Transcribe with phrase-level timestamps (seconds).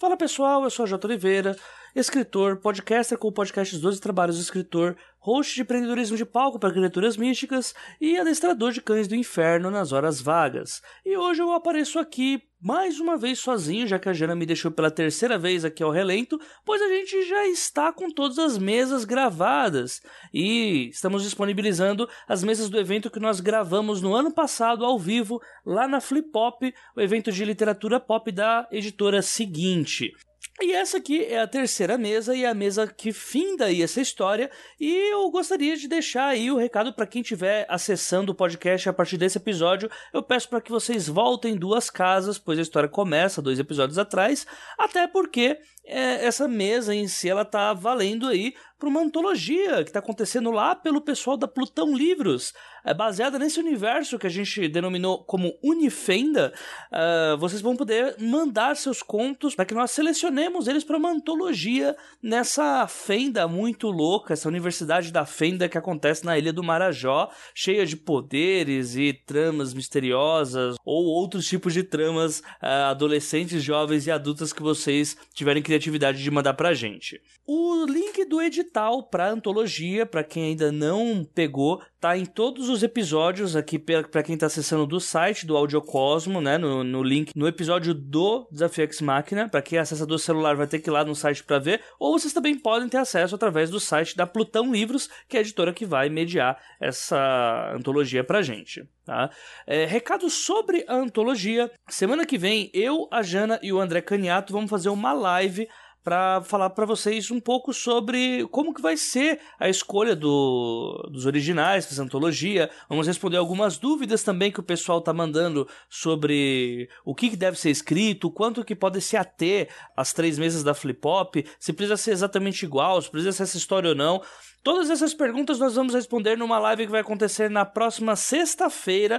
[0.00, 1.04] Fala pessoal, eu sou a J.
[1.08, 1.56] Oliveira,
[1.98, 6.72] escritor, podcaster com o podcast 12 Trabalhos do Escritor, host de empreendedorismo de palco para
[6.72, 10.80] criaturas místicas e adestrador de cães do inferno nas horas vagas.
[11.04, 14.70] E hoje eu apareço aqui mais uma vez sozinho, já que a Jana me deixou
[14.70, 19.04] pela terceira vez aqui ao relento, pois a gente já está com todas as mesas
[19.04, 20.00] gravadas
[20.32, 25.42] e estamos disponibilizando as mesas do evento que nós gravamos no ano passado ao vivo
[25.66, 30.12] lá na Flip Pop, o evento de literatura pop da editora seguinte.
[30.60, 34.00] E essa aqui é a terceira mesa e é a mesa que finda aí essa
[34.00, 34.50] história.
[34.80, 38.92] E eu gostaria de deixar aí o recado para quem estiver acessando o podcast a
[38.92, 39.88] partir desse episódio.
[40.12, 44.46] Eu peço para que vocês voltem duas casas, pois a história começa dois episódios atrás.
[44.76, 49.90] Até porque é, essa mesa em si ela tá valendo aí para uma antologia que
[49.90, 52.54] está acontecendo lá pelo pessoal da Plutão Livros.
[52.84, 56.54] É baseada nesse universo que a gente denominou como Unifenda.
[56.90, 61.96] Uh, vocês vão poder mandar seus contos para que nós selecionemos eles para uma antologia
[62.22, 67.84] nessa fenda muito louca, essa universidade da fenda que acontece na Ilha do Marajó, cheia
[67.84, 74.52] de poderes e tramas misteriosas ou outros tipos de tramas uh, adolescentes, jovens e adultas
[74.52, 77.20] que vocês tiverem criatividade de mandar pra gente.
[77.46, 82.82] O link do edital para antologia, para quem ainda não pegou, tá em todos os
[82.82, 87.48] episódios aqui para quem está acessando do site do Audiocosmo, né, no, no link no
[87.48, 91.04] episódio do Desafio X Máquina, para quem acessa do celular vai ter que ir lá
[91.04, 94.72] no site para ver, ou vocês também podem ter acesso através do site da Plutão
[94.72, 98.88] Livros, que é a editora que vai mediar essa antologia pra gente.
[99.04, 99.30] Tá?
[99.66, 101.70] É, recado sobre a antologia.
[101.88, 105.66] Semana que vem, eu, a Jana e o André Caniato vamos fazer uma live
[106.08, 111.26] para falar para vocês um pouco sobre como que vai ser a escolha do, dos
[111.26, 112.70] originais dessa antologia.
[112.88, 117.58] Vamos responder algumas dúvidas também que o pessoal tá mandando sobre o que, que deve
[117.58, 121.98] ser escrito, quanto que pode se ater às três mesas da Flip Hop, se precisa
[121.98, 124.22] ser exatamente igual, se precisa ser essa história ou não.
[124.68, 129.18] Todas essas perguntas nós vamos responder numa live que vai acontecer na próxima sexta-feira,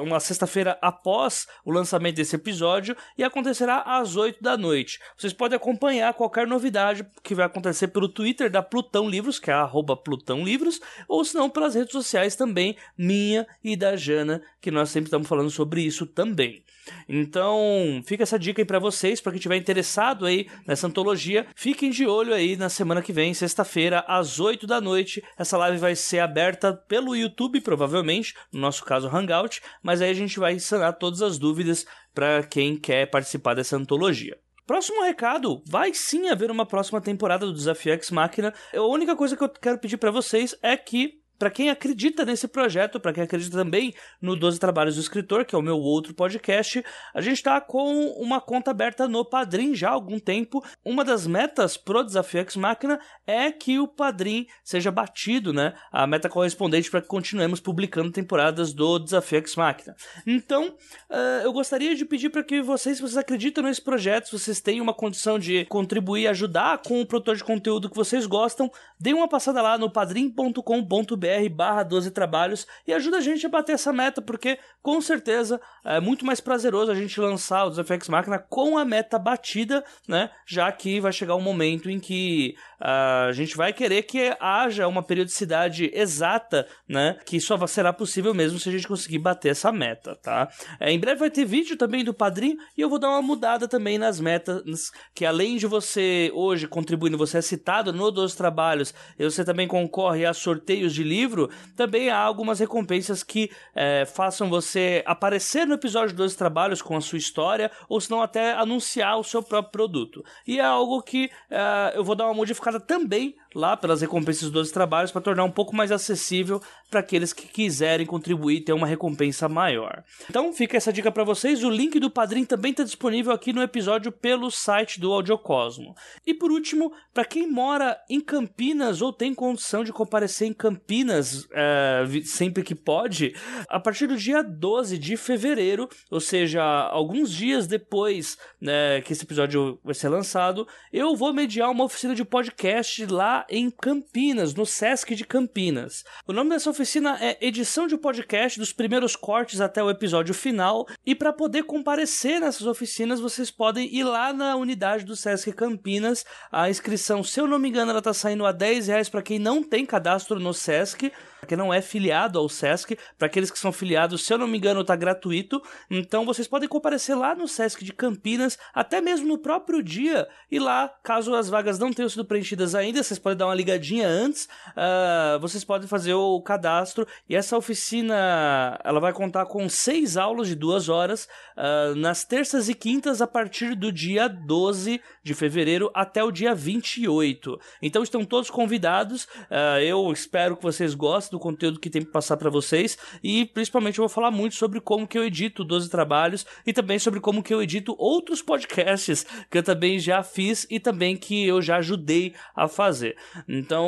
[0.00, 5.00] uma sexta-feira após o lançamento desse episódio, e acontecerá às 8 da noite.
[5.18, 9.54] Vocês podem acompanhar qualquer novidade que vai acontecer pelo Twitter da Plutão Livros, que é
[9.54, 14.70] arroba Plutão Livros, ou se não pelas redes sociais também, minha e da Jana, que
[14.70, 16.62] nós sempre estamos falando sobre isso também.
[17.08, 21.90] Então, fica essa dica aí para vocês, para quem estiver interessado aí nessa antologia, fiquem
[21.90, 25.22] de olho aí na semana que vem, sexta-feira, às 8 da noite.
[25.38, 30.14] Essa live vai ser aberta pelo YouTube, provavelmente, no nosso caso Hangout, mas aí a
[30.14, 34.38] gente vai sanar todas as dúvidas para quem quer participar dessa antologia.
[34.66, 38.54] Próximo recado, vai sim haver uma próxima temporada do Desafio X Máquina.
[38.72, 42.46] A única coisa que eu quero pedir para vocês é que para quem acredita nesse
[42.46, 46.12] projeto, para quem acredita também no 12 Trabalhos do Escritor, que é o meu outro
[46.12, 46.84] podcast,
[47.14, 50.62] a gente está com uma conta aberta no Padrim já há algum tempo.
[50.84, 55.72] Uma das metas pro Desafio X Máquina é que o Padrim seja batido, né?
[55.90, 59.96] A meta correspondente para que continuemos publicando temporadas do Desafio X Máquina.
[60.26, 60.76] Então,
[61.08, 64.60] uh, eu gostaria de pedir para que vocês, se vocês acreditam nesse projeto, se vocês
[64.60, 68.70] têm uma condição de contribuir, ajudar com o produtor de conteúdo que vocês gostam,
[69.00, 73.72] deem uma passada lá no padrim.com.br barra 12 trabalhos e ajuda a gente a bater
[73.72, 78.08] essa meta, porque com certeza é muito mais prazeroso a gente lançar o Desafio X
[78.08, 80.30] Máquina com a meta batida, né?
[80.46, 84.88] Já que vai chegar um momento em que uh, a gente vai querer que haja
[84.88, 87.18] uma periodicidade exata, né?
[87.24, 90.48] Que só será possível mesmo se a gente conseguir bater essa meta, tá?
[90.78, 93.68] É, em breve vai ter vídeo também do padrinho e eu vou dar uma mudada
[93.68, 98.94] também nas metas, que além de você hoje contribuindo, você é citado no dos trabalhos,
[99.18, 104.48] você também concorre a sorteios de livros livro, também há algumas recompensas que é, façam
[104.48, 109.18] você aparecer no episódio dos trabalhos com a sua história, ou se não até anunciar
[109.18, 110.24] o seu próprio produto.
[110.46, 114.70] E é algo que é, eu vou dar uma modificada também lá pelas recompensas dos
[114.70, 118.86] trabalhos para tornar um pouco mais acessível para aqueles que quiserem contribuir e ter uma
[118.86, 120.02] recompensa maior.
[120.28, 121.62] Então fica essa dica para vocês.
[121.62, 125.94] O link do Padrim também está disponível aqui no episódio pelo site do Audiocosmo.
[126.26, 131.48] E por último, para quem mora em Campinas ou tem condição de comparecer em Campinas
[131.52, 133.34] é, sempre que pode,
[133.68, 139.24] a partir do dia 12 de fevereiro, ou seja, alguns dias depois né, que esse
[139.24, 144.66] episódio vai ser lançado, eu vou mediar uma oficina de podcast lá em Campinas, no
[144.66, 146.04] Sesc de Campinas.
[146.26, 150.86] O nome dessa oficina é Edição de Podcast dos primeiros cortes até o episódio final.
[151.06, 156.24] E para poder comparecer nessas oficinas, vocês podem ir lá na unidade do Sesc Campinas.
[156.50, 159.38] A inscrição, se eu não me engano, ela tá saindo a 10 reais para quem
[159.38, 161.12] não tem cadastro no Sesc.
[161.46, 164.58] Que não é filiado ao SESC, para aqueles que são filiados, se eu não me
[164.58, 165.62] engano, tá gratuito.
[165.90, 170.58] Então vocês podem comparecer lá no SESC de Campinas, até mesmo no próprio dia, e
[170.58, 174.48] lá, caso as vagas não tenham sido preenchidas ainda, vocês podem dar uma ligadinha antes,
[174.70, 177.06] uh, vocês podem fazer o cadastro.
[177.28, 182.68] E essa oficina, ela vai contar com seis aulas de duas horas, uh, nas terças
[182.68, 187.58] e quintas, a partir do dia 12 de fevereiro até o dia 28.
[187.82, 189.24] Então estão todos convidados.
[189.24, 193.44] Uh, eu espero que vocês gostem do conteúdo que tem para passar para vocês e
[193.46, 197.20] principalmente eu vou falar muito sobre como que eu edito 12 trabalhos e também sobre
[197.20, 201.60] como que eu edito outros podcasts que eu também já fiz e também que eu
[201.62, 203.16] já ajudei a fazer.
[203.48, 203.86] Então,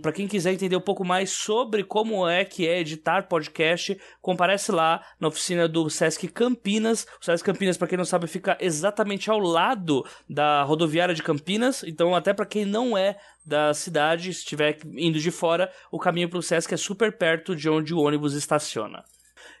[0.00, 4.72] para quem quiser entender um pouco mais sobre como é que é editar podcast, comparece
[4.72, 7.06] lá na oficina do Sesc Campinas.
[7.20, 11.82] O Sesc Campinas, para quem não sabe, fica exatamente ao lado da rodoviária de Campinas.
[11.84, 16.38] Então, até para quem não é da cidade, estiver indo de fora, o caminho para
[16.38, 19.04] o Sesc é super perto de onde o ônibus estaciona.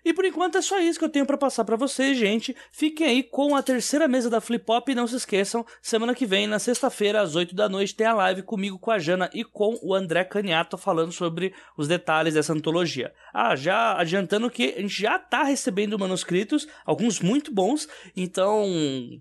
[0.04, 2.56] E por enquanto é só isso que eu tenho para passar para vocês, gente.
[2.72, 6.26] Fiquem aí com a terceira mesa da Flip Pop e não se esqueçam, semana que
[6.26, 9.44] vem, na sexta-feira, às 8 da noite, tem a live comigo, com a Jana e
[9.44, 13.12] com o André Caniato falando sobre os detalhes dessa antologia.
[13.32, 18.64] Ah, já adiantando que a gente já tá recebendo manuscritos, alguns muito bons, então,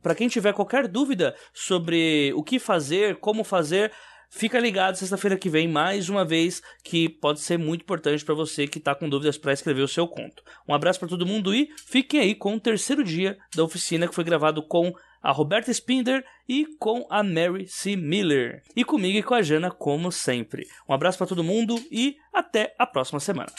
[0.02, 3.92] para quem tiver qualquer dúvida sobre o que fazer, como fazer,
[4.34, 8.66] Fica ligado sexta-feira que vem, mais uma vez, que pode ser muito importante para você
[8.66, 10.42] que está com dúvidas para escrever o seu conto.
[10.68, 14.16] Um abraço para todo mundo e fiquem aí com o terceiro dia da oficina que
[14.16, 17.98] foi gravado com a Roberta Spinder e com a Mary C.
[17.98, 18.64] Miller.
[18.74, 20.66] E comigo e com a Jana, como sempre.
[20.90, 23.52] Um abraço para todo mundo e até a próxima semana.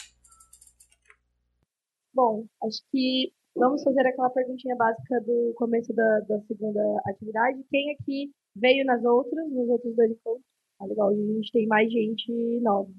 [2.11, 7.63] Bom, acho que vamos fazer aquela perguntinha básica do começo da, da segunda atividade.
[7.69, 10.52] Quem aqui veio nas outras, nos outros dois encontros?
[10.83, 11.09] Tá legal.
[11.09, 12.91] Hoje a gente tem mais gente nova.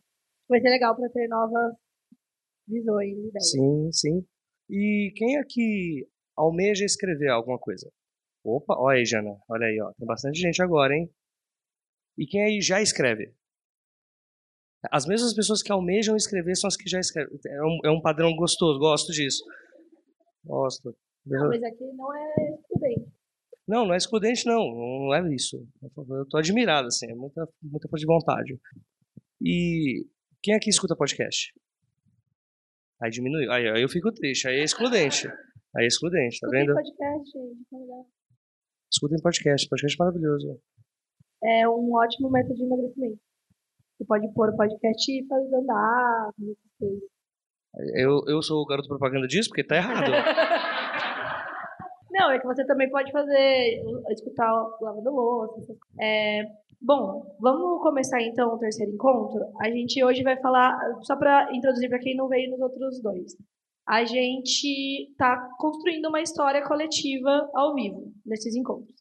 [0.49, 1.75] Vai ser legal para ter novas
[2.67, 3.51] visões, ideias.
[3.51, 4.27] Sim, sim.
[4.71, 7.91] E quem aqui almeja escrever alguma coisa?
[8.43, 9.37] Opa, olha aí, Jana.
[9.49, 9.93] Olha aí, ó.
[9.93, 11.11] Tem bastante gente agora, hein?
[12.17, 13.35] E quem aí já escreve?
[14.91, 17.39] As mesmas pessoas que almejam escrever são as que já escrevem.
[17.47, 19.43] É um, é um padrão gostoso, gosto disso.
[20.45, 20.95] Gosto.
[21.27, 23.14] Não, mas aqui não é estudante.
[23.67, 24.61] Não, não é excludente, não.
[24.61, 25.67] Não é isso.
[25.83, 27.11] Eu tô admirado, assim.
[27.11, 28.61] É muita, muita força de vontade.
[29.41, 30.07] E
[30.43, 31.53] quem aqui escuta podcast?
[33.03, 33.51] Aí diminuiu.
[33.51, 34.47] Aí, aí eu fico triste.
[34.47, 35.29] Aí é excludente.
[35.77, 36.75] Aí é excludente, tá vendo?
[36.75, 37.39] podcast.
[38.93, 39.69] Escutem podcast.
[39.69, 40.61] Podcast é maravilhoso.
[41.43, 43.19] É um ótimo método de emagrecimento.
[43.97, 46.31] Você pode pôr o podcast e fazer andar,
[46.79, 47.03] coisas.
[47.97, 50.11] Eu, eu sou o garoto propaganda disso, porque tá errado.
[52.25, 54.51] Não, é que você também pode fazer, escutar
[54.81, 55.77] lavando louça.
[56.01, 56.43] É,
[56.81, 59.45] bom, vamos começar então o terceiro encontro.
[59.61, 63.37] A gente hoje vai falar, só para introduzir para quem não veio nos outros dois.
[63.87, 68.95] A gente está construindo uma história coletiva ao vivo nesses encontros.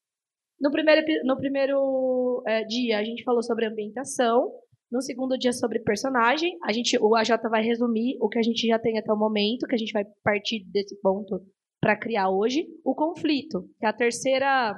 [0.59, 4.51] No primeiro, no primeiro é, dia a gente falou sobre ambientação,
[4.91, 6.57] no segundo dia sobre personagem.
[6.61, 9.65] A gente, o AJ vai resumir o que a gente já tem até o momento,
[9.65, 11.41] que a gente vai partir desse ponto
[11.83, 14.73] para criar hoje o conflito, que é a terceira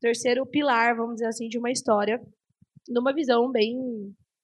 [0.00, 2.20] terceiro pilar, vamos dizer assim, de uma história,
[2.88, 3.74] numa visão bem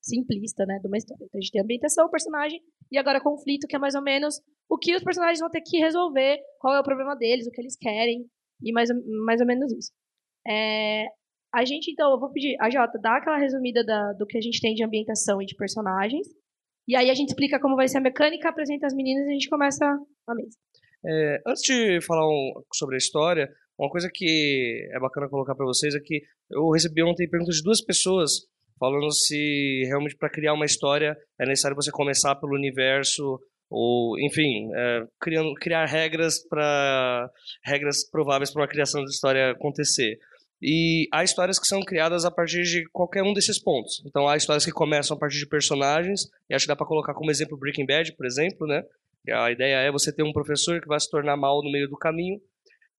[0.00, 1.25] simplista, né, de uma história.
[1.25, 2.60] Então a gente tem ambientação, personagem
[2.90, 5.78] e agora conflito, que é mais ou menos o que os personagens vão ter que
[5.78, 8.26] resolver, qual é o problema deles, o que eles querem
[8.60, 8.88] e mais,
[9.25, 9.93] mais ou menos isso.
[10.49, 11.06] É,
[11.54, 14.40] a gente, então, eu vou pedir, a Jota, dá aquela resumida da, do que a
[14.40, 16.26] gente tem de ambientação e de personagens,
[16.88, 19.32] e aí a gente explica como vai ser a mecânica, apresenta as meninas e a
[19.35, 19.85] gente começa
[20.26, 20.59] a mesa.
[21.04, 25.66] É, antes de falar um, sobre a história, uma coisa que é bacana colocar para
[25.66, 28.30] vocês é que eu recebi ontem perguntas de duas pessoas
[28.78, 33.40] falando se realmente para criar uma história é necessário você começar pelo universo
[33.71, 37.30] ou, enfim, é, criando, criar regras para
[37.64, 40.18] regras prováveis para uma criação de história acontecer.
[40.61, 44.02] E há histórias que são criadas a partir de qualquer um desses pontos.
[44.06, 47.14] Então há histórias que começam a partir de personagens, e acho que dá para colocar
[47.14, 48.85] como exemplo Breaking Bad, por exemplo, né?
[49.31, 51.97] A ideia é você ter um professor que vai se tornar mal no meio do
[51.97, 52.41] caminho.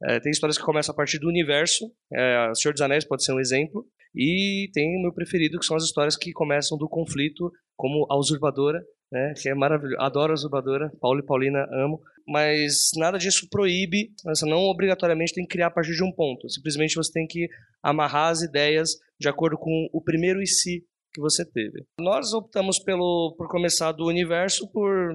[0.04, 1.86] É, tem histórias que começam a partir do universo.
[2.14, 3.86] É, Senhor dos Anéis pode ser um exemplo.
[4.16, 8.18] E tem o meu preferido, que são as histórias que começam do conflito, como A
[8.18, 8.80] Usurpadora,
[9.12, 10.00] né, que é maravilhoso.
[10.00, 10.92] Adoro A Usurpadora.
[11.02, 12.00] Paulo e Paulina amo.
[12.28, 16.50] Mas nada disso proíbe, você não obrigatoriamente tem que criar a partir de um ponto.
[16.50, 17.48] Simplesmente você tem que
[17.82, 21.86] amarrar as ideias de acordo com o primeiro e si que você teve.
[22.00, 25.14] Nós optamos pelo, por começar do universo por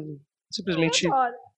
[0.51, 1.07] Simplesmente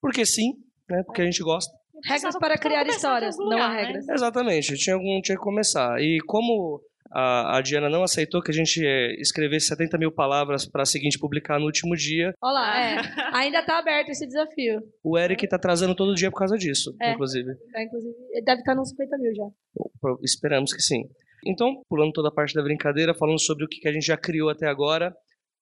[0.00, 0.52] porque sim,
[0.88, 1.02] né?
[1.04, 1.73] Porque a gente gosta.
[2.04, 3.82] Regras para criar histórias, não há né?
[3.85, 4.09] regras.
[4.09, 6.00] Exatamente, tinha, algum, tinha que começar.
[6.00, 6.80] E como
[7.12, 10.87] a, a Diana não aceitou que a gente é, escrevesse 70 mil palavras para a
[10.87, 12.32] seguinte publicar no último dia.
[12.42, 12.97] Olha lá, é.
[13.35, 14.80] Ainda tá aberto esse desafio.
[15.04, 17.12] O Eric tá atrasando todo dia por causa disso, É.
[17.12, 17.54] inclusive.
[17.70, 19.44] Tá, inclusive, deve estar nos 50 mil já.
[20.23, 21.02] Esperamos que sim.
[21.47, 24.49] Então, pulando toda a parte da brincadeira, falando sobre o que a gente já criou
[24.49, 25.14] até agora.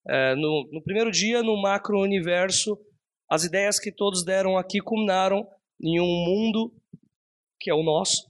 [0.09, 2.79] é, no, no primeiro dia, no macro-universo,
[3.29, 5.47] as ideias que todos deram aqui culminaram
[5.81, 6.73] em um mundo
[7.61, 8.29] que é o nosso,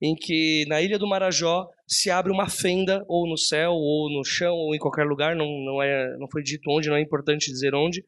[0.00, 4.24] em que na Ilha do Marajó se abre uma fenda, ou no céu, ou no
[4.24, 7.50] chão, ou em qualquer lugar, não, não, é, não foi dito onde, não é importante
[7.50, 8.04] dizer onde,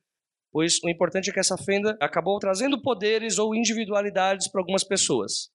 [0.53, 5.51] pois o importante é que essa fenda acabou trazendo poderes ou individualidades para algumas pessoas.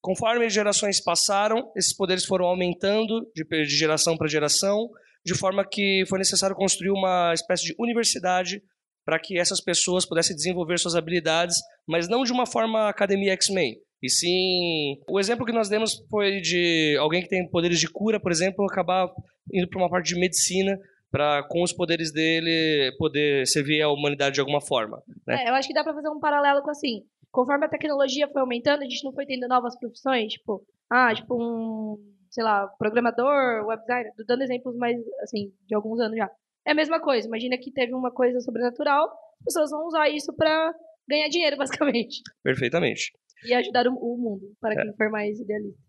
[0.00, 4.90] Conforme as gerações passaram, esses poderes foram aumentando de, de geração para geração,
[5.24, 8.60] de forma que foi necessário construir uma espécie de universidade
[9.04, 11.56] para que essas pessoas pudessem desenvolver suas habilidades,
[11.86, 13.76] mas não de uma forma academia X-Men.
[14.02, 18.18] E sim, o exemplo que nós demos foi de alguém que tem poderes de cura,
[18.18, 19.08] por exemplo, acabar
[19.52, 20.76] indo para uma parte de medicina
[21.10, 25.02] para com os poderes dele poder servir à humanidade de alguma forma.
[25.26, 25.44] né?
[25.44, 27.02] É, eu acho que dá pra fazer um paralelo com assim.
[27.30, 31.34] Conforme a tecnologia foi aumentando, a gente não foi tendo novas profissões, tipo, ah, tipo
[31.34, 31.96] um,
[32.30, 36.30] sei lá, programador, web designer, dando exemplos mais, assim, de alguns anos já.
[36.66, 39.08] É a mesma coisa, imagina que teve uma coisa sobrenatural,
[39.40, 40.72] as pessoas vão usar isso pra
[41.08, 42.20] ganhar dinheiro, basicamente.
[42.42, 43.12] Perfeitamente.
[43.44, 44.82] E ajudar o, o mundo, para É.
[44.84, 45.80] quem for mais idealista.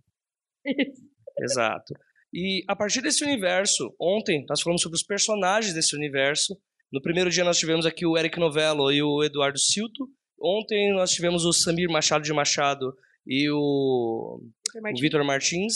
[1.39, 1.93] Exato.
[2.33, 6.57] E a partir desse universo, ontem nós falamos sobre os personagens desse universo.
[6.91, 10.07] No primeiro dia nós tivemos aqui o Eric Novello e o Eduardo Silto.
[10.41, 15.01] Ontem nós tivemos o Samir Machado de Machado e o, o Martins.
[15.01, 15.73] Vitor Martins.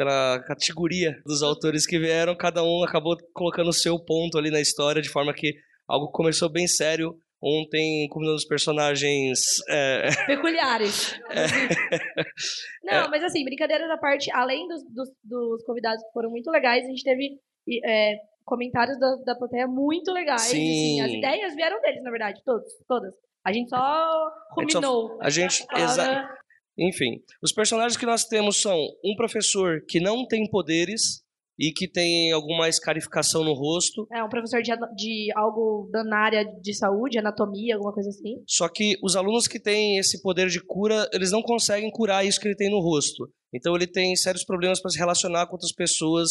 [0.00, 4.58] Pela categoria dos autores que vieram, cada um acabou colocando o seu ponto ali na
[4.58, 5.52] história, de forma que
[5.86, 7.14] algo começou bem sério.
[7.42, 9.38] Ontem, combinando os personagens
[9.68, 11.20] é, Peculiares.
[11.28, 11.44] É.
[12.82, 16.82] Não, mas assim, brincadeiras à parte, além dos, dos, dos convidados que foram muito legais,
[16.82, 17.38] a gente teve
[17.84, 20.40] é, comentários da, da plateia muito legais.
[20.42, 20.98] Sim.
[20.98, 23.12] assim, as ideias vieram deles, na verdade, todos, todas.
[23.44, 25.18] A gente só gente só- ruminou.
[25.20, 26.30] a gente- Fora- exa-
[26.78, 31.22] Enfim, os personagens que nós temos são um professor que não tem poderes
[31.58, 36.18] e que tem alguma escarificação no rosto, É, um professor de, de algo da na
[36.18, 38.42] área de saúde, anatomia, alguma coisa assim.
[38.48, 42.40] só que os alunos que têm esse poder de cura, eles não conseguem curar isso
[42.40, 43.30] que ele tem no rosto.
[43.52, 46.30] Então ele tem sérios problemas para se relacionar com outras pessoas.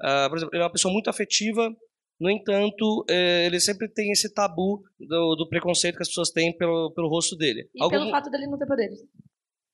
[0.00, 1.74] Ah, por exemplo, ele é uma pessoa muito afetiva,
[2.20, 6.56] no entanto, eh, ele sempre tem esse tabu do, do preconceito que as pessoas têm
[6.56, 7.70] pelo, pelo rosto dele.
[7.74, 8.98] E Algo pelo fato dele não ter poderes.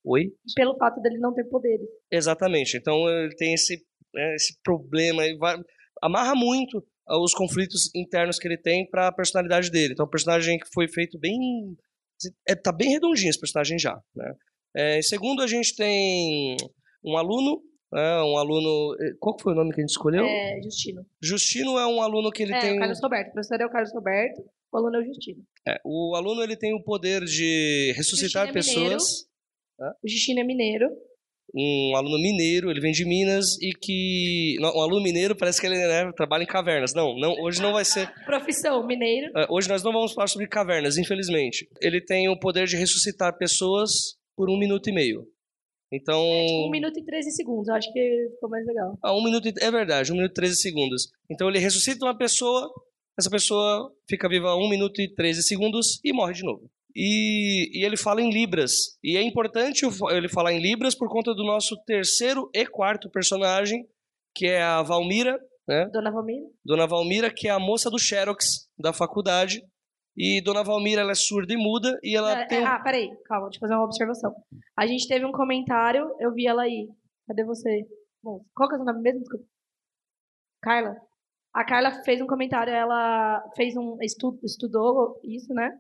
[0.05, 0.33] Oi?
[0.55, 1.89] Pelo fato dele não ter poderes.
[2.11, 2.77] Exatamente.
[2.77, 3.83] Então ele tem esse,
[4.13, 5.57] né, esse problema e vai,
[6.03, 9.93] amarra muito ah, os conflitos internos que ele tem para a personalidade dele.
[9.93, 11.39] Então, é um personagem que foi feito bem,
[12.49, 13.99] é, tá bem redondinho esse personagem já.
[14.15, 14.35] Né?
[14.77, 16.57] É, segundo, a gente tem
[17.05, 20.25] um aluno, né, um aluno, eh, qual foi o nome que a gente escolheu?
[20.25, 21.07] É, Justino.
[21.23, 23.29] Justino é um aluno que ele é, tem, o Carlos Roberto.
[23.29, 24.43] O professor é o Carlos Roberto,
[24.73, 25.43] o aluno é o Justino.
[25.69, 28.97] é, o aluno ele tem o poder de ressuscitar Justino é
[30.03, 30.89] O Justino é mineiro.
[31.57, 35.77] um aluno mineiro, ele vem de Minas e que um aluno mineiro parece que ele
[35.77, 36.93] né, trabalha em cavernas.
[36.95, 38.11] Não, não, hoje não vai ser.
[38.25, 39.31] Profissão, mineiro.
[39.37, 41.69] eh, Hoje nós não vamos falar sobre cavernas, infelizmente.
[41.81, 45.27] Ele tem o poder de ressuscitar pessoas por um minuto e meio.
[45.93, 47.69] Então, Um minuto e 13 segundos.
[47.69, 48.99] Eu acho que ficou mais legal.
[49.03, 51.09] ah, um minuto e- é verdade, um minuto e 13 segundos.
[51.31, 52.69] Então ele ressuscita uma pessoa,
[53.17, 56.69] essa pessoa fica viva um minuto e 13 segundos e morre de novo.
[56.95, 58.73] E, e ele fala em libras.
[59.03, 63.85] E é importante ele falar em libras por conta do nosso terceiro e quarto personagem,
[64.35, 65.89] que é a Valmira, né?
[65.93, 66.47] Dona Valmira.
[66.65, 69.61] Dona Valmira, que é a moça do Xerox da faculdade.
[70.17, 72.67] E Dona Valmira, ela é surda e muda, e ela Ah, tem um...
[72.67, 74.33] Ah, peraí, calma, deixa eu fazer uma observação.
[74.79, 76.89] A gente teve um comentário, eu vi ela aí.
[77.27, 77.85] Cadê você?
[78.23, 79.21] Bom, qual que é o seu nome mesmo?
[79.21, 79.45] Desculpa.
[80.63, 80.95] Carla.
[81.53, 85.71] A Carla fez um comentário, ela fez um estu, estudou isso, né?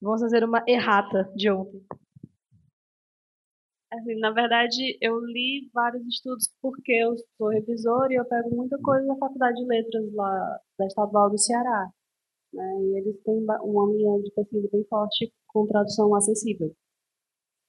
[0.00, 1.84] Vamos fazer uma errata de ontem.
[3.92, 8.76] Assim, na verdade, eu li vários estudos porque eu sou revisora e eu pego muita
[8.78, 11.88] coisa da Faculdade de Letras lá da Estadual do Ceará.
[12.52, 12.64] Né?
[12.82, 16.74] E eles têm uma linha de pesquisa bem forte com tradução acessível.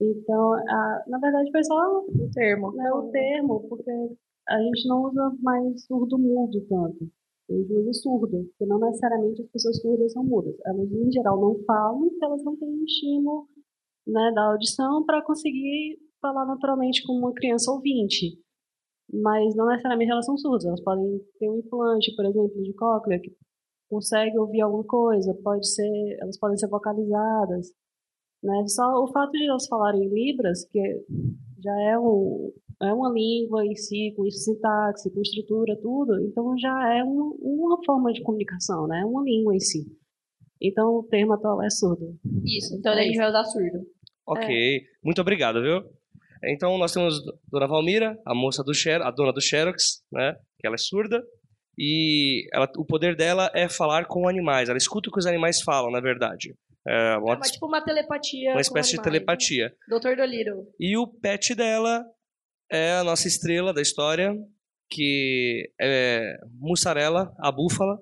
[0.02, 2.72] Então, a- na verdade, foi só O termo.
[2.74, 3.92] né, o termo, porque
[4.50, 7.10] a gente não usa mais surdo-mudo tanto.
[7.50, 10.56] Gente usa surdo, porque não necessariamente as pessoas surdas são mudas.
[10.66, 13.48] Elas, em geral, não falam porque elas não têm um estímulo
[14.08, 18.40] né, da audição para conseguir falar naturalmente com uma criança ouvinte.
[19.14, 20.66] Mas não necessariamente elas são surdas.
[20.66, 23.32] Elas podem ter um implante, por exemplo, de cóclea, que
[23.88, 27.72] consegue ouvir alguma coisa, pode ser, elas podem ser vocalizadas.
[28.44, 28.68] Né?
[28.68, 30.80] Só o fato de elas falarem em libras, que
[31.60, 36.94] já é um, é uma língua em si, com sintaxe, com estrutura, tudo, então já
[36.96, 39.02] é uma, uma forma de comunicação, né?
[39.02, 39.86] É uma língua em si.
[40.62, 42.18] Então o termo atual é surdo.
[42.44, 43.80] Isso, então a gente vai usar surdo.
[44.28, 45.82] Ok, muito obrigado, viu?
[46.44, 50.36] Então nós temos Dona Valmira, a moça do Xer, a dona do Xerox, né?
[50.60, 51.24] Que ela é surda
[51.78, 54.70] e ela, o poder dela é falar com animais.
[54.70, 56.56] Ela escuta o que os animais falam, na verdade.
[56.88, 58.50] É uma, É uma, tipo uma telepatia.
[58.50, 59.66] uma com espécie de animais, telepatia.
[59.66, 59.76] né?
[59.90, 60.68] Doutor Dolittle.
[60.80, 62.06] E o pet dela
[62.76, 64.34] é a nossa estrela da história,
[64.90, 67.98] que é Mussarela, a búfala.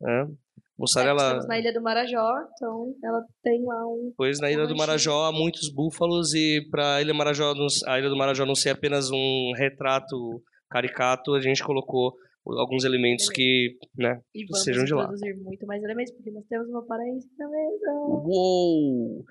[0.00, 0.22] Né?
[0.22, 0.42] É,
[0.78, 4.12] Mussarela, estamos na Ilha do Marajó, então ela tem lá um.
[4.16, 4.74] pois na Ilha do.
[4.76, 7.54] Marajó há muitos búfalos e para a Ilha Marajó,
[7.86, 12.14] a Ilha do Marajó não ser apenas um retrato caricato, a gente colocou
[12.44, 15.04] alguns elementos que, né, E vamos sejam de lá.
[15.04, 17.92] introduzir muito mais elementos, porque nós temos uma paraense na mesa.
[18.08, 19.24] Uou!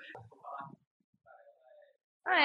[2.26, 2.40] Ah,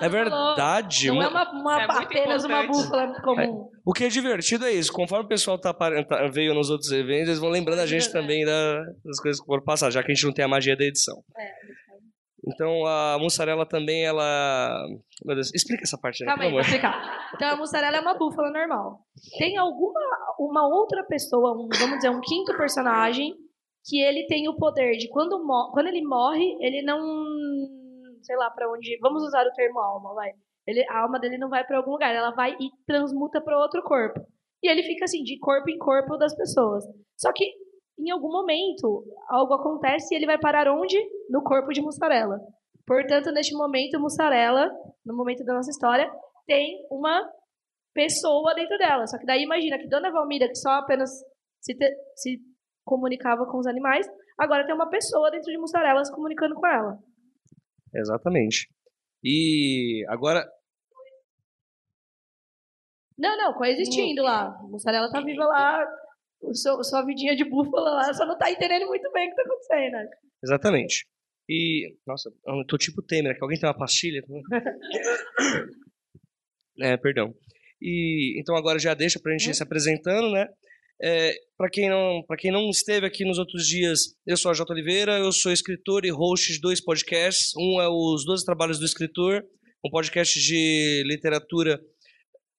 [0.00, 0.06] é?
[0.06, 1.08] É verdade.
[1.08, 2.88] Não é uma- uma, uma- É apenas uma importante.
[2.88, 3.70] búfala comum.
[3.84, 4.92] O que é divertido é isso.
[4.92, 8.44] Conforme o pessoal tá, tá- veio nos outros eventos, eles vão lembrando a gente também
[8.44, 10.84] da- das coisas que foram passar, já que a gente não tem a magia da
[10.84, 11.22] edição.
[11.38, 11.78] É.
[12.50, 14.82] Então a mussarela também, ela.
[15.24, 17.28] Meu Deus, explica essa parte aí, Calma aí, vou explicar.
[17.34, 19.00] Então, a mussarela é uma búfala normal.
[19.38, 20.00] Tem alguma
[20.38, 23.34] uma outra pessoa, um, vamos dizer, um quinto personagem,
[23.84, 25.38] que ele tem o poder de quando,
[25.72, 26.98] quando ele morre, ele não.
[28.22, 28.98] Sei lá pra onde.
[29.00, 30.30] Vamos usar o termo alma, vai.
[30.66, 33.82] Ele, a alma dele não vai pra algum lugar, ela vai e transmuta pra outro
[33.82, 34.20] corpo.
[34.62, 36.84] E ele fica assim, de corpo em corpo das pessoas.
[37.16, 37.44] Só que,
[37.98, 40.98] em algum momento, algo acontece e ele vai parar onde?
[41.30, 42.38] No corpo de mussarela.
[42.86, 44.68] Portanto, neste momento, mussarela,
[45.06, 46.10] no momento da nossa história,
[46.46, 47.22] tem uma
[47.94, 49.06] pessoa dentro dela.
[49.06, 51.10] Só que daí imagina que Dona Valmira, que só apenas
[51.60, 52.38] se, te- se
[52.84, 54.06] comunicava com os animais,
[54.38, 56.98] agora tem uma pessoa dentro de mussarela se comunicando com ela.
[57.94, 58.68] Exatamente.
[59.22, 60.46] E agora,
[63.18, 64.56] Não, não, coexistindo lá.
[64.62, 65.84] Mussarela tá viva lá,
[66.40, 69.36] o seu, sua vidinha de búfala lá, só não tá entendendo muito bem o que
[69.36, 69.92] tá acontecendo.
[69.92, 70.08] né?
[70.42, 71.06] exatamente.
[71.48, 71.96] E.
[72.06, 74.22] Nossa, eu tô tipo Temer, que alguém tem uma pastilha?
[76.80, 77.34] é, perdão.
[77.80, 80.46] E então agora já deixa pra gente ir se apresentando, né?
[81.00, 84.54] É, para quem não para quem não esteve aqui nos outros dias, eu sou a
[84.54, 84.72] J.
[84.72, 87.52] Oliveira, eu sou escritor e host de dois podcasts.
[87.56, 89.44] Um é os 12 Trabalhos do Escritor,
[89.84, 91.80] um podcast de literatura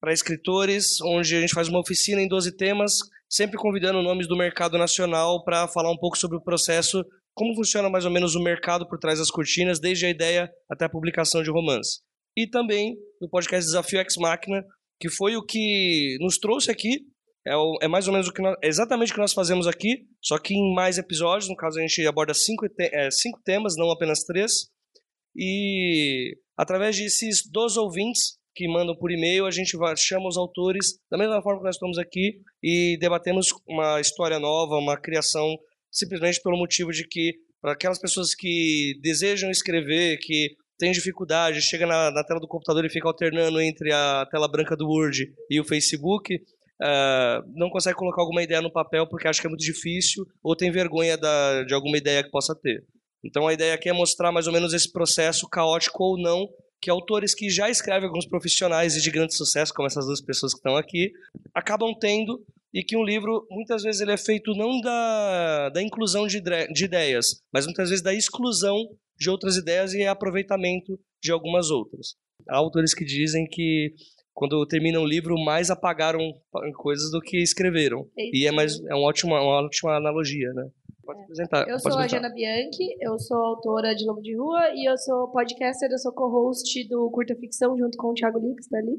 [0.00, 2.92] para escritores, onde a gente faz uma oficina em 12 temas,
[3.28, 7.90] sempre convidando nomes do mercado nacional para falar um pouco sobre o processo, como funciona
[7.90, 11.42] mais ou menos o mercado por trás das cortinas, desde a ideia até a publicação
[11.42, 12.00] de romance.
[12.34, 14.64] E também no podcast Desafio Ex Machina,
[14.98, 17.00] que foi o que nos trouxe aqui.
[17.46, 19.66] É, o- é mais ou menos o que nós, é exatamente o que nós fazemos
[19.66, 21.48] aqui, só que em mais episódios.
[21.48, 24.68] No caso, a gente aborda cinco, te- é, cinco temas, não apenas três.
[25.34, 30.98] E através desses dos ouvintes que mandam por e-mail, a gente vai, chama os autores
[31.10, 35.56] da mesma forma que nós estamos aqui e debatemos uma história nova, uma criação,
[35.90, 41.86] simplesmente pelo motivo de que para aquelas pessoas que desejam escrever, que têm dificuldade, chega
[41.86, 45.60] na, na tela do computador e fica alternando entre a tela branca do Word e
[45.60, 46.40] o Facebook,
[46.82, 50.56] ah, não consegue colocar alguma ideia no papel porque acha que é muito difícil ou
[50.56, 52.84] tem vergonha da, de alguma ideia que possa ter.
[53.24, 56.48] Então a ideia aqui é mostrar mais ou menos esse processo caótico ou não
[56.80, 60.54] que autores que já escrevem alguns profissionais e de grande sucesso, como essas duas pessoas
[60.54, 61.12] que estão aqui,
[61.54, 66.26] acabam tendo e que um livro muitas vezes ele é feito não da, da inclusão
[66.26, 68.88] de, de ideias, mas muitas vezes da exclusão
[69.18, 72.14] de outras ideias e aproveitamento de algumas outras.
[72.48, 73.92] Há autores que dizem que
[74.40, 76.32] quando terminam o livro mais apagaram
[76.78, 78.08] coisas do que escreveram.
[78.16, 80.66] E é mais é uma ótima uma ótima analogia, né?
[81.04, 81.68] Pode apresentar.
[81.68, 82.08] Eu sou a.
[82.08, 86.10] Jana Bianchi, eu sou autora de Lobo de Rua e eu sou podcaster, eu sou
[86.12, 88.96] co-host do Curta Ficção junto com o Thiago Lix dali.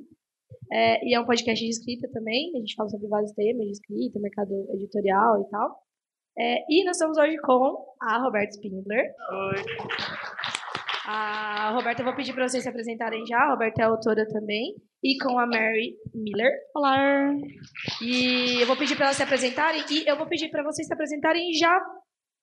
[0.71, 3.71] É, e é um podcast de escrita também, a gente fala sobre vários temas de
[3.71, 5.75] escrita, mercado editorial e tal.
[6.38, 9.12] É, e nós estamos hoje com a Roberta Spindler.
[9.32, 9.56] Oi.
[11.06, 13.38] A Roberta, eu vou pedir para vocês se apresentarem já.
[13.38, 14.76] A Roberta é autora também.
[15.04, 16.52] E com a Mary Miller.
[16.76, 17.34] Olá!
[18.04, 19.84] E eu vou pedir para elas se apresentarem.
[19.90, 21.76] E eu vou pedir para vocês se apresentarem e já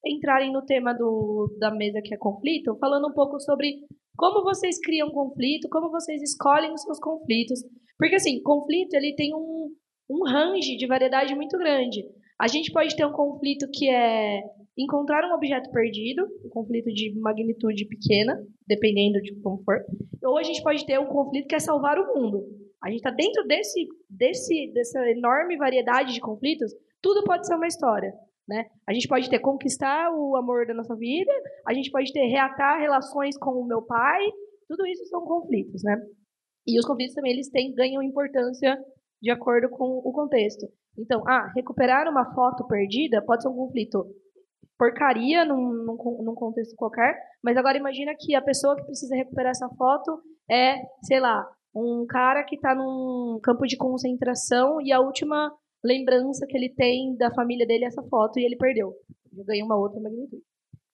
[0.04, 3.74] entrarem no tema do, da mesa que é conflito, falando um pouco sobre
[4.16, 7.60] como vocês criam conflito, como vocês escolhem os seus conflitos.
[7.96, 9.68] Porque, assim, conflito ele tem um,
[10.10, 12.02] um range de variedade muito grande.
[12.40, 14.42] A gente pode ter um conflito que é
[14.78, 19.84] encontrar um objeto perdido, um conflito de magnitude pequena, dependendo de como for.
[20.24, 22.44] Ou a gente pode ter um conflito que é salvar o mundo.
[22.82, 27.66] A gente está dentro desse, desse, dessa enorme variedade de conflitos, tudo pode ser uma
[27.66, 28.12] história.
[28.48, 28.66] Né?
[28.88, 31.32] A gente pode ter conquistar o amor da nossa vida,
[31.66, 34.24] a gente pode ter reatar relações com o meu pai,
[34.68, 35.96] tudo isso são conflitos, né?
[36.66, 38.78] E os conflitos também eles têm, ganham importância
[39.20, 40.66] de acordo com o contexto.
[40.98, 44.04] Então, ah, recuperar uma foto perdida pode ser um conflito
[44.78, 49.50] porcaria num, num, num, contexto qualquer, mas agora imagina que a pessoa que precisa recuperar
[49.50, 55.00] essa foto é, sei lá, um cara que está num campo de concentração e a
[55.00, 55.52] última
[55.84, 58.92] lembrança que ele tem da família dele é essa foto e ele perdeu.
[59.36, 60.42] Já ganhou uma outra magnitude.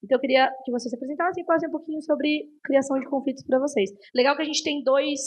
[0.03, 3.45] Então eu queria que vocês se apresentassem e falassem um pouquinho sobre criação de conflitos
[3.45, 3.91] para vocês.
[4.15, 5.21] Legal que a gente tem dois,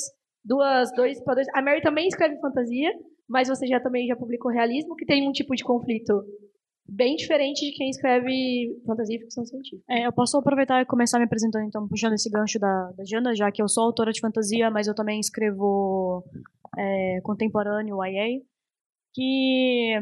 [0.45, 1.47] duas, dois para dois.
[1.55, 2.91] A Mary também escreve fantasia,
[3.27, 6.23] mas você já também já publicou realismo, que tem um tipo de conflito
[6.87, 9.83] bem diferente de quem escreve fantasia e ficção científica.
[9.89, 13.35] É, eu posso aproveitar e começar me apresentando, então, puxando esse gancho da, da Jana,
[13.35, 16.23] já que eu sou autora de fantasia, mas eu também escrevo
[16.77, 18.41] é, contemporâneo, YA,
[19.13, 19.93] que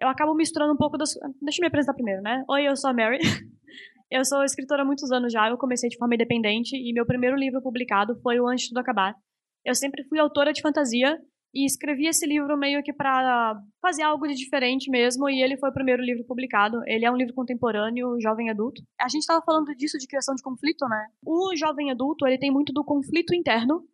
[0.00, 1.10] eu acabo misturando um pouco das...
[1.42, 2.44] Deixa eu me apresentar primeiro, né?
[2.48, 3.18] Oi, eu sou a Mary.
[4.10, 7.36] Eu sou escritora há muitos anos já, eu comecei de forma independente e meu primeiro
[7.36, 9.14] livro publicado foi o Antes de Tudo Acabar.
[9.64, 11.16] Eu sempre fui autora de fantasia
[11.54, 15.70] e escrevi esse livro meio que para fazer algo de diferente mesmo, e ele foi
[15.70, 16.80] o primeiro livro publicado.
[16.86, 18.82] Ele é um livro contemporâneo, jovem adulto.
[19.00, 21.06] A gente estava falando disso de criação de conflito, né?
[21.24, 23.84] O jovem adulto, ele tem muito do conflito interno,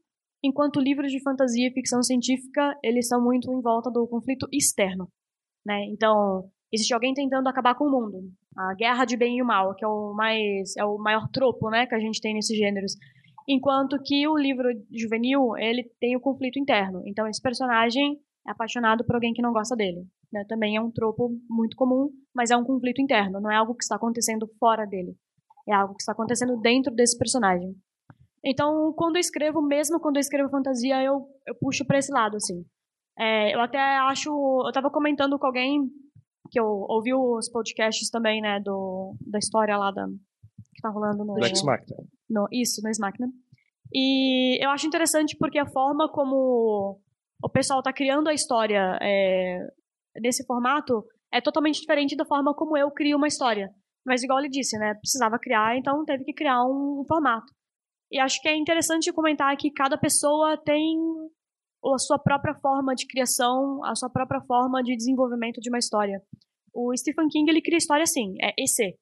[0.42, 5.09] enquanto livros de fantasia e ficção científica, eles são muito em volta do conflito externo,
[5.64, 5.85] né?
[5.87, 8.19] Então, existe alguém tentando acabar com o mundo.
[8.57, 11.69] A guerra de bem e o mal, que é o mais é o maior tropo,
[11.69, 12.92] né, que a gente tem nesses gêneros.
[13.49, 17.03] Enquanto que o livro juvenil, ele tem o conflito interno.
[17.07, 20.05] Então esse personagem é apaixonado por alguém que não gosta dele.
[20.33, 20.45] Né?
[20.49, 23.85] Também é um tropo muito comum, mas é um conflito interno, não é algo que
[23.85, 25.17] está acontecendo fora dele.
[25.69, 27.75] É algo que está acontecendo dentro desse personagem.
[28.45, 32.37] Então, quando eu escrevo, mesmo quando eu escrevo fantasia, eu, eu puxo para esse lado,
[32.37, 32.65] assim.
[33.19, 34.31] É, eu até acho.
[34.31, 35.91] Eu estava comentando com alguém
[36.51, 40.07] que eu ouvi os podcasts também, né, do, da história lá da,
[40.75, 41.35] que tá rolando no...
[41.35, 41.40] Do.
[42.29, 43.29] No, isso, no X-Machina.
[43.92, 47.01] E eu acho interessante porque a forma como
[47.42, 49.66] o pessoal tá criando a história é,
[50.21, 53.71] nesse formato é totalmente diferente da forma como eu crio uma história.
[54.05, 57.53] Mas igual ele disse, né, precisava criar, então teve que criar um, um formato.
[58.11, 60.97] E acho que é interessante comentar que cada pessoa tem
[61.85, 66.21] a sua própria forma de criação, a sua própria forma de desenvolvimento de uma história.
[66.73, 68.97] O Stephen King, ele cria história assim, é EC.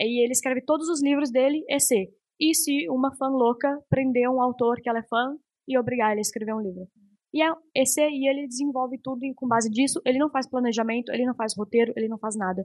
[0.00, 2.10] E ele escreve todos os livros dele EC.
[2.40, 5.36] E se uma fã louca prender um autor que ela é fã
[5.68, 6.88] e obrigar ele a escrever um livro?
[7.32, 11.24] E é EC, e ele desenvolve tudo com base disso, ele não faz planejamento, ele
[11.24, 12.64] não faz roteiro, ele não faz nada.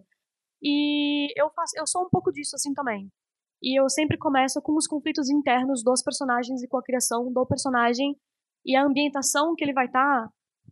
[0.62, 3.10] E eu faço, eu sou um pouco disso assim também.
[3.62, 7.46] E eu sempre começo com os conflitos internos dos personagens e com a criação do
[7.46, 8.16] personagem
[8.66, 10.30] e a ambientação que ele vai estar,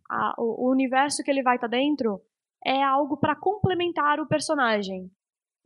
[0.08, 2.20] tá, o, o universo que ele vai estar tá dentro,
[2.64, 5.10] é algo para complementar o personagem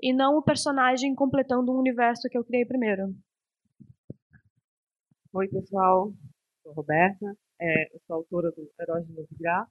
[0.02, 3.14] e não o personagem completando um universo que eu criei primeiro.
[5.32, 6.12] Oi, pessoal.
[6.62, 7.36] Sou Roberta.
[7.60, 9.68] É, eu sou autora do Heróis de Novigrad.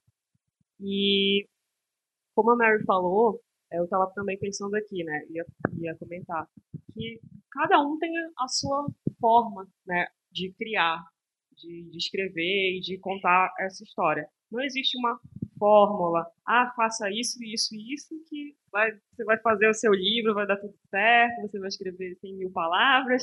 [0.80, 1.46] E,
[2.34, 5.22] como a Mary falou, é, eu estava também pensando aqui, né?
[5.28, 5.44] Ia,
[5.78, 6.48] ia comentar
[6.94, 8.86] que cada um tem a sua
[9.20, 10.06] forma, né?
[10.30, 11.04] De criar,
[11.54, 14.26] de, de escrever e de contar essa história.
[14.50, 15.20] Não existe uma
[15.62, 20.34] fórmula, ah, faça isso, isso e isso, que vai, você vai fazer o seu livro,
[20.34, 23.22] vai dar tudo certo, você vai escrever 100 mil palavras.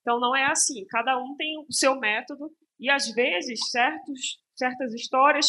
[0.00, 4.94] Então não é assim, cada um tem o seu método e às vezes certos, certas
[4.94, 5.48] histórias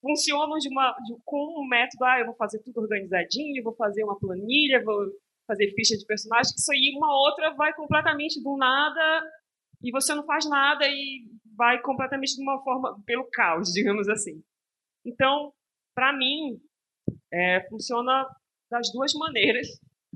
[0.00, 4.04] funcionam de uma, de, com um método, ah, eu vou fazer tudo organizadinho, vou fazer
[4.04, 5.06] uma planilha, vou
[5.44, 9.22] fazer ficha de personagem, isso aí uma outra vai completamente do nada
[9.82, 11.24] e você não faz nada e
[11.56, 14.40] vai completamente de uma forma pelo caos, digamos assim.
[15.04, 15.52] Então,
[15.94, 16.60] para mim,
[17.32, 18.26] é, funciona
[18.70, 19.66] das duas maneiras,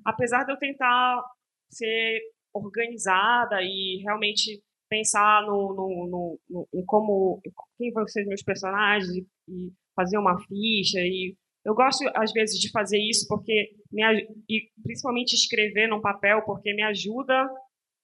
[0.05, 1.23] apesar de eu tentar
[1.71, 2.21] ser
[2.53, 7.41] organizada e realmente pensar no, no, no, no em como
[7.77, 9.09] quem vão ser meus personagens
[9.49, 14.03] e fazer uma ficha e eu gosto às vezes de fazer isso porque me
[14.49, 17.35] e principalmente escrever num papel porque me ajuda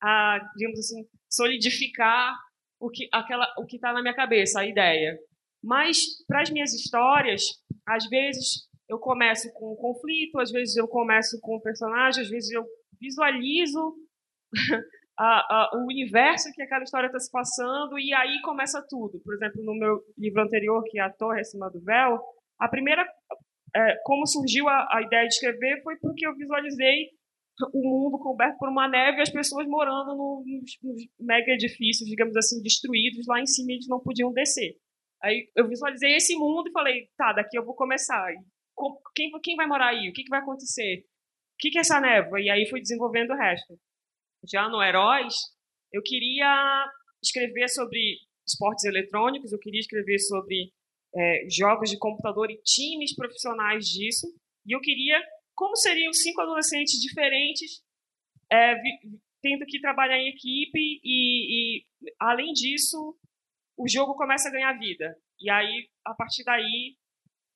[0.02, 2.34] a digamos assim solidificar
[2.80, 5.16] o que aquela o que está na minha cabeça a ideia
[5.62, 7.42] mas para as minhas histórias,
[7.86, 12.30] às vezes eu começo com um conflito, às vezes eu começo com um personagem, às
[12.30, 12.64] vezes eu
[13.00, 13.94] visualizo
[15.18, 19.20] a, a, o universo que aquela história está se passando e aí começa tudo.
[19.20, 22.20] Por exemplo, no meu livro anterior, que é A Torre Acima do Véu,
[22.58, 23.06] a primeira,
[23.74, 27.08] é, como surgiu a, a ideia de escrever foi porque eu visualizei
[27.74, 32.36] o mundo coberto por uma neve e as pessoas morando nos, nos mega edifícios, digamos
[32.36, 34.74] assim, destruídos lá em cima eles não podiam descer.
[35.22, 38.32] Aí eu visualizei esse mundo e falei, tá, daqui eu vou começar.
[39.14, 40.08] Quem, quem vai morar aí?
[40.08, 41.04] O que, que vai acontecer?
[41.54, 42.40] O que, que é essa névoa?
[42.40, 43.78] E aí fui desenvolvendo o resto.
[44.50, 45.34] Já no Heróis,
[45.92, 46.86] eu queria
[47.22, 50.72] escrever sobre esportes eletrônicos, eu queria escrever sobre
[51.14, 54.26] é, jogos de computador e times profissionais disso.
[54.66, 55.20] E eu queria
[55.54, 57.82] como seriam cinco adolescentes diferentes,
[58.50, 58.74] é,
[59.42, 61.86] tendo que trabalhar em equipe e, e,
[62.18, 63.14] além disso,
[63.82, 65.16] o jogo começa a ganhar vida.
[65.40, 66.96] E aí, a partir daí,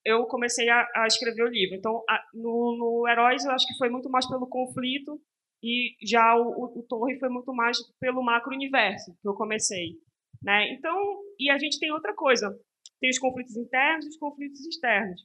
[0.04, 1.76] eu comecei a, a escrever o livro.
[1.76, 5.20] Então, a, no, no Heróis, eu acho que foi muito mais pelo conflito
[5.62, 9.98] e já o, o, Torre foi muito mais pelo macro-universo que eu comecei.
[10.42, 10.72] Né?
[10.72, 10.96] Então,
[11.38, 12.54] e a gente tem outra coisa.
[13.00, 15.22] Tem os conflitos internos e os conflitos externos.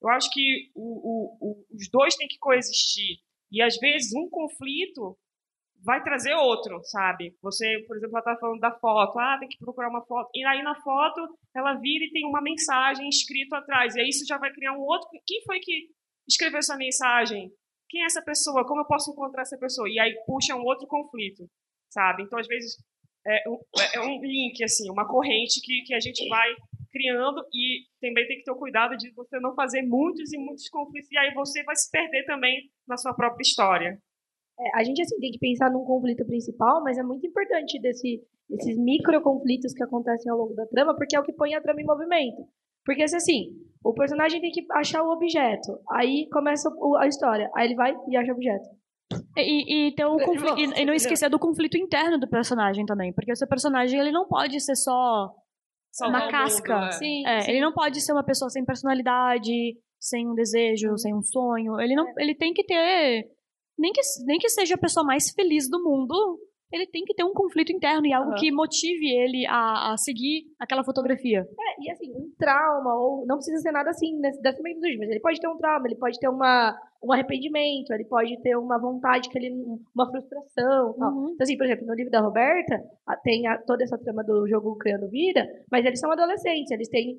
[0.00, 3.18] Eu acho que o, o, os dois têm que coexistir.
[3.50, 5.18] E às vezes um conflito
[5.84, 7.36] vai trazer outro, sabe?
[7.42, 10.28] Você, por exemplo, ela está falando da foto, ah, tem que procurar uma foto.
[10.34, 11.20] E aí na foto
[11.54, 13.94] ela vira e tem uma mensagem escrita atrás.
[13.94, 15.08] E aí isso já vai criar um outro.
[15.26, 15.88] Quem foi que
[16.28, 17.50] escreveu essa mensagem?
[17.88, 18.66] Quem é essa pessoa?
[18.66, 19.88] Como eu posso encontrar essa pessoa?
[19.88, 21.48] E aí puxa um outro conflito,
[21.90, 22.22] sabe?
[22.22, 22.76] Então às vezes
[23.26, 23.58] é um,
[23.94, 26.48] é um link, assim, uma corrente que, que a gente vai
[26.90, 30.68] criando e também tem que ter o cuidado de você não fazer muitos e muitos
[30.68, 33.98] conflitos e aí você vai se perder também na sua própria história.
[34.60, 38.20] É, a gente assim tem que pensar num conflito principal, mas é muito importante desse,
[38.48, 41.60] desses micro conflitos que acontecem ao longo da trama, porque é o que põe a
[41.60, 42.42] trama em movimento.
[42.84, 43.50] Porque se assim,
[43.84, 46.68] o personagem tem que achar o objeto, aí começa
[46.98, 48.68] a história, aí ele vai e acha o objeto.
[49.36, 53.32] E, e, ter conflito, e, e não esquecer do conflito interno do personagem também, porque
[53.32, 55.32] o seu personagem ele não pode ser só
[56.02, 56.74] uma casca.
[56.74, 56.92] Mundo, é.
[56.92, 57.50] Sim, é, sim.
[57.52, 61.80] Ele não pode ser uma pessoa sem personalidade, sem um desejo, sem um sonho.
[61.80, 62.12] Ele não, é.
[62.18, 63.26] ele tem que ter
[63.78, 66.38] nem que nem que seja a pessoa mais feliz do mundo,
[66.72, 68.36] ele tem que ter um conflito interno e algo uhum.
[68.36, 71.40] que motive ele a, a, seguir aquela fotografia.
[71.40, 75.08] É, e assim, um trauma, ou não precisa ser nada assim desse meio dos mas
[75.08, 78.78] ele pode ter um trauma, ele pode ter uma, um arrependimento, ele pode ter uma
[78.78, 79.50] vontade que ele.
[79.94, 80.94] uma frustração.
[80.98, 81.12] Tal.
[81.12, 81.30] Uhum.
[81.32, 82.82] Então, assim, por exemplo, no livro da Roberta,
[83.22, 87.16] tem a, toda essa trama do jogo Criando Vida, mas eles são adolescentes, eles têm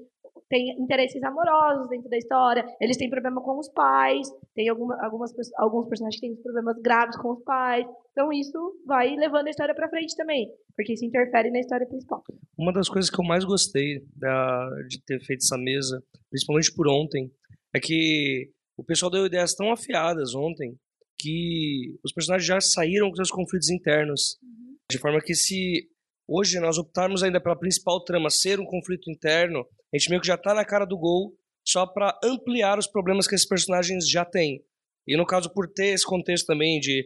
[0.49, 5.31] tem interesses amorosos dentro da história, eles têm problema com os pais, tem alguma, algumas,
[5.57, 7.85] alguns personagens que têm problemas graves com os pais.
[8.11, 12.23] Então isso vai levando a história para frente também, porque isso interfere na história principal.
[12.57, 16.87] Uma das coisas que eu mais gostei da, de ter feito essa mesa, principalmente por
[16.87, 17.31] ontem,
[17.73, 20.75] é que o pessoal deu ideias tão afiadas ontem
[21.19, 24.39] que os personagens já saíram com seus conflitos internos.
[24.41, 24.77] Uhum.
[24.89, 25.87] De forma que se
[26.29, 30.27] hoje nós optarmos ainda pela principal trama ser um conflito interno, a gente meio que
[30.27, 31.33] já está na cara do gol
[31.67, 34.63] só para ampliar os problemas que esses personagens já têm.
[35.07, 37.03] E no caso, por ter esse contexto também de,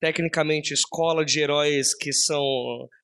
[0.00, 2.42] tecnicamente, escola de heróis que são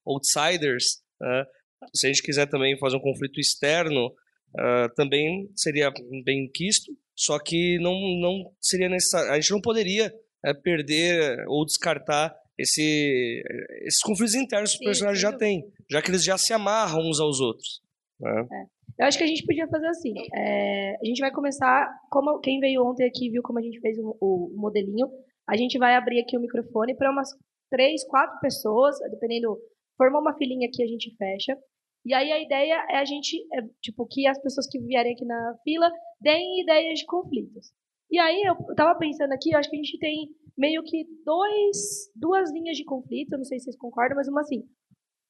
[0.06, 0.84] outsiders,
[1.22, 1.46] uh,
[1.94, 5.90] se a gente quiser também fazer um conflito externo, uh, também seria
[6.24, 9.30] bem quisto, só que não, não seria necessário.
[9.30, 10.12] A gente não poderia
[10.46, 13.42] uh, perder ou descartar esse,
[13.82, 17.20] esses conflitos internos que os personagens já têm, já que eles já se amarram uns
[17.20, 17.82] aos outros.
[18.20, 18.46] Né?
[18.52, 18.74] É.
[18.96, 20.14] Eu acho que a gente podia fazer assim.
[20.34, 23.98] É, a gente vai começar, como quem veio ontem aqui viu como a gente fez
[23.98, 25.08] o, o modelinho.
[25.48, 27.28] A gente vai abrir aqui o microfone para umas
[27.70, 29.58] três, quatro pessoas, dependendo.
[29.96, 31.56] Formar uma filinha aqui, a gente fecha.
[32.04, 35.24] E aí a ideia é a gente, é, tipo, que as pessoas que vierem aqui
[35.24, 35.90] na fila
[36.20, 37.72] deem ideias de conflitos.
[38.10, 42.10] E aí eu tava pensando aqui, eu acho que a gente tem meio que dois,
[42.14, 44.62] duas linhas de conflito, não sei se vocês concordam, mas uma assim,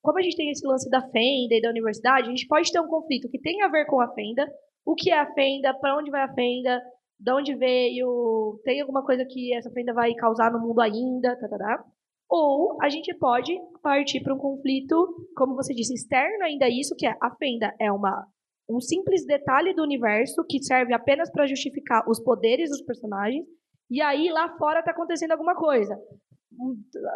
[0.02, 2.80] como a gente tem esse lance da Fenda e da universidade, a gente pode ter
[2.80, 4.46] um conflito que tem a ver com a Fenda,
[4.84, 6.82] o que é a Fenda, para onde vai a Fenda,
[7.18, 11.48] de onde veio, tem alguma coisa que essa Fenda vai causar no mundo ainda, tá,
[11.48, 11.84] tá, tá.
[12.28, 17.06] Ou a gente pode partir para um conflito, como você disse, externo ainda isso, que
[17.06, 18.26] é a Fenda é uma
[18.68, 23.44] um simples detalhe do universo que serve apenas para justificar os poderes dos personagens.
[23.94, 25.96] E aí lá fora está acontecendo alguma coisa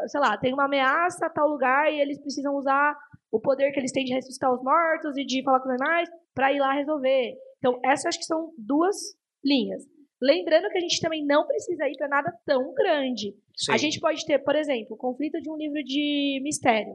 [0.07, 2.97] sei lá, tem uma ameaça a tal lugar e eles precisam usar
[3.31, 6.09] o poder que eles têm de ressuscitar os mortos e de falar com os animais
[6.35, 7.35] para ir lá resolver.
[7.59, 8.97] Então, essas acho que são duas
[9.45, 9.85] linhas.
[10.21, 13.35] Lembrando que a gente também não precisa ir para nada tão grande.
[13.57, 13.73] Sim.
[13.73, 16.95] A gente pode ter, por exemplo, o conflito de um livro de mistério.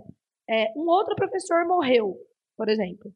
[0.49, 2.17] É, um outro professor morreu,
[2.57, 3.11] por exemplo.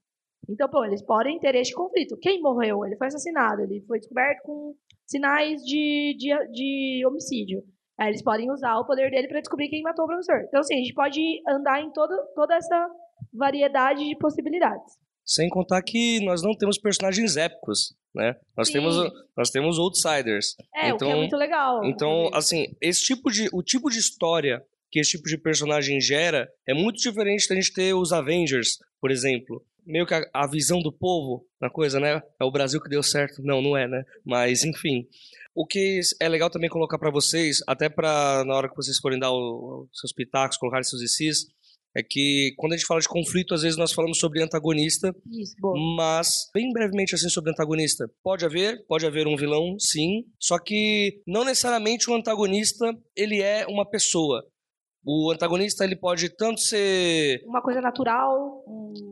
[0.50, 2.18] Então, pô, eles podem ter este conflito.
[2.18, 2.86] Quem morreu?
[2.86, 7.64] Ele foi assassinado, ele foi descoberto com sinais de, de, de homicídio.
[8.00, 10.44] Aí eles podem usar o poder dele para descobrir quem matou o professor.
[10.48, 12.90] Então, assim, a gente pode andar em todo, toda essa
[13.34, 14.94] variedade de possibilidades.
[15.26, 18.36] Sem contar que nós não temos personagens épicos, né?
[18.56, 18.96] Nós temos
[19.36, 20.56] nós temos outsiders.
[20.74, 21.86] É, então, o que é então, muito legal.
[21.86, 26.50] Então, assim, esse tipo de o tipo de história que esse tipo de personagem gera
[26.66, 29.66] é muito diferente da gente ter os Avengers, por exemplo.
[29.88, 32.22] Meio que a, a visão do povo na coisa, né?
[32.40, 33.42] É o Brasil que deu certo.
[33.42, 34.04] Não, não é, né?
[34.26, 35.08] Mas, enfim.
[35.56, 39.18] O que é legal também colocar para vocês, até para na hora que vocês forem
[39.18, 41.48] dar os seus pitacos, colocar seus ICs,
[41.98, 45.56] é que quando a gente fala de conflito, às vezes nós falamos sobre antagonista, Isso,
[45.96, 48.08] mas bem brevemente assim sobre antagonista.
[48.24, 53.66] Pode haver, pode haver um vilão, sim, só que não necessariamente o antagonista ele é
[53.66, 54.46] uma pessoa.
[55.10, 58.62] O antagonista ele pode tanto ser Uma coisa natural.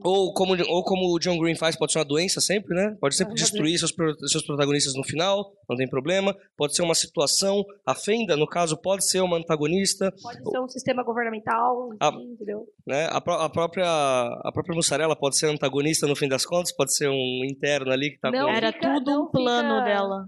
[0.03, 2.97] ou como, ou como o John Green faz, pode ser uma doença sempre, né?
[2.99, 3.93] Pode sempre Uma destruir seus,
[4.29, 6.35] seus protagonistas no final, não tem problema.
[6.57, 10.67] Pode ser uma situação, a Fenda, no caso, pode ser uma antagonista, Pode ser um
[10.67, 12.65] sistema governamental, enfim, entendeu?
[12.85, 13.05] né?
[13.05, 17.07] A, a própria a própria mussarela pode ser antagonista no fim das contas, pode ser
[17.07, 18.51] um interno ali que tá Não com...
[18.51, 20.25] Era tudo um plano fica- dela.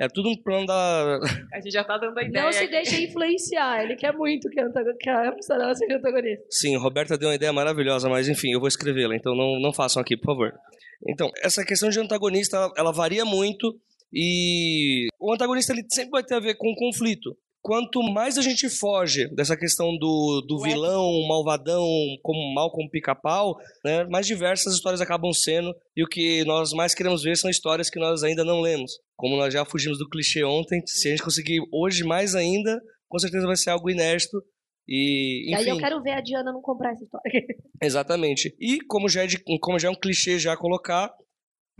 [0.00, 1.18] É tudo um plano da...
[1.52, 2.42] A gente já tá dando a ideia.
[2.42, 3.84] Não se deixa influenciar.
[3.84, 4.64] Ele quer muito que a,
[5.28, 6.42] Amsterdã seja antagonista.
[6.48, 10.00] Sim, Roberta deu uma ideia maravilhosa, mas enfim, eu vou escrevê-la, então não, não façam
[10.00, 10.54] aqui, por favor.
[11.06, 13.78] Então, essa questão de antagonista, ela, ela varia muito
[14.10, 17.36] e o antagonista ele sempre vai ter a ver com conflito.
[17.62, 21.86] Quanto mais a gente foge dessa questão do, do vilão, malvadão,
[22.22, 26.94] como mal como pica-pau, né, mais diversas histórias acabam sendo e o que nós mais
[26.94, 28.92] queremos ver são histórias que nós ainda não lemos.
[29.16, 33.18] Como nós já fugimos do clichê ontem, se a gente conseguir hoje mais ainda, com
[33.18, 34.42] certeza vai ser algo inédito
[34.88, 35.70] e, E aí enfim.
[35.72, 37.30] eu quero ver a Diana não comprar essa história.
[37.82, 38.54] Exatamente.
[38.58, 41.12] E como já é, de- como já é um clichê já colocar,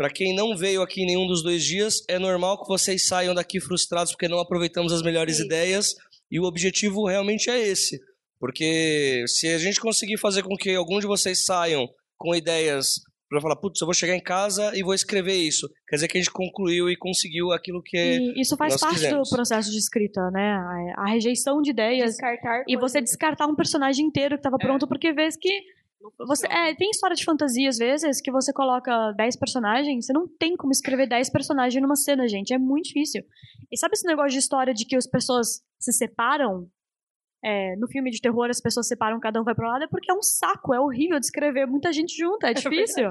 [0.01, 3.35] para quem não veio aqui em nenhum dos dois dias, é normal que vocês saiam
[3.35, 5.45] daqui frustrados porque não aproveitamos as melhores Sim.
[5.45, 5.95] ideias
[6.31, 8.01] e o objetivo realmente é esse.
[8.39, 11.87] Porque se a gente conseguir fazer com que algum de vocês saiam
[12.17, 12.95] com ideias
[13.29, 16.17] para falar, putz, eu vou chegar em casa e vou escrever isso, quer dizer que
[16.17, 19.29] a gente concluiu e conseguiu aquilo que é E isso faz nós parte quisemos.
[19.29, 20.95] do processo de escrita, né?
[20.97, 24.89] A, a rejeição de ideias Descartar e você descartar um personagem inteiro que estava pronto
[24.89, 25.51] porque vez que
[26.19, 30.27] você é, tem história de fantasia às vezes que você coloca 10 personagens, você não
[30.27, 33.23] tem como escrever 10 personagens numa cena, gente, é muito difícil.
[33.71, 36.67] E sabe esse negócio de história de que as pessoas se separam?
[37.43, 40.11] É, no filme de terror as pessoas separam, cada um vai pro lado, é porque
[40.11, 43.09] é um saco, é horrível de escrever muita gente junta, é difícil.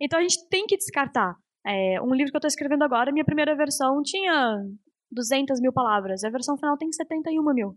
[0.00, 1.36] então a gente tem que descartar.
[1.64, 4.62] É, um livro que eu tô escrevendo agora, minha primeira versão tinha
[5.10, 7.76] 200 mil palavras, a versão final tem 71 mil.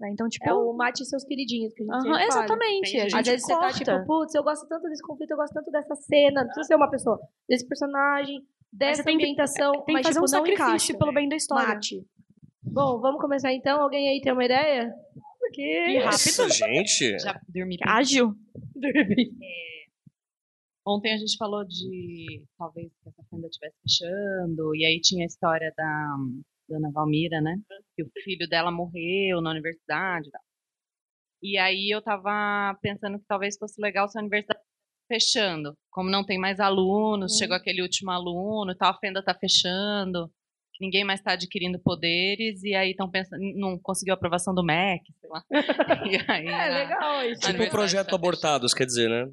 [0.00, 2.24] Né, Então, tipo, É o mate seus queridinhos que a gente fala.
[2.24, 2.90] exatamente.
[2.92, 3.78] Tem a gente- Às vezes você tá corta.
[3.78, 6.74] tipo, putz, eu gosto tanto desse conflito, eu gosto tanto dessa cena, não precisa ser
[6.74, 10.28] uma pessoa, desse personagem, dessa tem que- ambientação, tem que mas fazer tipo, um não
[10.28, 10.98] sacrifício encaixa.
[10.98, 11.68] pelo bem da história.
[11.74, 12.02] Mate.
[12.62, 13.80] Bom, vamos começar então.
[13.80, 14.90] Alguém aí tem uma ideia?
[15.38, 15.62] Porque...
[15.62, 16.04] Que rápido.
[16.04, 17.18] Nossa, gente.
[17.18, 17.76] Já dormi.
[17.82, 18.34] Ágil.
[20.86, 25.26] Ontem a gente falou de talvez que essa fenda estivesse fechando, e aí tinha a
[25.26, 26.16] história da
[26.70, 27.56] Dona Valmira, né?
[27.96, 30.40] Que o filho dela morreu na universidade e tal.
[31.42, 34.60] E aí eu tava pensando que talvez fosse legal se a universidade
[35.08, 35.74] fechando.
[35.90, 40.30] Como não tem mais alunos, chegou aquele último aluno, tal, a fenda tá fechando,
[40.80, 45.02] ninguém mais está adquirindo poderes, e aí estão pensando, não conseguiu a aprovação do MEC,
[45.20, 45.42] sei lá.
[46.12, 47.40] E aí, É a- legal isso.
[47.40, 49.24] Tipo o Universidade projeto tá abortados, quer dizer, né?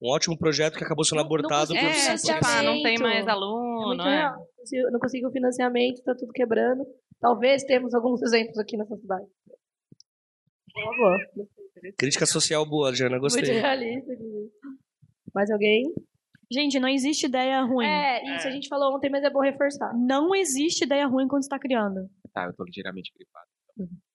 [0.00, 2.42] Um ótimo projeto que acabou sendo Não- não abortado consegui por É, financiamento.
[2.44, 4.34] tipo, ah, não tem mais aluno, é.
[4.66, 6.84] Se Não consigo financiamento, tá tudo quebrando.
[7.20, 9.26] Talvez temos alguns exemplos aqui nessa cidade.
[10.72, 11.18] Por favor.
[11.98, 13.44] Crítica social boa, Jana, Muito gostei.
[13.44, 14.50] realista, inclusive.
[15.34, 15.92] Mais alguém?
[16.50, 17.86] Gente, não existe ideia ruim.
[17.86, 19.92] É, isso a gente falou ontem, mas é bom reforçar.
[19.94, 22.08] Não existe ideia ruim quando está criando.
[22.32, 23.46] Tá, eu tô ligeiramente gripado.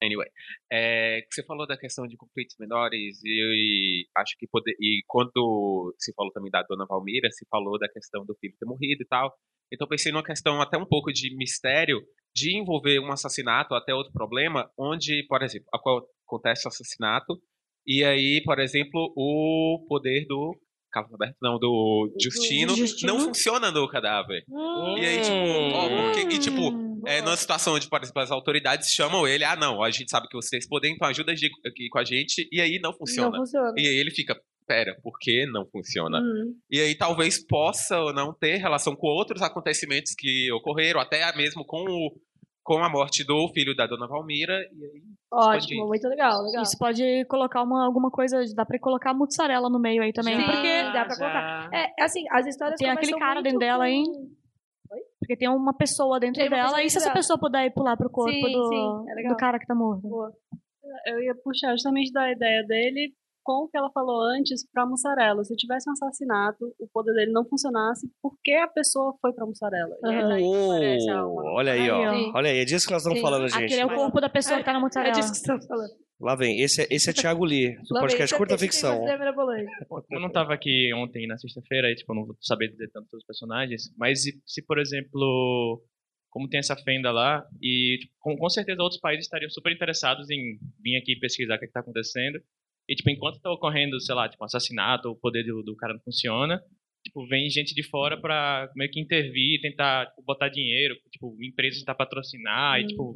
[0.02, 0.28] Anyway,
[0.72, 5.93] é, você falou da questão de conflitos menores e, e acho que poder, e quando
[5.97, 9.08] se falou também da Dona Valmira, se falou da questão do filho ter morrido e
[9.08, 9.34] tal.
[9.74, 12.02] Então pensei numa questão até um pouco de mistério
[12.36, 17.41] de envolver um assassinato até outro problema, onde, por exemplo, acontece o assassinato
[17.86, 20.56] e aí, por exemplo, o poder do
[20.91, 23.13] Carlos Alberto, não, do Justino, Justino.
[23.13, 24.43] não funciona no cadáver.
[24.97, 25.34] E aí, tipo,
[25.74, 29.44] ó, porque, e, tipo, Hum, é, numa situação onde, por exemplo, as autoridades chamam ele,
[29.44, 32.48] ah, não, a gente sabe que vocês podem, então ajuda aqui aqui com a gente,
[32.52, 33.30] e aí não funciona.
[33.30, 33.74] Não funciona.
[33.78, 36.20] E aí ele fica, pera, por que não funciona?
[36.20, 36.56] Hum.
[36.70, 41.66] E aí talvez possa ou não ter relação com outros acontecimentos que ocorreram, até mesmo
[41.66, 42.12] com, o,
[42.64, 45.02] com a morte do filho da dona Valmira, e aí
[45.34, 46.62] Ótimo, muito legal, legal.
[46.62, 50.46] Isso pode colocar uma, alguma coisa, dá pra colocar mussarela no meio aí também, Sim,
[50.46, 51.70] porque dá pra colocar.
[51.74, 54.04] É, assim, as histórias Tem aquele cara muito dentro dela, com- hein?
[55.32, 57.96] Porque tem uma pessoa dentro Tem dela, pessoa e se essa pessoa puder ir pular
[57.96, 60.01] pro corpo Sim, do, sim, é do cara que tá morto.
[60.01, 60.32] Boa.
[61.06, 63.14] Eu ia puxar justamente da ideia dele
[63.44, 65.44] com o que ela falou antes pra mussarela.
[65.44, 69.46] Se tivesse um assassinato, o poder dele não funcionasse, por que a pessoa foi pra
[69.46, 69.96] mussarela?
[70.06, 70.42] É.
[71.24, 71.98] Oh, olha aí, ó.
[71.98, 72.32] Ó.
[72.38, 73.24] Olha aí, é disso que nós estamos Sim.
[73.26, 73.64] falando, gente.
[73.66, 75.14] Aquele é o corpo da pessoa que tá na É mussarela.
[75.16, 75.92] disso que estamos falando.
[76.20, 76.62] Lá vem.
[76.62, 79.04] Esse é, esse é Thiago Lee, do Lá vem, podcast você Curta tem- Ficção.
[80.12, 83.08] Eu não tava aqui ontem na sexta-feira, aí, tipo, eu não vou saber dizer tanto
[83.12, 85.82] dos personagens, mas se, se, por exemplo,
[86.30, 90.30] como tem essa fenda lá, e tipo, com, com certeza outros países estariam super interessados
[90.30, 92.39] em vir aqui pesquisar o que está acontecendo,
[92.92, 96.02] E, tipo, enquanto tá ocorrendo, sei lá, tipo, assassinato, o poder do, do cara não
[96.02, 96.62] funciona,
[97.06, 101.80] tipo, vem gente de fora pra meio que intervir, tentar tipo, botar dinheiro, tipo, empresas
[101.80, 103.14] tentar patrocinar, e, tipo,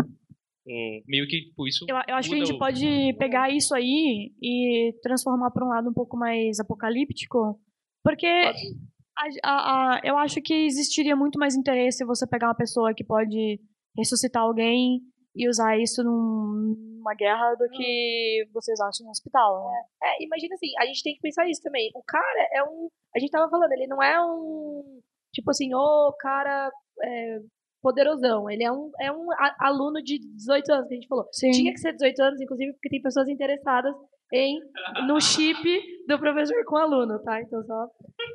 [0.65, 3.76] um, meio que, tipo, isso Eu, eu acho que a gente o- pode pegar isso
[3.76, 7.59] aí e transformar para um lado um pouco mais apocalíptico,
[8.01, 12.93] porque a- a- a- eu acho que existiria muito mais interesse você pegar uma pessoa
[12.95, 13.59] que pode
[13.97, 15.01] ressuscitar alguém
[15.36, 19.69] e usar isso num- numa guerra do que vocês acham no hospital.
[19.69, 19.83] né?
[20.01, 21.91] É, imagina assim, a gente tem que pensar isso também.
[21.93, 22.89] O cara é um.
[23.15, 24.99] A gente tava falando, ele não é um.
[25.31, 26.71] Tipo assim, ô cara
[27.03, 27.39] é,
[27.86, 28.49] poderosão.
[28.49, 29.27] Ele é um, é um
[29.59, 31.27] aluno de 18 anos, que a gente falou.
[31.31, 31.51] Sim.
[31.51, 33.93] Tinha que ser 18 anos, inclusive, porque tem pessoas interessadas
[34.33, 34.59] em
[35.07, 35.61] no chip
[36.07, 37.39] do professor com o aluno, tá?
[37.41, 37.88] Então só.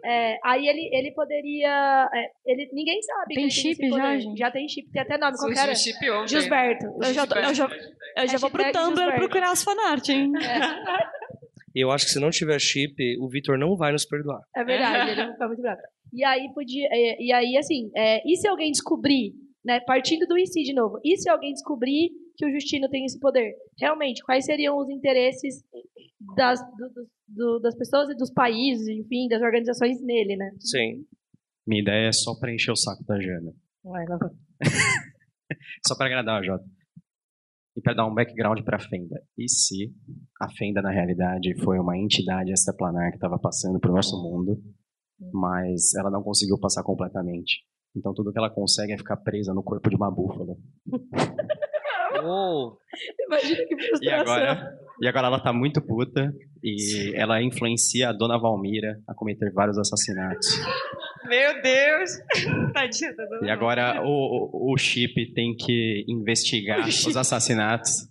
[0.05, 2.09] é, aí ele, ele poderia.
[2.15, 3.35] é, ele, ninguém sabe.
[3.35, 4.39] Tem chip esse já, gente?
[4.39, 5.37] Já tem chip, tem até nome.
[5.37, 5.75] Qual era?
[5.75, 6.29] chip ontem.
[6.41, 6.87] Gilberto.
[7.03, 7.69] Eu já, tô- eu já,
[8.19, 9.17] eu já vou pro Tumblr Gilberto.
[9.19, 10.31] procurar as fanart, hein?
[11.75, 14.41] E eu acho que se não tiver chip, o Vitor não vai nos perdoar.
[14.57, 15.81] É verdade, ele não fica muito bravo.
[16.13, 16.87] E aí podia.
[16.91, 19.35] é, E aí, assim, é, e se alguém descobrir,
[19.65, 19.81] né?
[19.81, 23.55] Partindo do IC de novo, e se alguém descobrir que o Justino tem esse poder?
[23.79, 25.63] Realmente, quais seriam os interesses
[26.37, 30.51] das, do- do- das pessoas e dos países, enfim, das organizações nele, né?
[30.59, 31.05] Sim.
[31.67, 33.53] Minha ideia é só pra encher o saco da Jana.
[33.85, 34.31] Vai, lá vai.
[35.87, 36.65] Só pra agradar a Jota.
[37.77, 39.23] E pra dar um background pra Fenda.
[39.39, 39.93] E se
[40.41, 44.61] a Fenda, na realidade, foi uma entidade extraplanar que estava passando pro nosso mundo,
[45.33, 47.63] mas ela não conseguiu passar completamente.
[47.97, 50.55] Então tudo que ela consegue é ficar presa no corpo de uma búfala.
[52.23, 52.77] Oh,
[53.27, 54.21] Imagina que E frustração.
[54.21, 59.51] agora, e agora ela tá muito puta e ela influencia a dona Valmira a cometer
[59.53, 60.47] vários assassinatos.
[61.29, 62.11] Meu Deus!
[62.75, 64.09] Tadinha da dona E agora o,
[64.71, 68.09] o, o Chip tem que investigar os assassinatos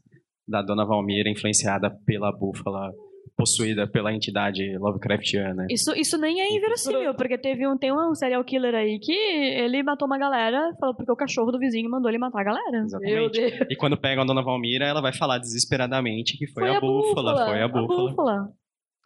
[0.48, 2.92] da dona Valmira, influenciada pela búfala,
[3.36, 5.66] possuída pela entidade Lovecraftiana.
[5.70, 9.82] Isso, isso nem é inverossímil, porque teve um, tem um serial killer aí que ele
[9.84, 12.78] matou uma galera, falou porque o cachorro do vizinho mandou ele matar a galera.
[12.84, 13.40] Exatamente.
[13.70, 17.62] E quando pegam a dona Valmira, ela vai falar desesperadamente que foi, a, búfala, foi
[17.62, 18.10] a búfala.
[18.10, 18.50] búfala.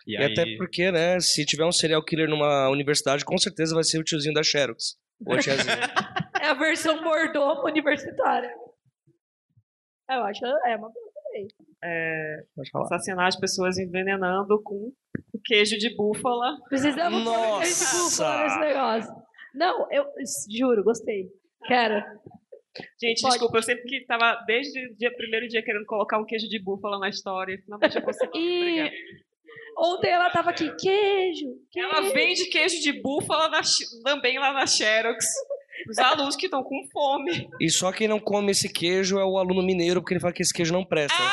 [0.05, 3.73] E, E, aí, até porque, né, se tiver um serial killer numa universidade, com certeza
[3.73, 4.95] vai ser o tiozinho da Xerox.
[5.25, 5.39] Ou a.
[6.43, 8.53] É a versão mordomo universitária.
[10.09, 11.47] Eu acho, é uma boa também.
[11.85, 12.43] É,
[12.75, 14.91] assassinar as pessoas envenenando com
[15.33, 16.57] o queijo de búfala.
[16.69, 19.13] Precisamos pôr esse búfalo nesse negócio.
[19.53, 20.05] Não, eu
[20.49, 21.27] juro, gostei.
[21.65, 22.03] Quero.
[22.99, 23.33] Gente, Pode.
[23.33, 26.59] desculpa, eu sempre que tava desde o dia, primeiro dia querendo colocar um queijo de
[26.61, 27.59] búfala na história.
[27.63, 28.89] Finalmente eu consegui.
[29.77, 31.89] Ontem ela tava aqui, queijo, queijo.
[31.89, 33.61] Ela vende queijo de búfala na
[34.03, 35.25] também lá na Xerox.
[35.89, 37.49] Os alunos que estão com fome.
[37.59, 40.41] E só quem não come esse queijo é o aluno mineiro, porque ele fala que
[40.41, 41.17] esse queijo não presta.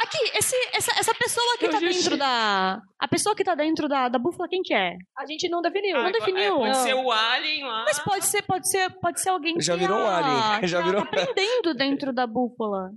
[0.00, 2.80] Aqui, esse, essa, essa pessoa que Eu tá dentro da.
[2.98, 4.96] A pessoa que tá dentro da, da búfala, quem que é?
[5.16, 6.02] A gente não definiu.
[6.02, 6.56] Não definiu.
[6.56, 6.82] Pode Não.
[6.82, 7.84] ser o alien lá.
[7.84, 10.16] Mas pode ser, pode ser, pode ser alguém que Já virou um a-
[10.54, 12.90] alien, já virou- tá prendendo dentro da búfala.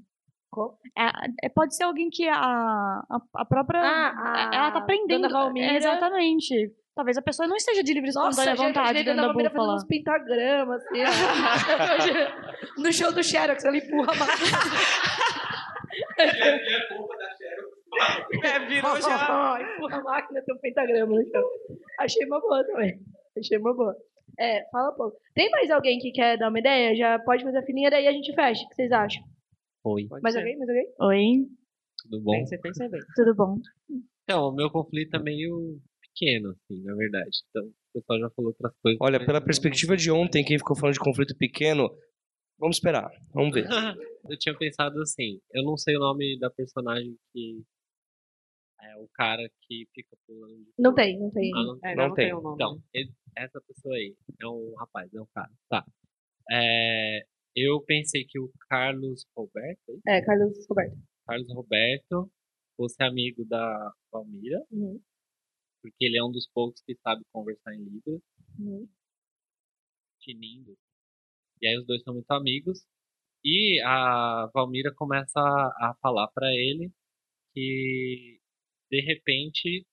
[0.98, 3.82] É, é- pode ser alguém que a, a, a própria.
[3.82, 5.24] Ah, a ela tá prendendo.
[5.24, 5.74] Dona Valmira.
[5.74, 6.72] É, exatamente.
[6.94, 9.50] Talvez a pessoa não esteja de livre e Nossa, espontânea já vontade imaginei dentro da
[9.50, 9.76] búfala.
[9.76, 11.04] uns pentagramas, assim.
[12.82, 14.58] no show do Xerox, ela empurra a máquina.
[18.44, 19.58] É, virou já.
[19.76, 21.44] empurra a máquina, tem um pentagrama no chão.
[22.00, 23.00] Achei uma boa também.
[23.38, 23.96] Achei uma boa.
[24.40, 25.18] É, fala um pouco.
[25.34, 26.96] Tem mais alguém que quer dar uma ideia?
[26.96, 28.64] Já pode fazer a filinha, daí a gente fecha.
[28.66, 29.24] O que vocês acham?
[29.84, 30.58] Oi, Mais alguém?
[30.58, 30.88] Mais alguém?
[31.00, 31.48] Oi,
[32.04, 32.32] tudo bom?
[32.34, 33.02] Pensei, pensei bem.
[33.16, 33.56] tudo bom?
[34.24, 35.80] Então, o meu conflito é meio
[36.14, 37.30] pequeno, assim, na verdade.
[37.50, 39.00] Então, o pessoal já falou outras coisas.
[39.02, 41.90] Olha, pela perspectiva de ontem, quem ficou falando de conflito pequeno,
[42.60, 43.66] vamos esperar, vamos ver.
[44.30, 47.64] eu tinha pensado assim, eu não sei o nome da personagem que
[48.84, 50.58] é o cara que fica pulando.
[50.58, 51.52] de Não tem, não tem.
[51.56, 52.26] Ah, não, É, Não não, tem.
[52.26, 52.56] tem o nome.
[52.56, 55.52] Então, ele- essa pessoa aí é um rapaz, é um cara.
[55.70, 55.86] Tá.
[56.52, 57.24] É,
[57.56, 60.18] eu pensei que o Carlos Roberto, é?
[60.18, 60.98] É, Carlos Roberto.
[61.28, 62.32] Carlos Roberto
[62.76, 65.00] fosse amigo da Palmira, Uhum.
[65.82, 68.22] Porque ele é um dos poucos que sabe conversar em Libras,
[68.60, 68.88] Uhum.
[70.20, 70.78] tinindo.
[71.62, 72.80] E aí os dois são muito amigos.
[73.44, 76.92] E a Valmira começa a, a falar pra ele
[77.54, 78.40] que
[78.92, 79.86] de repente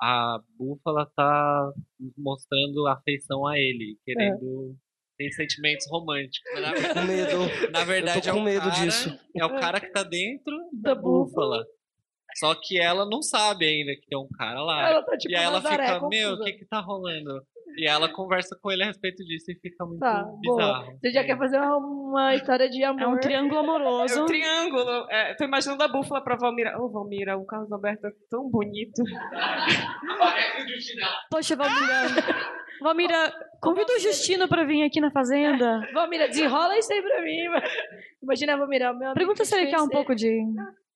[0.00, 1.72] a búfala tá
[2.16, 4.76] mostrando afeição a ele, querendo
[5.16, 6.50] tem sentimentos românticos.
[6.54, 7.70] Mas na, Com medo.
[7.70, 9.08] na verdade eu tô com é o medo cara, disso.
[9.36, 11.64] É o cara que tá dentro Da da búfala.
[12.38, 14.88] Só que ela não sabe ainda que tem um cara lá.
[14.90, 16.44] Ela tá tipo e aí ela Nazaré, fica, meu, o confusa.
[16.44, 17.42] que que tá rolando?
[17.74, 20.56] E ela conversa com ele a respeito disso e fica muito Tá, boa.
[20.58, 20.98] bizarro.
[21.00, 23.00] Você já quer fazer uma, uma história de amor.
[23.02, 24.22] É um triângulo É amoroso.
[24.22, 25.06] um triângulo.
[25.10, 26.78] É, tô imaginando a búfala pra Valmira.
[26.78, 29.02] Ô, Valmira, o Carlos Alberto é tão bonito.
[31.30, 32.42] Poxa, Valmira.
[32.82, 35.80] Valmira, convida o Justino pra vir aqui na fazenda.
[35.94, 37.38] Valmira, desenrola isso aí pra mim.
[38.22, 40.42] Imagina, Valmira, meu amigo Pergunta se ele quer um pouco de,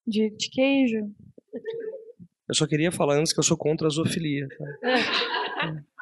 [0.07, 0.99] de, de queijo.
[2.48, 4.46] Eu só queria falar antes que eu sou contra a zoofilia.
[4.48, 4.64] tá?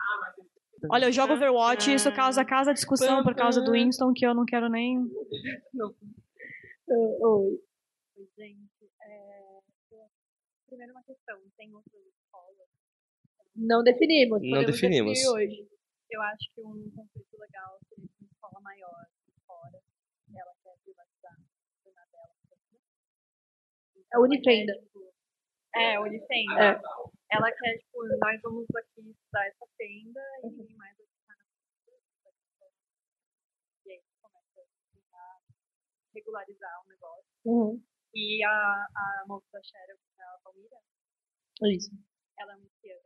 [0.91, 4.35] Olha, eu jogo Overwatch e isso causa casa discussão por causa do Winston, que eu
[4.35, 4.99] não quero nem.
[6.89, 7.61] Oi.
[8.37, 9.59] Gente, é...
[10.67, 12.69] primeiro uma questão, tem outras escolas?
[13.57, 14.43] Não definimos.
[14.43, 15.25] Não podemos definimos.
[15.27, 15.67] hoje.
[16.11, 19.07] Eu acho que um conflito legal seria uma escola maior
[19.47, 19.81] fora,
[20.37, 22.35] ela quer privatizar a dela.
[24.13, 24.75] A Unifenda.
[25.75, 26.61] É, Unifenda.
[26.63, 26.81] É.
[27.31, 31.45] Ela quer, tipo, nós vamos aqui estudar essa fenda e ninguém mais vai ficar na.
[33.87, 34.61] E aí começa
[35.13, 35.39] a
[36.15, 37.25] regularizar o negócio.
[37.45, 37.83] Uhum.
[38.15, 40.79] E a, a moça da que é a Palmira,
[41.63, 41.91] Isso.
[42.39, 43.01] ela é anuncia.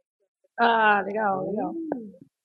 [0.58, 1.72] Ah, legal, legal.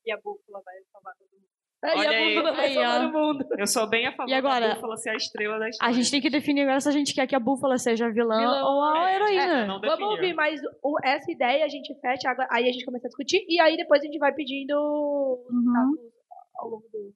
[0.06, 1.50] E a búfala vai salvar todo mundo.
[1.84, 2.36] Aí Olha a aí.
[2.36, 3.10] búfala vai Aí, salvar ó.
[3.10, 3.46] o mundo.
[3.58, 4.68] Eu sou bem a favor E agora?
[4.70, 5.94] da búfala ser a estrela da A história.
[5.96, 8.38] gente tem que definir agora se a gente quer que a búfala seja a vilã,
[8.40, 8.64] Vilã.
[8.64, 9.66] ou a heroína.
[9.68, 10.10] Não Vamos definiu.
[10.12, 13.46] ouvir, mas o- essa ideia a gente fecha, agora- aí a gente começa a discutir,
[13.50, 15.94] e aí depois a gente vai pedindo os Uhum.
[15.94, 16.14] status
[16.56, 17.14] ao longo do.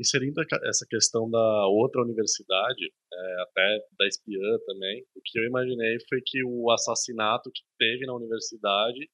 [0.00, 5.44] Inserindo a essa questão da outra universidade, é, até da espiã também, o que eu
[5.44, 9.08] imaginei foi que o assassinato que teve na universidade,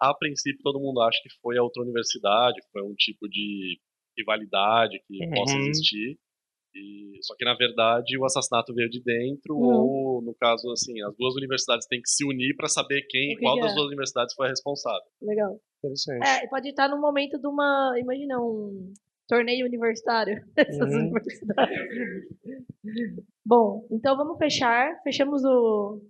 [0.00, 3.78] a princípio todo mundo acha que foi a outra universidade, foi um tipo de
[4.16, 5.30] rivalidade que Uhum.
[5.34, 6.18] possa existir.
[6.76, 9.62] E, só que na verdade o assassinato veio de dentro, Uhum.
[9.64, 13.54] ou no caso assim, as duas universidades têm que se unir para saber quem, qual
[13.54, 15.06] que das duas universidades foi a responsável.
[15.22, 15.60] Legal.
[15.78, 16.26] Interessante.
[16.26, 17.94] É, pode estar no momento de uma.
[17.98, 18.92] Imagina um
[19.28, 21.00] torneio universitário dessas Uhum.
[21.04, 21.78] universidades.
[23.46, 25.00] Bom, então vamos fechar.
[25.02, 26.00] Fechamos o,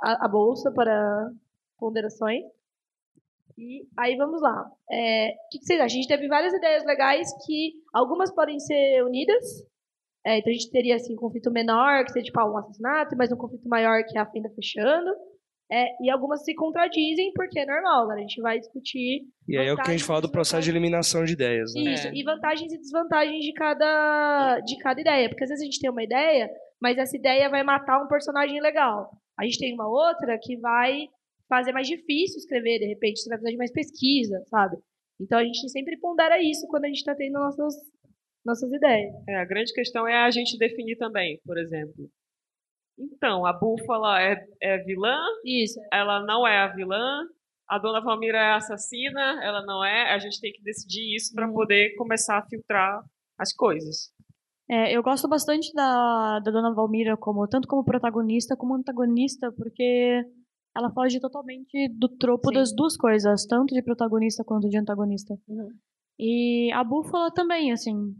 [0.00, 1.30] a, a bolsa para
[1.78, 2.44] ponderações.
[3.58, 4.70] E aí vamos lá.
[4.88, 5.86] É, o que, vocês acham?
[5.86, 9.44] A gente teve várias ideias legais que algumas podem ser unidas.
[10.24, 13.16] É, então a gente teria assim, um conflito menor, que seria tipo ah, um assassinato,
[13.16, 15.10] mas um conflito maior que é a fenda fechando.
[15.70, 18.14] É, e algumas se contradizem, porque é normal, né?
[18.14, 20.70] A gente vai discutir E aí é o que a gente fala do processo de
[20.70, 21.92] eliminação de ideias, né?
[21.92, 25.28] isso, e vantagens e desvantagens de cada, de cada ideia.
[25.28, 26.48] Porque às vezes a gente tem uma ideia,
[26.80, 29.10] mas essa ideia vai matar um personagem legal.
[29.38, 31.06] A gente tem uma outra que vai
[31.48, 34.76] fazer mais difícil escrever, de repente, você vai precisar de mais pesquisa, sabe?
[35.20, 37.74] Então a gente sempre pondera isso quando a gente está tendo nossas,
[38.44, 39.12] nossas ideias.
[39.28, 42.08] É, a grande questão é a gente definir também, por exemplo.
[42.98, 45.78] Então, a búfala é, é vilã, Isso.
[45.92, 47.22] ela não é a vilã,
[47.68, 50.12] a dona Valmira é assassina, ela não é.
[50.14, 53.00] A gente tem que decidir isso para poder começar a filtrar
[53.38, 54.10] as coisas.
[54.70, 60.22] É, eu gosto bastante da, da Dona Valmira como tanto como protagonista como antagonista, porque
[60.78, 62.54] ela foge totalmente do tropo Sim.
[62.54, 65.34] das duas coisas, tanto de protagonista quanto de antagonista.
[65.48, 65.68] Uhum.
[66.18, 68.14] E a Búfala também, assim.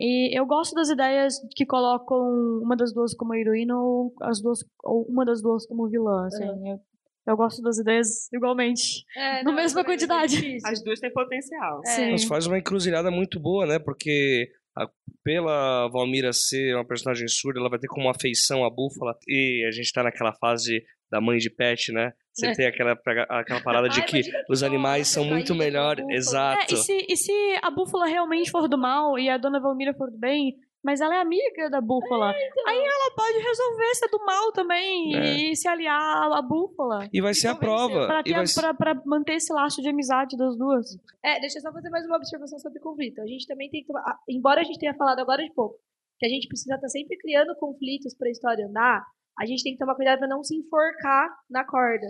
[0.00, 2.18] E eu gosto das ideias que colocam
[2.62, 6.44] uma das duas como heroína ou as duas ou uma das duas como vilã, assim.
[6.44, 6.78] Eu,
[7.26, 10.34] eu gosto das ideias igualmente, É, na mesma é quantidade.
[10.36, 10.68] difícil.
[10.68, 11.80] As duas têm potencial.
[11.86, 12.10] É.
[12.10, 13.78] Mas faz uma encruzilhada muito boa, né?
[13.78, 14.88] Porque a-
[15.22, 19.14] pela Valmira ser uma personagem surda, ela vai ter como afeição a búfala.
[19.28, 22.12] E a gente tá naquela fase da mãe de pet, né?
[22.32, 22.52] Você É.
[22.54, 22.92] tem aquela,
[23.28, 26.02] aquela parada de Ai, que os animais você são muito melhores.
[26.08, 26.62] Exato.
[26.62, 27.32] É, e se, e se
[27.62, 31.14] a búfala realmente for do mal e a dona Valmira for do bem, mas ela
[31.14, 32.30] é amiga da búfala,
[32.66, 35.12] aí ela pode resolver ser do mal também
[35.50, 37.06] e se aliar à, búfala.
[37.12, 38.06] E vai ser a prova.
[38.06, 40.86] Pra, E ter, vai pra, pra manter esse laço de amizade das duas.
[41.22, 43.20] É, deixa eu só fazer mais uma observação sobre conflito.
[43.20, 44.00] A gente também tem que tomar.
[44.00, 45.76] ah, Embora a gente tenha falado agora de pouco,
[46.18, 49.04] que a gente precisa estar sempre criando conflitos para a história andar,
[49.38, 52.06] a gente tem que tomar cuidado para não se enforcar na corda.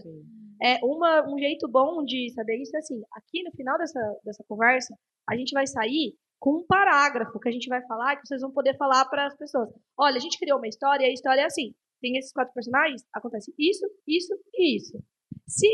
[0.62, 4.44] É uma, um jeito bom de saber isso é assim: aqui no final dessa, dessa
[4.48, 4.94] conversa,
[5.28, 8.50] a gente vai sair com um parágrafo que a gente vai falar que vocês vão
[8.52, 9.68] poder falar para as pessoas.
[9.98, 13.02] Olha, a gente criou uma história e a história é assim: tem esses quatro personagens,
[13.14, 14.98] acontece isso, isso e isso.
[15.46, 15.68] Se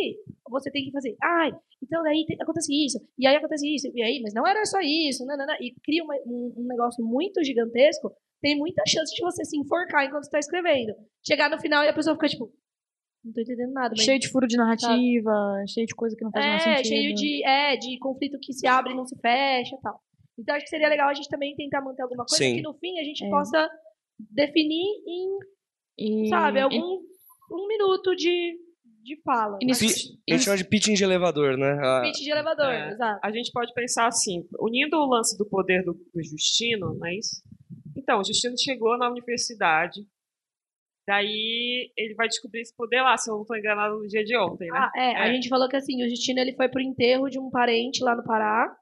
[0.48, 1.50] você tem que fazer, ai,
[1.82, 4.78] então daí tem- acontece isso, e aí acontece isso, e aí, mas não era só
[4.80, 8.10] isso, nanana, e cria uma- um, um negócio muito gigantesco,
[8.40, 10.92] tem muita chance de você se enforcar enquanto está escrevendo.
[11.26, 12.52] Chegar no final e a pessoa fica tipo,
[13.24, 13.94] não tô entendendo nada.
[13.96, 14.04] Mas...
[14.04, 16.88] Cheio de furo de narrativa, cheio de coisa que não faz mais É, sentido.
[16.88, 20.00] cheio de, é, de conflito que se abre e não se fecha e tal.
[20.38, 22.56] Então acho que seria legal a gente também tentar manter alguma coisa Sim.
[22.56, 23.28] que no fim a gente É.
[23.28, 23.68] possa
[24.30, 25.38] definir em,
[25.98, 27.00] E- sabe, e- algum
[27.50, 28.56] um minuto de,
[29.02, 29.58] de fala.
[29.58, 29.74] Pi- a
[30.34, 31.72] gente chama de pitching de elevador, né?
[31.82, 33.20] A- Pitch de elevador, É, exato.
[33.22, 37.16] A gente pode pensar assim, unindo o lance do poder do, do Justino, não é
[37.16, 37.42] isso?
[38.08, 40.00] Então, o Justino chegou na universidade,
[41.06, 44.34] daí ele vai descobrir esse poder lá, se eu não estou enganado no dia de
[44.34, 44.78] ontem, né?
[44.78, 47.50] Ah, é, a gente falou que assim, o Justino ele foi pro enterro de um
[47.50, 48.74] parente lá no Pará.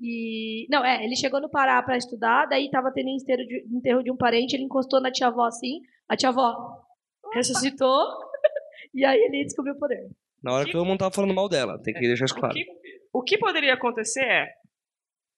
[0.00, 0.66] E.
[0.68, 4.10] Não, é, ele chegou no Pará pra estudar, daí tava tendo enterro de, enterro de
[4.10, 6.84] um parente, ele encostou na tia avó assim, a tia avó
[7.32, 8.08] ressuscitou,
[8.92, 10.10] e aí ele descobriu o poder.
[10.42, 12.54] Na hora que todo mundo tava falando mal dela, tem que deixar isso O claro.
[12.54, 12.66] que,
[13.12, 14.48] o que poderia acontecer é,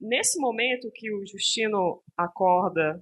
[0.01, 2.99] nesse momento que o Justino acorda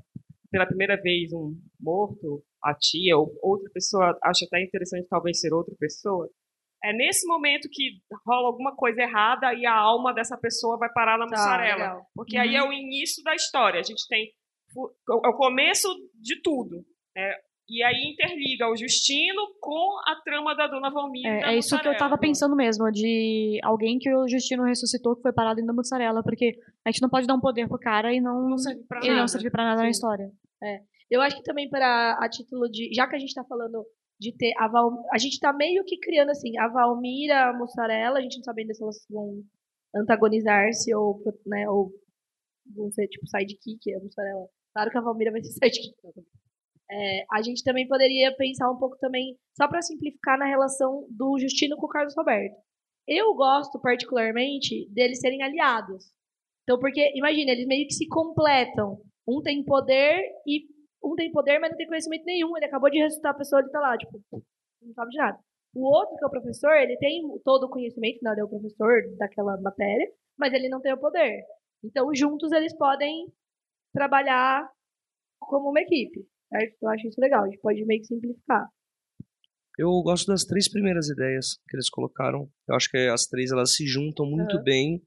[0.54, 5.52] pela primeira vez um morto, a tia ou outra pessoa, acho até interessante talvez ser
[5.52, 6.30] outra pessoa,
[6.84, 11.18] é nesse momento que rola alguma coisa errada e a alma dessa pessoa vai parar
[11.18, 11.76] na Tá, mussarela.
[11.76, 12.06] legal.
[12.14, 13.80] Porque aí é o início da história.
[13.80, 14.30] A gente tem
[14.76, 14.90] o,
[15.26, 15.88] é começo
[16.20, 16.84] de tudo.
[17.16, 17.34] né?
[17.66, 21.26] E aí interliga o Justino com a trama da Dona Valmir.
[21.26, 21.96] É, é isso que eu mussarela.
[21.98, 26.22] tava pensando mesmo, de alguém que o Justino ressuscitou que foi parado dentro da mussarela,
[26.22, 28.98] porque a gente não pode dar um poder pro cara e não, Não serve pra
[28.98, 29.28] ele não nada.
[29.28, 30.30] servir pra nada na história.
[30.62, 30.82] É.
[31.10, 32.92] Eu acho que também para a título de.
[32.94, 33.84] Já que a gente tá falando
[34.20, 35.02] de ter a Val.
[35.12, 38.62] A gente tá meio que criando assim, a Valmira, a Mussarela, a gente não sabe
[38.62, 39.42] ainda se elas vão
[39.94, 41.90] antagonizar-se ou, né, ou
[42.74, 44.46] vão ser tipo sidekick, a Mussarela.
[44.72, 45.94] Claro que a Valmira vai ser sidekick.
[46.90, 51.38] É, a gente também poderia pensar um pouco também, só para simplificar, na relação do
[51.38, 52.54] Justino com o Carlos Roberto.
[53.06, 56.04] Eu gosto particularmente deles serem aliados.
[56.62, 58.98] Então, porque, imagina, eles meio que se completam.
[59.28, 60.66] Um tem poder e
[61.02, 62.56] um tem poder, mas não tem conhecimento nenhum.
[62.56, 64.22] Ele acabou de ressuscitar a pessoa, ele tá lá, tipo,
[64.82, 65.38] não sabe de nada.
[65.74, 68.48] O outro, que é o professor, ele tem todo o conhecimento, não, ele é o
[68.48, 71.44] professor daquela matéria, mas ele não tem o poder.
[71.82, 73.26] Então, juntos, eles podem
[73.92, 74.70] trabalhar
[75.40, 76.26] como uma equipe.
[76.48, 76.76] Certo?
[76.82, 78.68] Eu acho isso legal, a gente pode meio que simplificar.
[79.78, 82.48] Eu gosto das três primeiras ideias que eles colocaram.
[82.68, 84.62] Eu acho que as três elas se juntam muito Aham.
[84.62, 85.02] bem.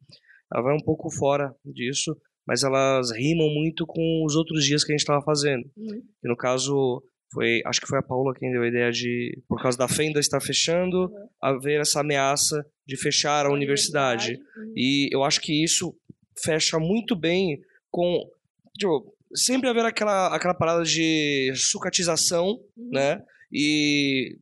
[0.53, 2.15] Ela vai um pouco fora disso,
[2.45, 5.63] mas elas rimam muito com os outros dias que a gente estava fazendo.
[5.77, 6.01] Uhum.
[6.23, 9.61] E no caso, foi, acho que foi a Paula quem deu a ideia de, por
[9.61, 11.27] causa da fenda estar fechando, Uhum.
[11.41, 14.33] haver essa ameaça de fechar a universidade.
[14.33, 14.73] Uhum.
[14.75, 15.95] E eu acho que isso
[16.43, 17.57] fecha muito bem
[17.89, 18.19] com.
[18.77, 22.89] Tipo, sempre haver aquela, aquela parada de sucatização, Uhum.
[22.91, 23.21] né?
[23.51, 24.37] E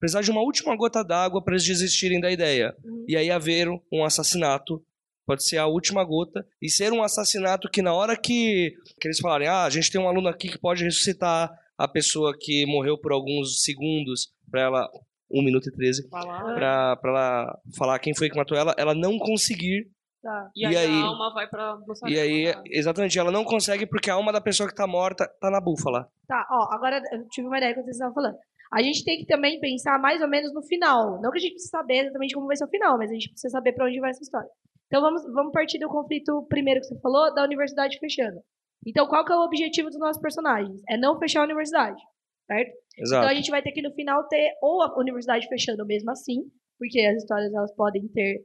[0.00, 2.74] precisar de uma última gota d'água para eles desistirem da ideia.
[2.84, 3.04] Uhum.
[3.08, 4.82] E aí haver um assassinato.
[5.26, 6.46] Pode ser a última gota.
[6.60, 10.00] E ser um assassinato que na hora que, que eles falarem, ah, a gente tem
[10.00, 14.88] um aluno aqui que pode ressuscitar a pessoa que morreu por alguns segundos, para ela.
[15.30, 16.08] 1 minuto e 13.
[16.08, 16.54] Falar.
[16.54, 19.86] Pra, pra ela falar quem foi que matou ela, ela não conseguir.
[20.22, 20.50] Tá.
[20.54, 22.22] E E aí, aí- a alma vai pra E mussarela.
[22.22, 25.60] aí, exatamente, ela não consegue porque a alma da pessoa que tá morta tá na
[25.60, 26.08] búfala.
[26.26, 28.36] Tá, ó, agora eu tive uma ideia quando vocês estavam falando.
[28.72, 31.20] A gente tem que também pensar mais ou menos no final.
[31.22, 33.30] Não que a gente precisa saber exatamente como vai ser o final, mas a gente
[33.30, 34.48] precisa saber pra onde vai essa história.
[34.88, 38.40] Então vamos, vamos partir do conflito primeiro que você falou, da universidade fechando.
[38.86, 40.82] Então qual que é o objetivo dos nossos personagens?
[40.88, 42.00] É não fechar a universidade,
[42.46, 42.72] certo?
[42.98, 43.22] Exato.
[43.24, 46.42] Então a gente vai ter que no final ter ou a universidade fechando mesmo assim,
[46.78, 48.44] porque as histórias elas podem ter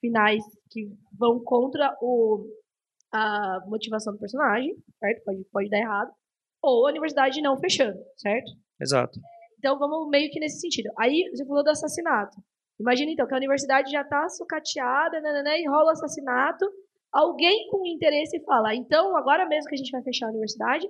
[0.00, 0.42] finais
[0.74, 2.44] que vão contra o,
[3.12, 5.22] a motivação do personagem, certo?
[5.24, 6.10] Pode, pode dar errado.
[6.60, 8.50] Ou a universidade não fechando, certo?
[8.80, 9.20] Exato.
[9.56, 10.90] Então vamos meio que nesse sentido.
[10.98, 12.36] Aí você falou do assassinato.
[12.78, 16.66] Imagina então que a universidade já está sucateada, nananã, e rola o assassinato.
[17.12, 20.84] Alguém com interesse fala, então agora mesmo que a gente vai fechar a universidade,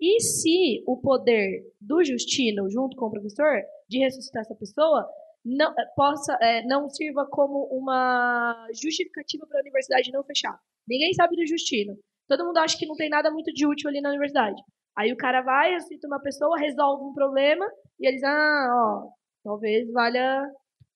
[0.00, 5.08] e se o poder do Justino, junto com o professor, de ressuscitar essa pessoa,
[5.44, 10.58] não, eh, possa, eh, não sirva como uma justificativa para a universidade não fechar?
[10.86, 11.94] Ninguém sabe do Justino.
[12.28, 14.60] Todo mundo acha que não tem nada muito de útil ali na universidade.
[14.96, 17.64] Aí o cara vai, ressuscita uma pessoa, resolve um problema,
[18.00, 19.08] e eles, ah, ó,
[19.44, 20.42] talvez valha.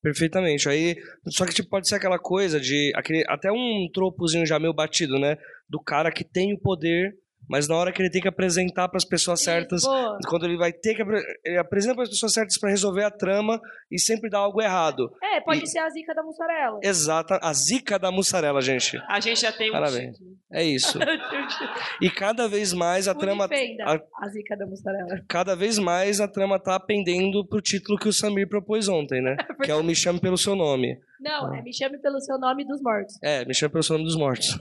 [0.03, 0.68] Perfeitamente.
[0.68, 0.97] Aí,
[1.28, 5.18] só que tipo, pode ser aquela coisa de aquele até um tropozinho já meio batido,
[5.18, 5.36] né?
[5.68, 7.14] Do cara que tem o poder,
[7.53, 10.17] mas na hora que ele tem que apresentar para as pessoas certas, boa.
[10.27, 11.03] quando ele vai ter que
[11.45, 15.13] ele apresenta para as pessoas certas para resolver a trama e sempre dá algo errado.
[15.23, 16.81] É, pode ser a zica da mussarela.
[16.83, 18.97] Exata, a zica da mussarela, gente.
[19.07, 20.17] A gente já tem um Parabéns.
[20.51, 20.99] É isso.
[22.01, 25.23] E cada vez mais a trama a- a zica da mussarela.
[25.29, 29.37] cada vez mais a trama tá pendendo pro título que o Samir propôs ontem, né?
[29.63, 30.97] que é o Me Chame Pelo Seu Nome.
[31.21, 33.17] Não, é me chame pelo seu nome dos mortos.
[33.23, 34.59] É, Me Chame Pelo Seu Nome dos Mortos.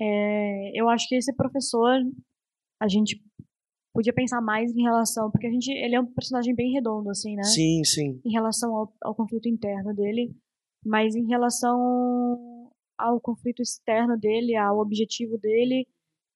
[0.00, 1.94] É, eu acho que esse professor,
[2.80, 3.22] a gente
[3.92, 7.34] podia pensar mais em relação, porque a gente, ele é um personagem bem redondo, assim,
[7.36, 7.42] né?
[7.42, 8.20] Sim, sim.
[8.24, 10.34] Em relação ao, ao conflito interno dele,
[10.84, 15.86] mas em relação ao conflito externo dele, ao objetivo dele,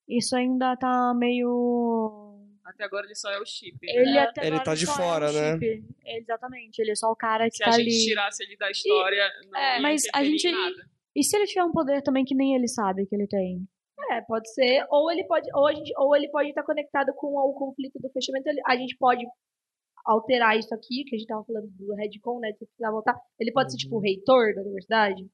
[0.09, 3.79] isso ainda tá meio Até agora ele só é o chip.
[3.87, 3.93] né?
[3.93, 5.53] Ele até Ele tá de é fora, o né?
[5.59, 5.85] chip.
[6.05, 8.05] Exatamente, ele é só o cara que Se tá a gente ali.
[8.05, 10.49] tirasse ele da história, não É, ia mas a gente.
[10.49, 10.91] em nada.
[11.17, 13.63] E se ele tiver um poder também que nem ele sabe que ele tem?
[14.11, 14.85] É, pode ser.
[14.91, 18.11] Ou ele pode, ou a gente, ou ele pode estar conectado com o conflito do
[18.11, 18.49] fechamento.
[18.49, 19.25] ele- A gente pode
[20.05, 22.53] alterar isso aqui, que a gente tava falando do Redcon, né?
[22.53, 23.17] Se precisar voltar.
[23.39, 25.25] Ele pode ser tipo o reitor da universidade.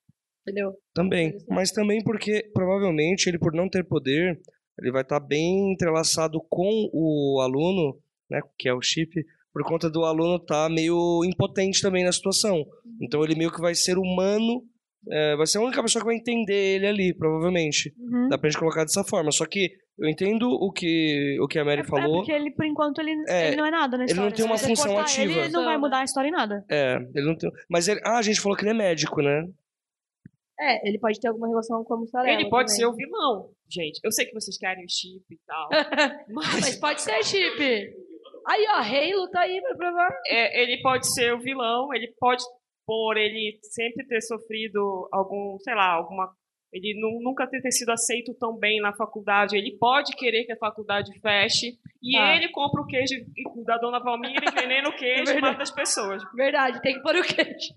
[0.46, 0.72] Entendeu?
[0.94, 4.40] Também, mas também porque provavelmente ele por não ter poder,
[4.80, 7.98] ele vai estar bem entrelaçado com o aluno,
[8.30, 9.12] né, que é o chip,
[9.52, 12.64] por conta do aluno estar meio impotente também na situação.
[13.02, 14.62] Então ele meio que vai ser humano,
[15.08, 17.94] é, vai ser a única pessoa que vai entender ele ali, provavelmente.
[17.98, 18.28] Uhum.
[18.28, 19.30] Dá pra gente colocar dessa forma.
[19.32, 22.18] Só que eu entendo o que, o que a Mary É falou.
[22.18, 24.36] porque ele, por enquanto, ele, É, ele não é nada na ele não história.
[24.36, 25.32] tem uma função cortar ativa.
[25.40, 26.64] Ele não vai mudar a história em nada.
[26.70, 27.50] É, ele não tem.
[27.68, 28.00] Mas ele.
[28.04, 29.46] Ah, a gente falou que ele é médico, né?
[30.58, 32.38] É, ele pode ter alguma relação com a mussarela.
[32.38, 32.80] Ele pode também.
[32.80, 33.98] ser o vilão, gente.
[34.04, 35.68] Eu sei que vocês querem o chip e tal.
[36.28, 37.62] Mas pode ser chip.
[38.46, 40.10] Aí, ó, Halo tá aí pra provar.
[40.26, 42.42] É, ele pode ser o vilão, ele pode,
[42.86, 46.32] por ele sempre ter sofrido algum, sei lá, alguma.
[46.72, 49.56] Ele nu- nunca ter, sido aceito tão bem na faculdade.
[49.56, 51.76] Ele pode querer que a faculdade feche.
[52.02, 52.36] E Tá.
[52.36, 53.14] ele compra o queijo
[53.64, 56.22] da dona Valmira, envenena o queijo e mata as pessoas.
[56.34, 57.74] Verdade, tem que pôr o queijo.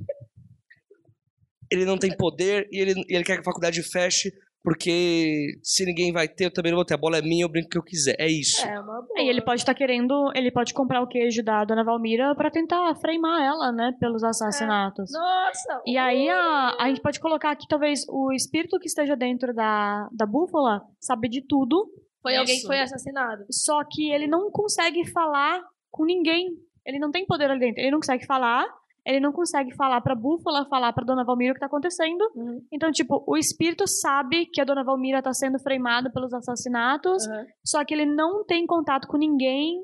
[1.72, 4.32] Ele não tem poder e ele, e ele quer que a faculdade feche,
[4.64, 6.94] porque se ninguém vai ter, eu também não vou ter.
[6.94, 8.16] A bola é minha, eu brinco o que eu quiser.
[8.18, 8.66] É isso.
[8.66, 9.08] É, uma boa.
[9.18, 12.96] E ele pode estar querendo, ele pode comprar o queijo da dona Valmira pra tentar
[12.96, 15.12] freimar ela, né, pelos assassinatos.
[15.12, 15.82] Nossa!
[15.86, 20.08] E aí a, a gente pode colocar aqui talvez o espírito que esteja dentro da,
[20.14, 21.86] da búfala sabe de tudo,
[22.22, 22.68] Foi alguém que Isso.
[22.68, 23.44] foi assassinado.
[23.52, 25.62] só que ele não consegue falar
[25.92, 26.48] com ninguém.
[26.86, 27.82] Ele não tem poder ali dentro.
[27.82, 28.66] Ele não consegue falar,
[29.06, 32.22] ele não consegue falar pra búfala, falar pra dona Valmira o que tá acontecendo.
[32.36, 32.66] Uhum.
[32.72, 37.46] Então, tipo, o espírito sabe que a dona Valmira tá sendo freimada pelos assassinatos, Uhum.
[37.66, 39.82] só que ele não tem contato com ninguém.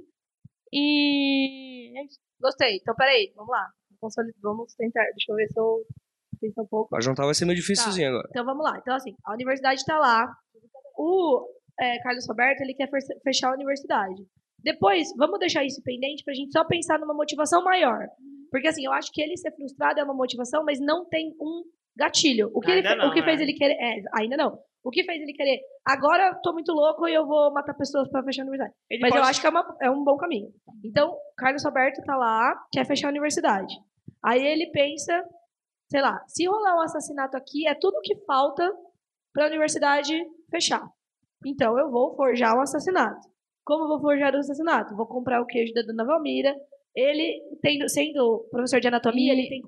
[0.73, 1.97] E.
[1.99, 2.17] é isso.
[2.41, 2.77] Gostei.
[2.77, 3.67] Então, peraí, vamos lá.
[4.41, 5.03] Vamos tentar.
[5.11, 5.83] Deixa eu ver se eu
[6.39, 6.89] penso um pouco.
[6.91, 8.27] Vai juntar vai ser meio difícilzinho agora.
[8.29, 8.77] Então vamos lá.
[8.77, 10.25] Então, assim, a universidade tá lá.
[10.97, 11.45] O
[11.79, 14.23] é, Carlos Roberto, ele quer fe- fechar a universidade.
[14.63, 17.99] Depois, vamos deixar isso pendente pra gente só pensar numa motivação maior.
[18.51, 21.63] Porque, assim, eu acho que ele ser frustrado é uma motivação, mas não tem um
[21.95, 22.49] gatilho.
[22.53, 23.43] O que, ele, fe- o não, que fez é.
[23.43, 23.73] ele querer.
[23.73, 24.59] É, ainda não.
[24.83, 25.59] O que fez ele querer.
[25.85, 28.73] Agora eu tô muito louco e eu vou matar pessoas pra fechar a universidade.
[28.89, 30.47] Ele Mas eu pode- acho que é, uma- é um bom caminho.
[30.85, 33.73] Então, Carlos Roberto tá lá, quer fechar a universidade.
[34.23, 35.21] Aí ele pensa,
[35.91, 38.71] sei lá, se rolar um assassinato aqui, é tudo que falta
[39.33, 40.17] para a universidade
[40.49, 40.87] fechar.
[41.45, 43.27] Então, eu vou forjar um assassinato.
[43.65, 44.95] Como eu vou forjar um assassinato?
[44.95, 46.55] Vou comprar o queijo da Dona Valmira.
[46.95, 49.61] Ele, tendo, sendo professor de anatomia, E- ele tem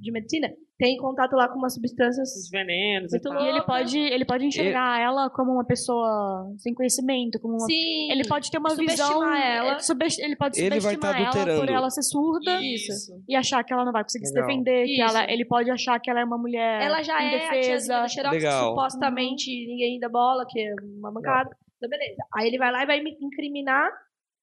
[0.00, 3.44] de medicina, tem contato lá com umas substâncias Os venenos Muito e tal.
[3.44, 8.10] E ele pode, ele pode enxergar ela como uma pessoa sem conhecimento, como uma Sim.
[8.10, 9.34] Ele pode ter uma subestimar visão.
[9.34, 9.72] ela.
[9.74, 13.12] é, subest- Ele pode Ele vai subestimar tá ela por ela ser surda Isso.
[13.28, 14.48] e achar que ela não vai conseguir se Legal.
[14.48, 14.86] defender.
[14.86, 17.60] Que ela, ele pode achar que ela é uma mulher Ela já é a indefesa.
[17.68, 18.68] tiazinha do Xerox, Legal.
[18.70, 21.50] supostamente ninguém dá bola, que é uma mancada.
[21.76, 22.22] Então, beleza.
[22.34, 23.90] Aí ele vai lá e vai me incriminar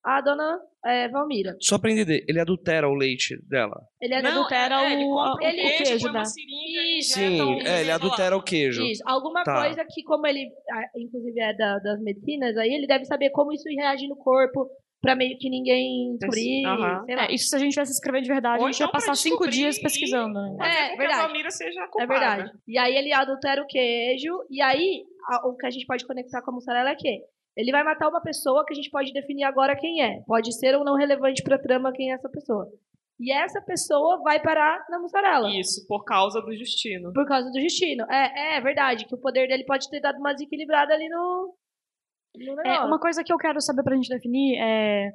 [0.03, 1.55] a dona é, Valmira.
[1.59, 3.75] Só pra entender, ele adultera o leite dela.
[4.01, 6.23] Ele é Não, adultera é, ele o- compra um ele- queijo, queijo, né?
[6.25, 7.19] seringa Isso.
[7.19, 7.95] injeta um Sim, é, ele veneno lá.
[7.95, 8.83] adultera o queijo.
[8.83, 9.61] Isso, alguma Tá.
[9.65, 10.47] coisa que, como ele,
[10.95, 14.69] inclusive, é da- das medicinas, aí ele deve saber como isso reage no corpo
[15.01, 16.63] pra meio que ninguém descobrir.
[16.65, 17.03] Lá.
[17.07, 19.15] É, isso se a gente tivesse escrever de verdade, Ou a gente ia então passar
[19.15, 20.33] cinco dias pesquisando.
[20.33, 20.55] né?
[20.57, 21.19] Fazer É, com que verdade.
[21.19, 22.07] a Valmira seja É culpada.
[22.13, 22.51] verdade.
[22.67, 26.41] E aí ele adultera o queijo, e aí a- o que a gente pode conectar
[26.41, 27.21] com a mussarela é que
[27.57, 30.21] ele vai matar uma pessoa que a gente pode definir agora quem é.
[30.25, 32.71] Pode ser ou não relevante pra trama quem é essa pessoa.
[33.19, 35.49] E essa pessoa vai parar na mussarela.
[35.49, 37.11] Isso, por causa do destino.
[37.13, 38.05] Por causa do destino.
[38.11, 41.55] É, é verdade, que o poder dele pode ter dado uma desequilibrada ali no.
[42.37, 42.85] no É, negócio.
[42.85, 45.09] uma coisa que eu quero saber pra gente definir é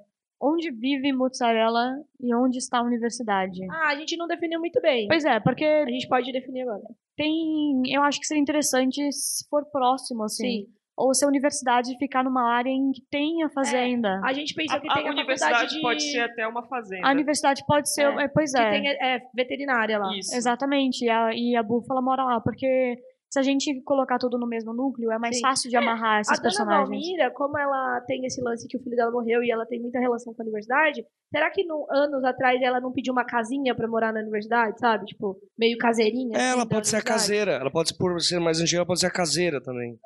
[0.45, 3.61] onde vive mozzarella e onde está a universidade.
[3.71, 5.07] Ah, a gente não definiu muito bem.
[5.07, 6.83] Pois é, porque A gente pode definir agora.
[7.17, 7.83] tem.
[7.95, 10.65] Eu acho que seria interessante se for próximo, assim.
[10.65, 10.67] Sim.
[10.97, 14.21] Ou se a universidade ficar numa área em que tenha fazenda.
[14.25, 15.83] A gente pensou que A, tem a a, universidade faculdade de...
[15.83, 17.09] pode ser até uma fazenda.
[17.09, 18.03] A universidade pode ser.
[18.03, 18.71] É, é, pois que é.
[18.71, 20.17] tem é, veterinária lá.
[20.17, 20.37] Isso.
[20.37, 21.05] Exatamente.
[21.05, 22.41] E a, e a búfala mora lá.
[22.41, 22.99] Porque
[23.33, 25.41] se a gente colocar tudo no mesmo núcleo, é mais Sim.
[25.41, 26.91] fácil de amarrar A esses dona personagens.
[26.91, 29.99] Valmira, como ela tem esse lance que o filho dela morreu e ela tem muita
[29.99, 33.89] relação com a universidade, será que no, anos atrás ela não pediu uma casinha pra
[33.89, 35.07] morar na universidade, sabe?
[35.07, 36.37] Tipo, meio caseirinha?
[36.37, 37.53] É, assim, ela pode ser a caseira.
[37.53, 39.99] Ela pode, por ser mais antiga, ela pode ser a caseira também.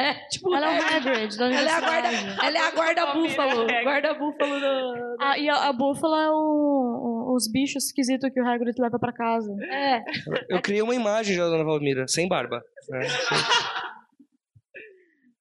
[0.00, 2.08] É, tipo, Ela é o Hagrid da ela é a guarda,
[2.46, 3.50] ela é a guarda-búfalo.
[3.56, 3.84] Valmira é.
[3.84, 5.16] Guarda-búfalo do...
[5.20, 8.96] Ah, e a, a búfala é o, o- os bichos esquisitos que o Hagrid leva
[8.98, 9.52] pra casa.
[9.64, 10.04] É,
[10.48, 12.62] Eu criei uma imagem já da Dona Valmira, sem barba.
[12.88, 13.00] né?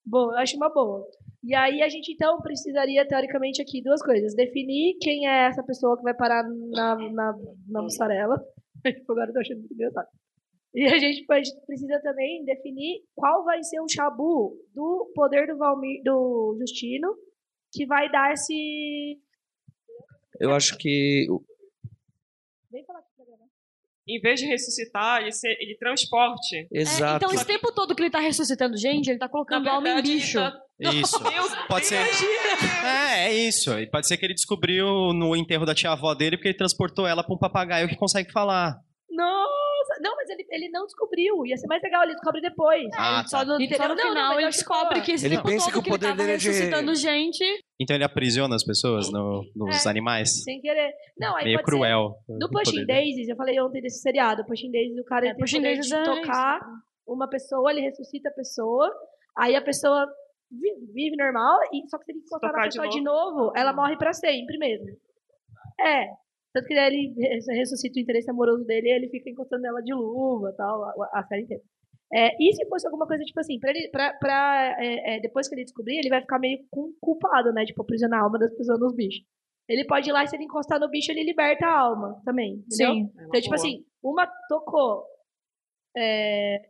[0.05, 1.05] boa, eu acho uma boa.
[1.43, 4.35] E aí a gente então precisaria, teoricamente, aqui duas coisas.
[4.35, 7.33] Definir quem é essa pessoa que vai parar na, na,
[7.69, 8.35] na mussarela.
[9.09, 10.07] Agora eu tô achando muito engraçado.
[10.79, 11.25] E a gente
[11.65, 17.15] precisa também definir qual vai ser o chabu do poder do, Valmir, do Justino
[17.73, 19.17] que vai dar esse.
[20.39, 21.25] Eu acho que.
[22.71, 23.45] Vem falar aqui pra gravar.
[24.07, 26.67] Em vez de ressuscitar, ele, se- ele transporte.
[26.71, 27.25] Exato.
[27.25, 29.93] Então, esse tempo todo que ele tá ressuscitando gente, ele tá colocando Na alma em
[29.95, 30.37] verdade, bicho.
[30.37, 31.23] tá- Isso.
[31.23, 31.95] Meu Pode ser.
[32.85, 33.71] É, é isso.
[33.79, 37.23] E Pode ser que ele descobriu no enterro da tia-avó dele porque ele transportou ela
[37.23, 38.79] pra um papagaio que consegue falar.
[39.09, 39.56] Nossa!
[40.01, 41.45] Não, mas ele, ele não descobriu.
[41.45, 42.87] Ia ser mais legal, ele descobre depois.
[42.97, 43.45] Ah, Só tá.
[43.45, 45.65] no, só no Não, não, final mas ele que, descobre que esse Ele tempo pensa
[45.65, 47.43] todo que o ele poder tava dele é de- ressuscitando gente.
[47.79, 49.89] Então ele aprisiona as pessoas no- nos É.
[49.89, 50.43] animais.
[50.43, 50.91] Sem querer.
[51.19, 52.15] Não, aí Meio pode ser- cruel.
[52.27, 52.99] No o Pushing poder dele.
[53.01, 55.57] Daisies, eu falei ontem desse seriado, Pushing Daisies, o cara É, ele tem o Pushing
[55.57, 56.59] poder Daisies de é tocar
[57.07, 58.91] uma pessoa, ele ressuscita a pessoa,
[59.37, 60.05] aí a pessoa
[60.51, 63.51] vi- vive normal, e só que se ele encostar na Tocar de pessoa de novo,
[63.55, 64.87] ela morre pra sempre mesmo.
[65.79, 66.07] É.
[66.57, 69.81] Tanto que daí ele res- ressuscita o interesse amoroso dele e ele fica encostando nela
[69.81, 71.61] de luva tal, a, a série inteira.
[72.13, 75.47] É, e se fosse alguma coisa, tipo assim, pra ele, pra, pra, é, é, depois
[75.47, 77.65] que ele descobrir, ele vai ficar meio com- culpado, né?
[77.65, 79.23] Tipo, aprisionar a alma das pessoas nos bichos.
[79.69, 82.53] Ele pode ir lá e se ele encostar no bicho, ele liberta a alma também.
[82.65, 82.93] Entendeu?
[82.93, 83.11] Sim.
[83.19, 83.55] É Então, tipo boa.
[83.55, 85.03] assim, uma tocou,
[85.97, 86.61] é,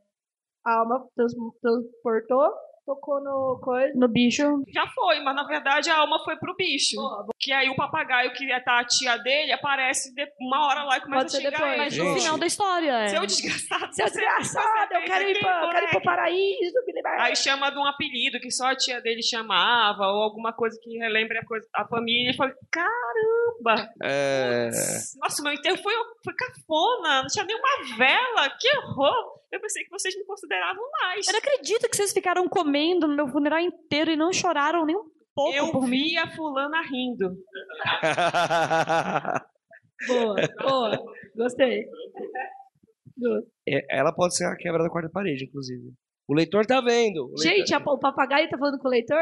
[0.66, 2.52] a alma trans- transportou,
[2.88, 3.92] tocou no coisa.
[3.94, 4.64] No bicho.
[4.74, 6.96] Já foi, mas na verdade a alma foi pro bicho.
[7.38, 11.02] Que aí o papagaio, que tá a tia dele, aparece de- uma hora lá e
[11.02, 11.78] começa Pode ser a xingar depois.
[11.78, 12.92] Mas no final da história.
[12.92, 13.08] É.
[13.10, 13.94] Seu desgraçado.
[13.94, 16.76] Seu desgraçado, eu quero ir, fez pra, eu quero ir pro paraíso.
[17.20, 20.98] Aí chama de um apelido que só a tia dele chamava, ou alguma coisa que
[20.98, 22.32] relembre a, coisa, a família.
[22.32, 23.90] E fala, caramba!
[24.02, 24.70] É...
[25.22, 29.38] Nossa, meu enterro foi, foi cafona, não tinha nenhuma vela, que horror!
[29.50, 31.26] Eu pensei que vocês me consideravam mais.
[31.26, 34.96] Eu não acredito que vocês ficaram comendo no meu funeral inteiro e não choraram nem
[34.96, 35.06] um
[35.36, 36.04] pouco Eu por mim.
[36.04, 37.36] vi a fulana rindo.
[40.08, 41.04] Boa, boa.
[41.36, 41.86] Gostei.
[43.68, 45.92] É, Ela pode ser a quebra da quarta parede, inclusive.
[46.28, 47.32] O leitor tá vendo.
[47.34, 49.18] o Gente, leitor- a- o papagaio tá falando com o leitor?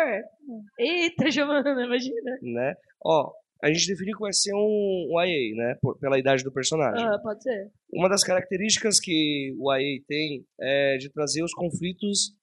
[0.78, 2.38] Eita, Giovana, imagina.
[2.42, 2.74] né?
[3.04, 3.32] Ó,
[3.64, 5.78] a gente definiu que vai ser um, um IA, né?
[5.82, 7.06] Por- pela idade do personagem.
[7.08, 7.72] Ah, pode ser.
[7.94, 12.34] Uma das características que o IA tem é de trazer os conflitos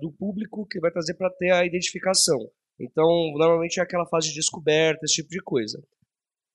[0.00, 2.38] do público que vai trazer para ter a identificação.
[2.78, 5.82] Então, normalmente é aquela fase de descoberta, esse tipo de coisa.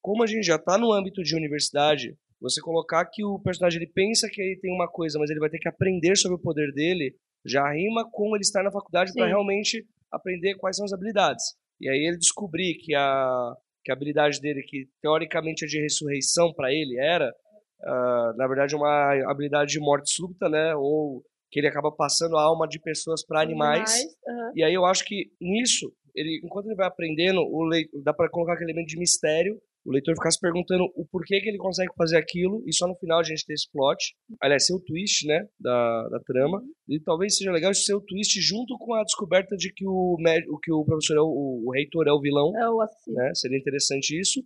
[0.02, 3.92] Como a gente já está no âmbito de universidade, você colocar que o personagem ele
[3.92, 6.72] pensa que ele tem uma coisa, mas ele vai ter que aprender sobre o poder
[6.74, 11.44] dele, já rima com ele estar na faculdade para realmente aprender quais são as habilidades.
[11.80, 16.54] E aí ele descobrir que a, que a habilidade dele, que teoricamente é de ressurreição
[16.54, 17.32] para ele, era,
[17.84, 20.76] ah, na verdade, uma habilidade de morte súbita, né?
[20.76, 23.92] Ou que ele acaba passando a alma de pessoas para animais.
[24.28, 24.52] aham.
[24.56, 28.30] E aí eu acho que nisso, ele, enquanto ele vai aprendendo, o lei- dá para
[28.30, 31.92] colocar aquele elemento de mistério, o leitor ficar se perguntando o porquê que ele consegue
[31.98, 33.98] fazer aquilo, e só no final a gente ter esse plot.
[34.40, 36.62] Aliás, ser o twist, né, da, da trama.
[36.88, 40.46] E talvez seja legal ser o twist junto com a descoberta de que o, mé-
[40.50, 43.16] o, que o professor, é o, o, o reitor é o vilão, É o assassino.
[43.18, 43.32] né?
[43.34, 44.40] Seria interessante isso.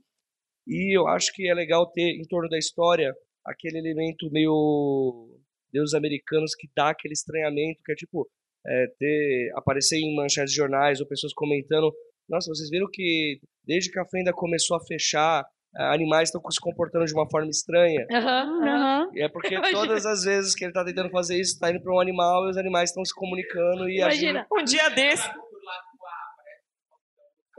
[0.66, 3.14] E eu acho que é legal ter em torno da história
[3.46, 5.30] aquele elemento meio
[5.76, 8.28] Deus americanos que dá aquele estranhamento, que é tipo
[8.68, 11.94] é, ter aparecer em manchetes de jornais ou pessoas comentando,
[12.30, 15.46] nossa, vocês viram que desde que a fenda começou a fechar,
[15.78, 18.06] ah, animais estão se comportando de uma forma estranha.
[18.12, 19.10] Aham.
[19.14, 19.80] E é porque Imagina.
[19.80, 22.50] todas as vezes que ele está tentando fazer isso, está indo para um animal e
[22.50, 24.30] os animais estão se comunicando e agindo.
[24.40, 24.48] Imagina.
[24.52, 25.30] Um dia desse,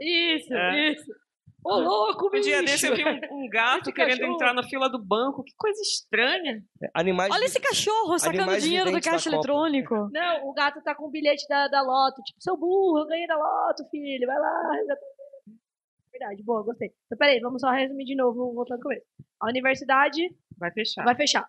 [0.01, 0.91] Isso, É.
[0.91, 1.11] isso.
[1.65, 2.43] Ô, louco, um bicho.
[2.43, 4.33] dia desse eu vi um, um gato querendo cachorro.
[4.35, 5.43] entrar na fila do banco.
[5.43, 6.61] Que coisa estranha.
[6.93, 9.35] Animais Olha esse cachorro sacando Animais dinheiro do caixa Copa.
[9.35, 10.09] eletrônico.
[10.11, 12.21] Não, o gato tá com o bilhete da, da loto.
[12.23, 14.25] Tipo, seu burro, eu ganhei da loto, filho.
[14.27, 14.71] Vai lá.
[14.73, 15.01] resgata.
[16.11, 16.89] Verdade, boa, gostei.
[17.05, 19.03] Então, peraí, vamos só resumir de novo, voltando com ele.
[19.39, 20.21] A universidade
[20.57, 21.03] Vai fechar.
[21.03, 21.47] vai fechar.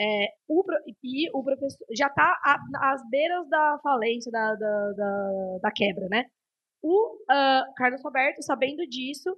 [0.00, 4.92] É, o, pro- e o professor já tá a- às beiras da falência, da, da,
[4.92, 5.30] da,
[5.62, 6.26] da quebra, né?
[6.82, 9.34] O ah, Carlos Roberto, sabendo disso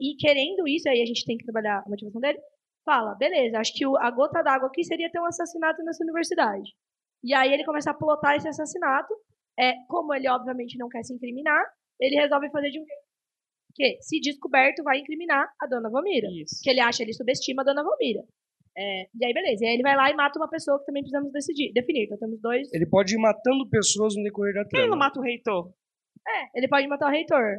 [0.00, 2.38] e querendo isso, aí a gente tem que trabalhar a motivação dele,
[2.84, 6.70] fala, beleza, acho que o- a gota d'água aqui seria ter um assassinato nessa universidade.
[7.24, 9.12] E aí ele começa a plotar esse assassinato,
[9.58, 11.60] é, como ele obviamente não quer se incriminar,
[12.00, 13.06] ele resolve fazer de um jeito
[13.74, 16.60] que, se descoberto, vai incriminar a dona Valmira Isso.
[16.62, 18.22] que ele acha, ele subestima a Dona Valmira.
[18.78, 19.64] É, e aí, beleza.
[19.64, 22.04] E aí ele vai lá e mata uma pessoa que também precisamos decidir, definir.
[22.04, 22.72] Então temos dois.
[22.72, 25.04] Ele pode ir matando pessoas no decorrer da Quem não trama.
[25.06, 25.72] mata o reitor?
[26.26, 27.58] É, ele pode matar o reitor.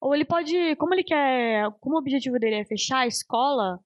[0.00, 3.78] Ou ele pode, como ele quer, como o objetivo dele é fechar a escola,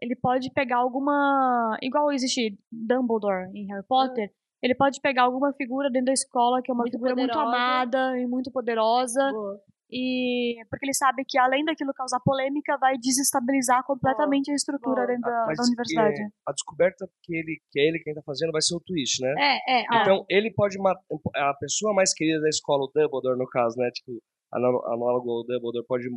[0.00, 5.90] ele pode pegar alguma, igual existe Dumbledore em Harry Potter, Ele pode pegar alguma figura
[5.90, 7.56] dentro da escola que é uma Muito figura muito poderosa.
[7.56, 9.30] amada e muito poderosa.
[9.30, 9.60] Boa.
[9.92, 15.22] E porque ele sabe que além daquilo causar polêmica, vai desestabilizar completamente a estrutura dentro
[15.30, 16.20] da, da universidade.
[16.22, 19.20] é, a descoberta que ele que é ele quem tá fazendo vai ser o twist,
[19.22, 19.34] né?
[19.38, 20.00] É, é.
[20.02, 21.02] Então, ele pode matar.
[21.36, 23.90] A pessoa mais querida da escola, o Dumbledore, no caso, né?
[23.92, 24.18] Tipo,
[24.52, 26.08] análogo ao Dumbledore, pode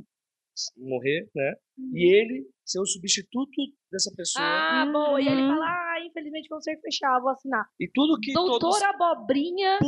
[0.78, 1.54] morrer, né?
[1.94, 3.50] E ele ser o substituto
[3.92, 4.46] dessa pessoa.
[4.46, 5.20] Ah, boa.
[5.22, 5.50] E ele Uhum.
[5.50, 7.66] fala, ah, infelizmente vou ser fechar, vou assinar.
[7.80, 8.60] E tudo que todos.
[8.60, 9.80] Doutora Abobrinha,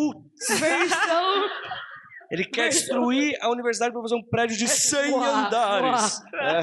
[0.59, 1.43] versão...
[2.31, 6.21] Ele quer destruir a universidade pra fazer um prédio de 100 Uá, andares.
[6.33, 6.61] É.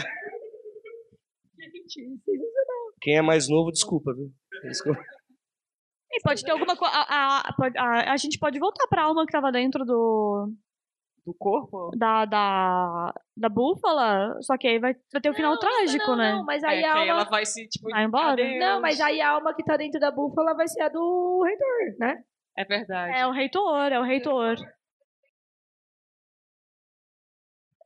[1.59, 2.93] Gente, sensacional.
[3.01, 4.31] Quem é mais novo, desculpa, viu?
[4.65, 5.01] Desculpa.
[6.11, 6.95] E pode ter alguma coisa.
[6.95, 10.53] A, a, a, a gente pode voltar pra alma que tava dentro do.
[11.25, 11.91] Do corpo?
[11.97, 16.17] Da, da, da búfala, só que aí vai, vai ter o final Não, trágico, não,
[16.17, 16.33] né?
[16.33, 17.05] não, mas É, aí que a alma...
[17.13, 18.33] ela vai se, tipo, Vai embora?
[18.33, 18.59] adeus.
[18.59, 21.99] Não, mas aí a alma que tá dentro da búfala vai ser a do reitor,
[22.01, 22.25] né?
[22.59, 23.17] É verdade.
[23.17, 24.57] É o reitor, é o reitor.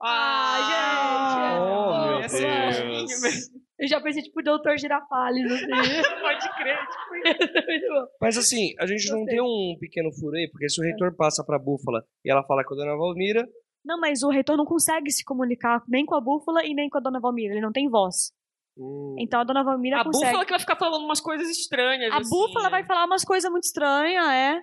[0.02, 1.60] Ah, gente!
[1.62, 2.86] Oh, é meu fofo.
[3.20, 3.50] Deus.
[3.78, 5.66] Eu já pensei, tipo, o doutor Girafales, assim.
[6.20, 6.78] Pode crer.
[6.78, 8.06] tipo, Muito bom.
[8.20, 11.44] Mas assim, a gente não tem um pequeno furo aí, porque se o reitor passa
[11.44, 13.46] pra búfala e ela fala com a dona Valmira,
[13.84, 16.96] Não, mas o reitor não consegue se comunicar nem com a búfala e nem com
[16.98, 17.52] a dona Valmira.
[17.52, 18.32] Ele não tem voz.
[18.78, 20.24] hum, Então a dona Valmira A consegue.
[20.26, 22.10] búfala que vai ficar falando umas coisas estranhas.
[22.12, 22.30] A assim.
[22.30, 24.58] búfala vai falar umas coisas muito estranhas, é.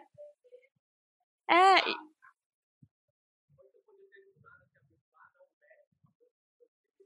[1.52, 1.76] É.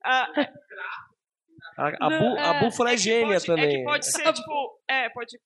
[0.07, 0.47] e-
[1.79, 3.65] Ah, a, a, bú- a É, búfala é, que gênia pode, também.
[3.65, 5.37] É que pode ser, tipo, é, pode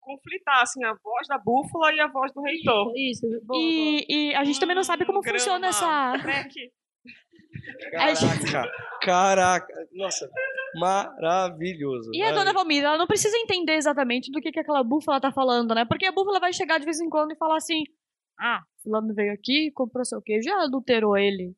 [0.00, 2.92] conflitar, assim, a voz da búfala e a voz do reitor.
[2.96, 3.60] Isso, boa, boa.
[3.60, 6.12] E, e a gente também não sabe como Hum, funciona essa.
[6.20, 6.54] crack.
[7.90, 9.74] Caraca, caraca.
[9.92, 10.28] Nossa,
[10.74, 12.10] maravilhoso.
[12.12, 15.30] E a dona Valmira, ela não precisa entender exatamente do que, que aquela búfala tá
[15.32, 15.84] falando, né?
[15.84, 17.84] Porque a búfala vai chegar de vez em quando e falar assim:
[18.38, 21.54] Ah, fulano veio aqui, comprou seu queijo, já adulterou ele.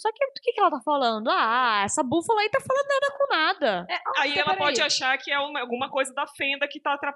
[0.00, 1.28] Só que do que, que ela tá falando?
[1.30, 3.86] Ah, essa búfala aí tá falando nada com nada.
[3.90, 7.14] É, Aí ela pode achar que é uma- alguma coisa da fenda que tá atra-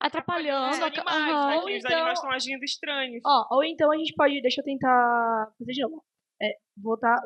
[0.00, 0.70] Atrapalhando.
[0.70, 1.60] os animais, né?
[1.64, 3.22] Que os então- animais estão agindo estranhos.
[3.24, 6.04] Ó, ou então a gente pode, deixa eu tentar fazer de novo.
[6.42, 7.18] É, voltar,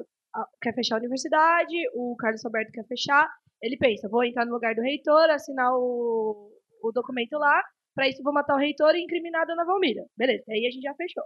[0.62, 3.28] quer fechar a universidade, o Carlos Alberto quer fechar,
[3.60, 6.50] ele pensa, vou entrar no lugar do reitor, assinar o,
[6.82, 7.62] o documento lá,
[7.94, 10.02] pra isso vou matar o reitor e incriminar a dona Valmira.
[10.16, 11.24] Beleza, aí a gente já fechou.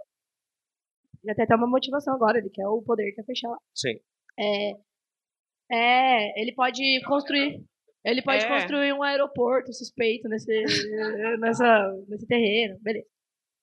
[1.25, 3.57] Já tem até uma motivação agora, ele quer o poder, quer fechar lá.
[3.75, 3.95] Sim.
[4.39, 4.71] É,
[5.71, 7.63] é, ele pode construir.
[8.05, 8.47] Ele pode É.
[8.47, 10.47] construir um aeroporto suspeito nesse,
[11.39, 13.05] nessa, nesse terreno, beleza.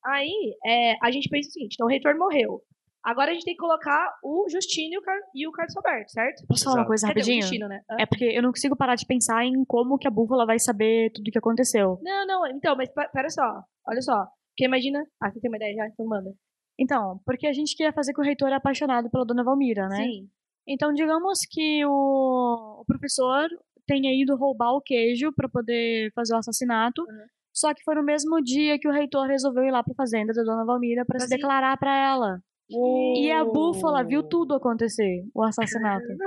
[0.05, 2.61] Aí, é, a gente pensa o seguinte, então o reitor morreu.
[3.03, 6.11] Agora a gente tem que colocar o Justino e o, Car e o Carlos Alberto,
[6.11, 6.47] certo?
[6.47, 7.43] Posso falar uma coisa rapidinho?
[7.43, 7.81] Justino, né?
[7.99, 11.11] É porque eu não consigo parar de pensar em como que a búfala vai saber
[11.13, 11.99] tudo o que aconteceu.
[12.03, 14.25] Não, não, então, mas pe- pera só, olha só.
[14.53, 15.03] Porque imagina...
[15.23, 15.87] Ah, você tem uma ideia já?
[15.89, 16.31] Então manda.
[16.79, 20.05] Então, porque a gente queria fazer que o reitor é apaixonado pela dona Valmira, né?
[20.05, 20.29] Sim.
[20.67, 23.49] Então, digamos que o, o professor
[23.87, 27.03] tenha ido roubar o queijo para poder fazer o assassinato.
[27.03, 27.27] Uhum.
[27.53, 30.43] Só que foi no mesmo dia que o reitor resolveu ir lá para fazenda da
[30.43, 32.41] dona Valmira para Pra se declarar para ela.
[32.69, 36.07] E a búfala viu tudo acontecer, o assassinato.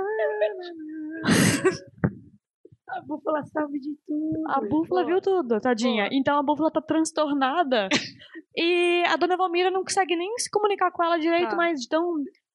[2.90, 4.42] A búfala sabe de tudo.
[4.48, 6.04] A búfala viu tudo, tadinha.
[6.04, 6.14] Boa.
[6.18, 7.88] Então a búfala tá transtornada.
[8.56, 11.56] e a dona Valmira não consegue nem se comunicar com ela direito, Tá.
[11.56, 12.02] mas então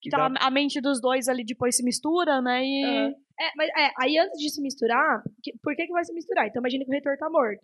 [0.01, 2.63] que tá, a mente dos dois ali depois se mistura, né?
[2.65, 3.13] E Aham.
[3.39, 6.47] É, mas é, aí antes de se misturar, que- por que, que vai se misturar?
[6.47, 7.61] Então imagina que o reitor tá morto.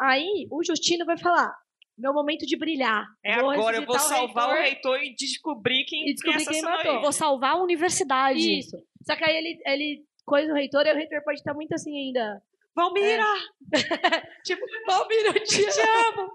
[0.00, 1.52] Aí o Justino vai falar:
[1.96, 3.04] meu momento de brilhar.
[3.24, 6.70] É Vou agora, eu vou salvar o reitor e descobrir quem, E descobrir quem assassinou
[6.72, 6.92] matou.
[6.92, 7.00] ele.
[7.02, 8.58] vou salvar a universidade.
[8.58, 8.76] Isso.
[9.06, 11.96] Só que aí ele, ele coisa o reitor, e o reitor pode estar muito assim
[11.96, 12.42] ainda.
[12.74, 13.24] Valmira!
[14.44, 15.62] Tipo, Valmira, eu te
[16.18, 16.30] amo.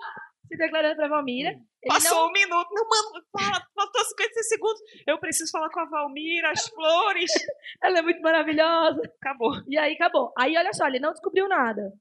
[0.48, 1.56] Se declarando pra Valmira.
[1.88, 2.68] Passou não- um minuto.
[2.72, 4.82] Não, mano, fala, faltou 56 segundos.
[5.06, 7.32] Eu preciso falar com a Valmira, as flores.
[7.84, 9.02] Ela é muito maravilhosa.
[9.22, 9.52] Acabou.
[9.68, 10.34] E aí acabou.
[10.38, 11.94] Aí olha só, ele não descobriu nada.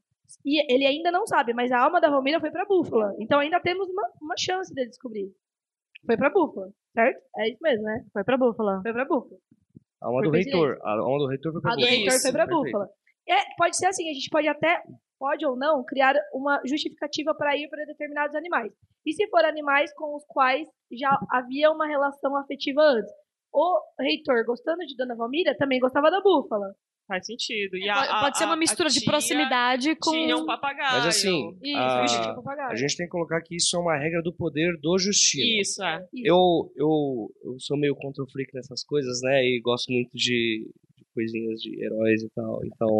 [0.44, 3.14] E ele ainda não sabe, mas a alma da Valmira foi pra búfala.
[3.18, 5.30] Então ainda temos uma, uma chance dele descobrir.
[6.06, 7.20] Foi pra búfala, certo?
[7.36, 8.04] É isso mesmo, né?
[8.12, 8.80] Foi pra búfala.
[8.82, 9.38] Foi pra búfala.
[10.00, 10.78] A alma Por do reitor.
[10.82, 11.96] A alma do reitor foi pra A do búfala.
[11.96, 12.88] reitor foi pra búfala.
[13.28, 14.82] É, pode ser assim, a gente pode até,
[15.18, 18.72] pode ou não, criar uma justificativa para ir para determinados animais.
[19.04, 23.12] E se for animais com os quais já havia uma relação afetiva antes?
[23.52, 26.74] O reitor, gostando de Dona Valmira, também gostava da búfala.
[27.08, 27.76] Faz sentido.
[27.78, 30.10] E a- Pode, a- pode ser uma a mistura de proximidade com.
[30.12, 30.92] Tinha um papagaio.
[30.98, 32.70] Mas assim, Isso, a, papagaio.
[32.70, 35.60] a gente tem que colocar que isso é uma regra do poder do Justino.
[35.60, 36.06] Isso, é.
[36.22, 39.42] Eu, eu, eu sou meio contra o freak nessas coisas, né?
[39.42, 42.60] E gosto muito de, de coisinhas de heróis e tal.
[42.66, 42.90] Então,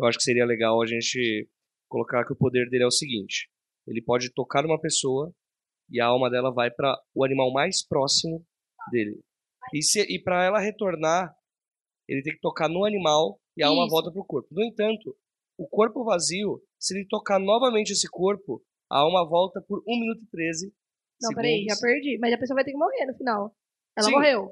[0.00, 1.46] eu acho que seria legal a gente
[1.86, 3.48] colocar que o poder dele é o seguinte.
[3.86, 5.30] Ele pode tocar numa pessoa
[5.90, 8.42] e a alma dela vai para o animal mais próximo
[8.90, 9.20] dele.
[9.74, 11.30] E, se, e para ela retornar,
[12.08, 13.90] ele tem que tocar no animal e a alma Isso.
[13.90, 14.48] volta pro corpo.
[14.50, 15.16] No entanto,
[15.58, 20.22] o corpo vazio, se ele tocar novamente esse corpo, a alma volta por 1 minuto
[20.22, 20.72] e 13
[21.22, 22.18] Não, peraí, já perdi.
[22.20, 23.54] Mas a pessoa vai ter que morrer no final.
[23.96, 24.12] Ela Sim.
[24.12, 24.50] morreu.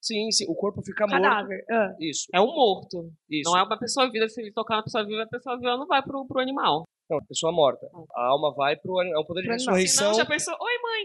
[0.00, 1.22] Sim, sim, o corpo fica morto.
[1.22, 1.64] Cadáver.
[1.70, 1.90] Ah.
[2.00, 2.26] Isso.
[2.32, 3.10] É um morto.
[3.28, 3.50] Isso.
[3.50, 4.28] Não é uma pessoa viva.
[4.28, 6.84] Se ele tocar na pessoa viva, a pessoa viva não vai pro, pro animal.
[7.10, 7.84] Não, pessoa morta.
[8.14, 10.12] A alma vai pro é um poder de ressurreição.
[10.14, 11.04] Senão já pensou, oi mãe.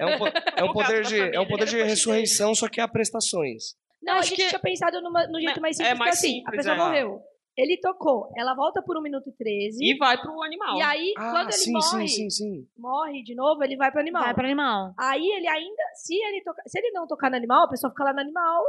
[0.00, 0.26] É um, po-
[0.56, 3.74] é um poder de é um poder de ressurreição, só que há prestações.
[4.02, 6.46] Não, a gente tinha pensado numa, no jeito mais é simples, que mais assim, simples,
[6.46, 6.78] a pessoa é.
[6.78, 7.20] morreu.
[7.54, 9.84] Ele tocou, ela volta por 1 minuto e 13.
[9.84, 10.74] E vai pro animal.
[10.78, 12.66] E aí, Ah, quando ele sim, morre, sim, sim, sim.
[12.78, 14.22] morre de novo, ele vai pro animal.
[14.22, 14.94] Vai pro animal.
[14.98, 18.04] Aí ele ainda, se ele tocar, se ele não tocar no animal, a pessoa fica
[18.04, 18.64] lá no animal.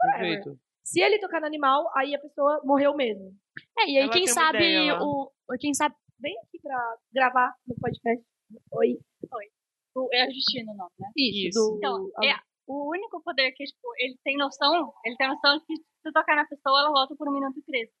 [0.00, 0.20] forever.
[0.42, 0.60] Perfeito.
[0.82, 3.32] Se ele tocar no animal, aí a pessoa morreu mesmo.
[3.78, 5.30] É, e aí Ela quem sabe ideia o.
[5.60, 5.94] Quem sabe.
[6.18, 8.24] Vem aqui pra gravar no podcast.
[8.72, 8.98] Oi.
[9.30, 9.44] Oi.
[9.94, 11.08] O, é a Justina o nome, né?
[11.16, 12.34] Isso, do- Então, a- é,
[12.72, 16.36] o único poder que, tipo, ele tem noção, ele tem noção de que se tocar
[16.36, 17.92] na pessoa, ela volta por um minuto e treze.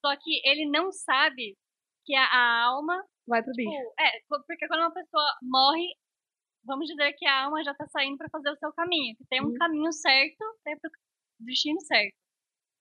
[0.00, 1.56] Só que ele não sabe
[2.04, 3.04] que a, a alma...
[3.26, 3.92] Vai pro tipo, bicho.
[4.00, 5.86] É, porque quando uma pessoa morre,
[6.64, 9.14] vamos dizer que a alma já tá saindo pra fazer o seu caminho.
[9.16, 10.90] Que tem um caminho certo ir pro
[11.40, 12.16] destino certo.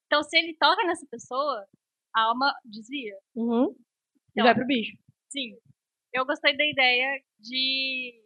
[0.06, 1.68] Então, se ele toca nessa pessoa,
[2.16, 3.18] a alma desvia.
[3.36, 3.66] Uhum.
[3.68, 3.76] E
[4.32, 4.96] Então, vai pro bicho.
[5.30, 5.58] Sim.
[6.14, 8.24] Eu gostei da ideia de.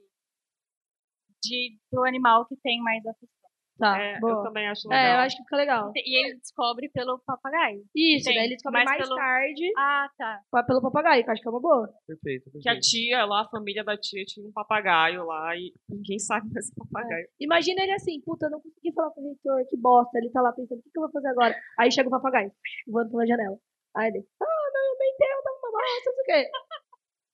[1.41, 3.41] De pro animal que tem mais afeição.
[3.79, 4.33] Tá, É, boa.
[4.33, 5.13] eu também acho É, legal.
[5.15, 5.91] eu acho que fica legal.
[5.95, 7.81] E ele descobre pelo papagaio.
[7.95, 10.63] Isso, daí ele descobre mais pelo- tarde Ah, tá.
[10.67, 11.89] pelo papagaio, que eu acho que é uma boa.
[12.05, 16.19] Perfeito, Que a tia lá, a família da tia, tinha um papagaio lá e ninguém
[16.21, 17.27] sabe desse papagaio.
[17.39, 20.15] Imagina ele assim, puta, eu não consegui falar com o reitor, que bosta.
[20.19, 21.55] Ele tá lá pensando, o que, que eu vou fazer agora?
[21.79, 22.51] Aí chega o papagaio,
[22.87, 23.57] voando pela janela.
[23.95, 26.51] Aí ele, ah, não, eu me entendo, uma bosta, não sei o quê.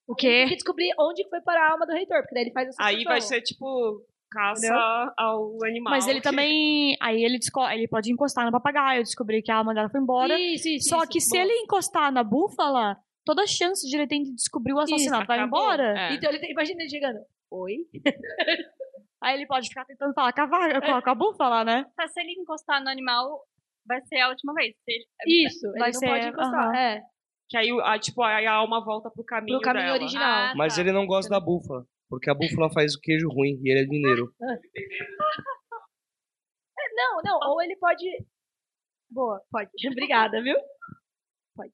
[0.08, 0.28] O quê?
[0.40, 2.86] Tem que descobrir onde foi parar a alma do reitor, porque daí ele faz a
[2.86, 4.82] Aí vai ser tipo caça Entendeu?
[5.16, 5.90] ao animal.
[5.92, 6.96] Mas ele que- também.
[7.00, 10.38] Aí ele, desco- ele pode encostar no papagaio, descobrir que a alma dela foi embora.
[10.38, 11.42] Isso, isso, Só isso, que se boa.
[11.44, 15.40] ele encostar na búfala, toda a chance de ele ter de descobrir o assassinato vai
[15.42, 15.94] embora.
[15.98, 16.14] É.
[16.14, 17.18] Então ele tem, imagina ele chegando,
[17.50, 17.76] oi?
[19.20, 21.84] Aí ele pode ficar tentando falar com a, vaga, com a, com a búfala, né?
[21.96, 23.42] Tá, se ele encostar no animal,
[23.84, 24.74] vai ser a última vez.
[24.84, 26.74] Se ele- Isso, ele Vai não ser, pode encostar.
[26.76, 27.02] É,
[27.48, 29.98] Que aí, a, tipo, aí a alma volta pro caminho pro caminho dela.
[29.98, 30.24] original.
[30.24, 30.80] Ah, Mas tá.
[30.82, 33.86] ele não gosta da búfala, porque a búfala faz o queijo ruim e ele é
[33.86, 34.32] mineiro.
[36.80, 38.04] É, não, não, ou ele pode...
[39.10, 39.68] Boa, pode.
[39.90, 40.54] Obrigada, viu?
[41.56, 41.72] Pode.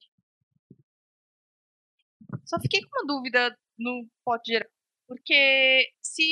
[2.43, 4.67] Só fiquei com uma dúvida no pote geral.
[5.07, 6.23] Porque se,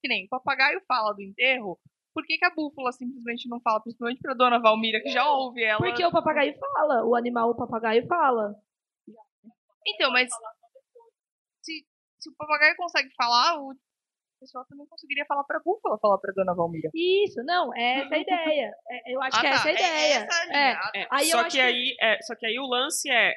[0.00, 1.76] que nem o papagaio fala do enterro,
[2.14, 5.64] por que, que a búfala simplesmente não fala, principalmente pra dona Valmira, que já ouve
[5.64, 5.78] ela?
[5.78, 8.54] Porque o papagaio fala, o animal, o papagaio fala.
[9.86, 10.28] Então, mas
[11.62, 11.86] se,
[12.18, 13.74] se o papagaio consegue falar, o
[14.40, 16.90] pessoal também conseguiria falar pra búfala, falar pra dona Valmira.
[16.94, 18.72] Isso, não, é essa a ideia.
[18.90, 20.14] É, eu acho Ah, que é tá, essa a é ideia.
[20.16, 20.80] essa a É, linha.
[20.82, 23.34] Ah, É, Aí só que, que- aí, é, só que aí o lance é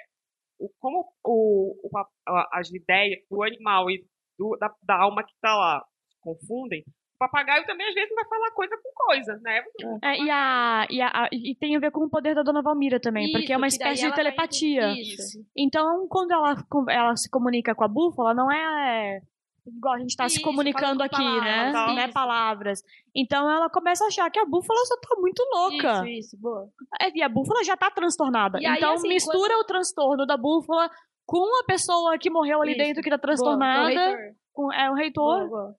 [0.60, 4.06] o, como o, o a- as ideias do animal e
[4.38, 6.84] do- da, da alma que tá lá se confundem,
[7.24, 9.64] papagaio também às vezes vai falar coisa com coisa, né?
[10.04, 13.00] É, e, a, e, a, e tem a ver com o poder da Dona Valmira
[13.00, 14.92] também, porque é uma Isso, espécie de telepatia.
[15.00, 15.40] isso.
[15.58, 16.56] Então, quando ela,
[16.90, 19.22] ela se comunica com a búfala, não é
[19.66, 21.72] igual a gente tá se Isso, comunicando aqui, né?
[21.72, 22.14] palavras, Não é isso.
[22.14, 22.84] palavras.
[23.16, 26.00] Então ela começa a achar que a búfala só tá muito louca.
[26.00, 26.68] Isso, isso, boa.
[27.02, 28.60] É, e a búfala já tá transtornada.
[28.60, 30.90] E aí, então assim, mistura o transtorno da búfala
[31.26, 32.80] com a pessoa que morreu ali Isso.
[32.84, 33.84] dentro que tá Boa, transtornada.
[33.84, 34.18] o reitor.
[34.52, 35.48] com, é o reitor.
[35.48, 35.76] Boa, boa.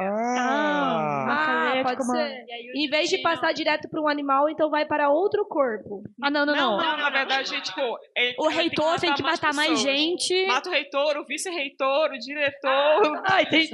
[0.00, 1.26] Ah,
[1.72, 2.16] Ah, de pode comando.
[2.16, 2.44] ser.
[2.48, 6.02] E Em vez de passar direto para um animal, então vai para outro corpo.
[6.22, 6.76] Ah, não, não, não.
[6.76, 10.46] Não, na verdade, tipo, ele O reitor tem que matar mais gente.
[10.46, 13.22] Mata o reitor, o vice-reitor, o diretor.
[13.28, 13.64] Ai, tem...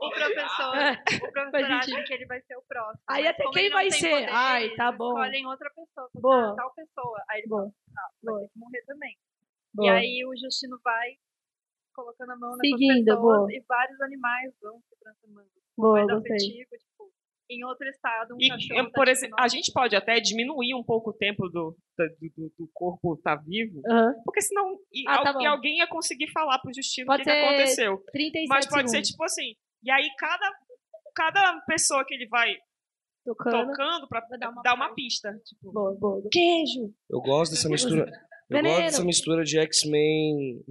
[0.00, 0.92] O professor, É,
[1.24, 2.04] o professor acha sentido.
[2.04, 3.00] que ele vai ser o próximo.
[3.08, 4.10] Aí até quem vai ser?
[4.10, 5.10] poder, Ai, tá bom.
[5.12, 6.08] Escolhem outra pessoa.
[6.14, 6.50] Boa.
[6.50, 7.22] "Ah, tal pessoa.
[7.30, 7.60] Aí ele Boa.
[7.62, 9.10] fala, tá, vai ter que morrer também.
[9.12, 9.92] E Boa.
[9.92, 11.10] aí o Justino vai
[11.94, 13.52] colocando a mão nessas Seguindo, pessoas boa.
[13.52, 15.48] e vários animais vão se transformando.
[15.76, 17.12] Boa, mais afetivo, tipo,
[17.50, 20.74] em outro estado, um E, cachorro tá, por tipo, exemplo, a gente pode até diminuir
[20.74, 24.14] um pouco o tempo do, do, do- do corpo estar vivo, Aham.
[24.24, 27.24] porque senão e, Ah, tá al- e alguém ia conseguir falar pro Justino o que,
[27.24, 27.98] que ser aconteceu.
[28.12, 29.08] 37 Mas pode ser segundos.
[29.10, 30.50] tipo assim, e aí cada,
[31.14, 32.54] cada pessoa que ele vai
[33.24, 33.68] Tocando.
[33.70, 35.30] tocando pra dar uma dar uma pista.
[35.46, 36.22] Tipo, Boa, boa.
[36.30, 36.92] Queijo.
[37.10, 38.10] Eu gosto dessa mistura.
[38.50, 38.68] Eu Veneno.
[38.74, 40.64] gosto dessa mistura de X-Men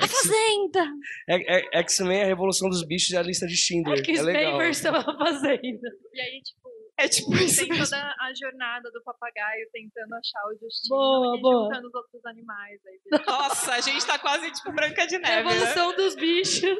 [0.00, 0.84] A Fazenda!
[1.28, 3.98] É, é, X-Men, a Revolução dos Bichos e a lista de Schindler.
[3.98, 4.58] É X-Men legal.
[4.58, 5.88] versão A Fazenda.
[6.12, 6.68] E aí, tipo,
[6.98, 7.84] É tipo isso tem mesmo.
[7.84, 11.64] toda a jornada do papagaio tentando achar o destino Boa, e boa.
[11.64, 12.80] juntando os outros animais.
[12.86, 15.52] Aí Nossa, a gente tá quase tipo Branca de Neve, né?
[15.52, 16.78] Revolução dos bichos.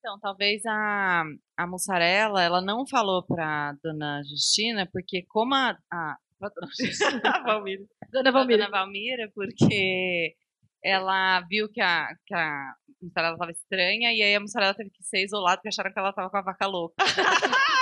[0.00, 1.22] Então, talvez a,
[1.56, 5.76] a mussarela, ela não falou pra dona Justina, porque como a...
[5.92, 8.64] a pra dona Justina, Dona pra Valmira.
[8.64, 10.34] dona Valmira, porque
[10.84, 15.02] ela viu que a, que a mussarela tava estranha, e aí a mussarela teve que
[15.02, 16.94] ser isolada, porque acharam que ela tava com a vaca louca.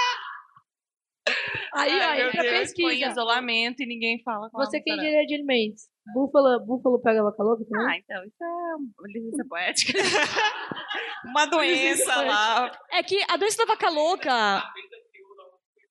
[1.73, 2.89] Aí, Ai, aí, Deus, pesquisa.
[2.89, 5.03] Foi em isolamento e ninguém fala com a Você que é mussarela.
[5.21, 5.83] engenheiro de alimentos.
[6.13, 7.87] Búfalo, búfalo pega vaca louca também?
[7.87, 9.99] Ah, então, isso é uma licença poética.
[11.27, 12.73] Uma doença lá.
[12.91, 14.65] É que a doença da vaca louca.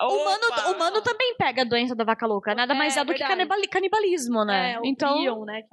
[0.02, 2.54] O humano, humano também pega a doença da vaca louca.
[2.54, 3.32] Nada mais é, do que verdade.
[3.38, 4.74] canibali- canibalismo, né?
[4.74, 5.16] É, o então.
[5.18, 5.62] prion, né?
[5.62, 5.70] Que.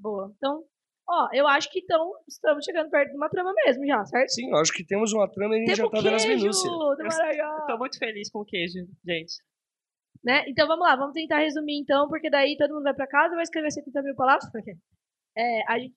[0.00, 0.32] Boa.
[0.36, 0.62] Então,
[1.10, 4.30] ó, eu acho que então estamos chegando perto de uma trama mesmo já, certo?
[4.30, 6.24] Sim, eu acho que temos uma trama e a gente já Temos tá vendo as
[6.24, 6.72] minúcias.
[6.72, 9.34] Eu tô muito feliz com o queijo, gente.
[10.22, 10.44] Né?
[10.48, 13.36] Então vamos lá, vamos tentar resumir então, porque daí todo mundo vai pra casa e
[13.36, 14.48] vai escrever 70 mil palavras.
[14.52, 14.72] Porque,
[15.36, 15.94] é, a gente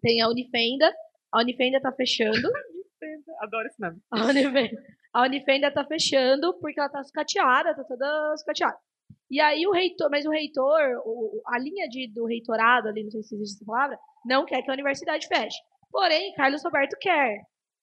[0.00, 0.92] tem a Unifenda,
[1.32, 2.32] a Unifenda tá fechando.
[3.40, 4.00] Adoro esse nome.
[4.10, 8.78] A Unifenda, a Unifenda tá fechando porque ela tá sucateada, tá toda sucateada.
[9.30, 13.10] E aí o reitor, mas o reitor, o- a linha de, do reitorado ali, não
[13.10, 15.56] sei se existe essa palavra, não quer que a universidade feche.
[15.90, 17.38] Porém, Carlos Roberto quer.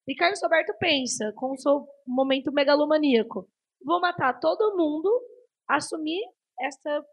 [0.07, 3.47] E Carlos Roberto pensa, com o seu momento megalomaníaco,
[3.83, 5.09] vou matar todo mundo,
[5.69, 6.21] assumir
[6.59, 7.03] essa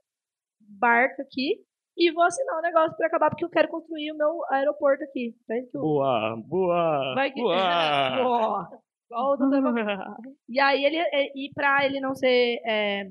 [0.61, 1.57] barca aqui
[1.97, 5.35] e vou assinar um negócio pra acabar, porque eu quero construir o meu aeroporto aqui.
[5.47, 7.41] Vai que o- Boa, boa, Vai que...
[7.41, 7.57] boa.
[8.23, 8.69] Boa.
[9.11, 9.37] O.
[9.37, 9.39] Bob.
[10.51, 10.99] E aí ele
[11.35, 13.05] e para ele não ser é,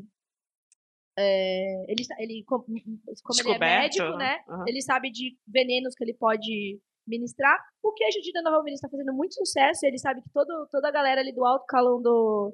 [1.18, 4.38] é, ele ele como como ele é Descoberto, médico, né?
[4.48, 4.66] aham.
[4.68, 7.58] Ele sabe de venenos que ele pode ministrar.
[7.82, 9.86] O queijo de Dona Valmira está fazendo muito sucesso.
[9.86, 12.54] Ele sabe que todo, toda a galera ali do alto calão do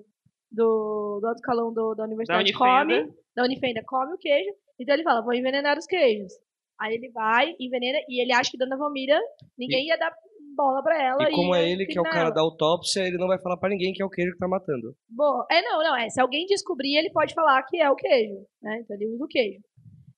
[0.51, 3.03] do, do alto calão do, da universidade Unifenda.
[3.03, 4.51] come, da Unifenda come o queijo.
[4.79, 6.31] Então ele fala, vou envenenar os queijos.
[6.79, 9.19] Aí ele vai, envenena, e ele acha que Dona Valmira,
[9.57, 10.13] ninguém ia dar
[10.55, 11.23] bola pra ela.
[11.23, 12.33] E como ia é ele que é o cara ela.
[12.33, 14.95] da autópsia, ele não vai falar pra ninguém que é o queijo que tá matando.
[15.09, 15.45] Boa.
[15.51, 16.09] É, não, não, é.
[16.09, 18.79] Se alguém descobrir, ele pode falar que é o queijo, né?
[18.81, 19.59] Então ele usa o queijo.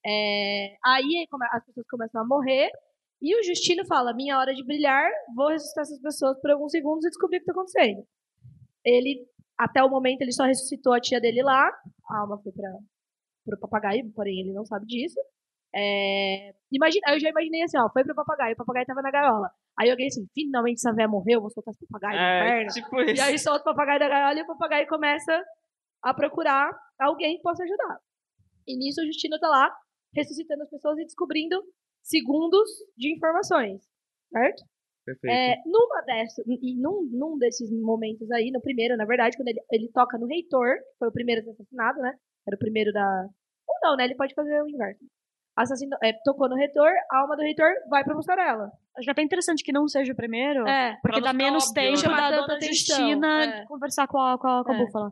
[0.05, 2.69] É, aí as pessoas começam a morrer
[3.21, 7.05] e o Justino fala: minha hora de brilhar, vou ressuscitar essas pessoas por alguns segundos
[7.05, 8.05] e descobrir o que está acontecendo.
[8.85, 9.25] Ele,
[9.57, 11.67] até o momento, ele só ressuscitou a tia dele lá,
[12.09, 15.19] a alma foi para o papagaio, porém ele não sabe disso.
[15.76, 19.52] É, imagina, eu já imaginei assim, ó, foi pro papagaio, o papagaio tava na gaiola.
[19.77, 22.68] Aí alguém assim, finalmente essa véia morreu, vou soltar esse papagaio É, da perna.
[22.72, 23.23] tipo E isso.
[23.23, 25.43] aí solta o papagaio da gaiola e o papagaio começa
[26.02, 27.99] a procurar alguém que possa ajudar.
[28.68, 29.76] E nisso o Justino tá lá,
[30.14, 31.61] ressuscitando as pessoas e descobrindo
[32.02, 33.81] segundos de informações,
[34.31, 34.64] certo?
[35.06, 35.35] Perfeito.
[35.35, 39.61] É, numa dessas, e num, num desses momentos aí, no primeiro, na verdade, quando ele,
[39.72, 42.15] ele toca no reitor, que foi o primeiro a ser assassinado, né?
[42.47, 43.27] Era o primeiro da.
[43.68, 44.06] Ou não, né?
[44.06, 45.03] Ele pode fazer o inverso.
[45.56, 48.72] Assassino, é, tocou no reitor, a alma do reitor vai pra mussarela.
[48.98, 52.30] Acho até interessante que não seja o primeiro, É, porque dá menos óbvio, tempo da
[52.30, 53.65] tanta dona Justina é.
[53.65, 54.77] conversar com a, com a, com a É.
[54.77, 55.11] búfala.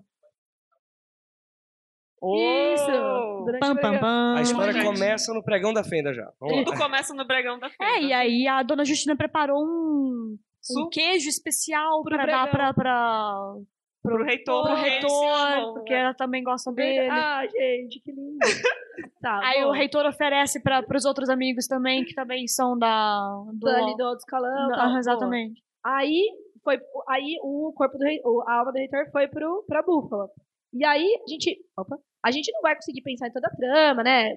[2.25, 3.43] Isso!
[3.45, 4.35] Durante Pam, pam, pam.
[4.37, 4.85] A história gente.
[4.85, 6.31] começa no pregão da fenda já.
[6.39, 6.63] Vamos lá.
[6.63, 7.83] Tudo começa no bregão da fenda.
[7.83, 10.37] É, e aí a dona Justina preparou um,
[10.77, 13.53] um queijo especial pra dar pra, pra,
[14.01, 15.99] Pro reitor, pro porque eles se reitor, porque né?
[15.99, 17.09] ela também gosta dele.
[17.09, 18.37] Ah, gente, que lindo.
[19.21, 19.69] tá, Aí bom.
[19.69, 23.43] o reitor oferece para os outros amigos também, que também são da.
[23.53, 24.67] Do, ali do outro escalão.
[24.69, 24.99] boa.
[24.99, 25.61] exatamente.
[25.85, 26.29] Aí
[26.63, 26.79] foi,
[27.09, 30.29] aí o corpo do rei, o- a alma do reitor foi pro pra búfala.
[30.73, 34.03] E aí a gente, opa, a gente não vai conseguir pensar em toda a trama,
[34.03, 34.29] né?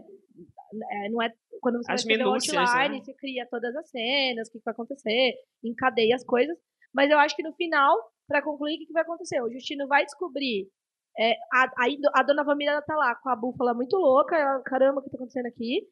[0.91, 3.05] É, não é quando você As vai minúcias, outline, né?
[3.05, 5.35] você cria todas as cenas, o que vai acontecer,
[5.65, 6.57] encadeia as coisas.
[6.93, 7.97] Mas eu acho que no final,
[8.28, 9.41] pra concluir, o que que vai acontecer?
[9.41, 10.69] O Justino vai descobrir.
[11.18, 15.01] É, a, aí a dona Vamira tá lá com a búfala muito louca, ela, caramba,
[15.01, 15.86] o que tá acontecendo aqui?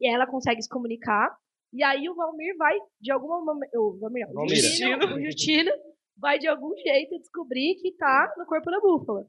[0.00, 1.34] E ela consegue se comunicar.
[1.72, 3.78] E aí o Valmir vai, de alguma maneira.
[3.80, 4.48] O Valmir, não, o.
[4.48, 5.70] Justino, o Justino
[6.18, 9.24] vai de algum jeito descobrir que tá no corpo da búfala.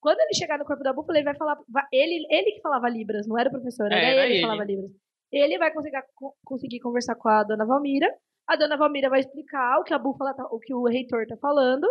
[0.00, 1.56] Quando ele chegar no corpo da búfala, ele vai falar.
[1.68, 4.40] vai- ele, ele que falava Libras, não era o professor, era, É, era ele que
[4.42, 4.90] falava Libras.
[5.30, 8.12] Ele vai conseguir, co- conseguir conversar com a dona Valmira.
[8.48, 11.36] A dona Valmira vai explicar o que a búfala tá, o que o reitor tá
[11.36, 11.86] falando.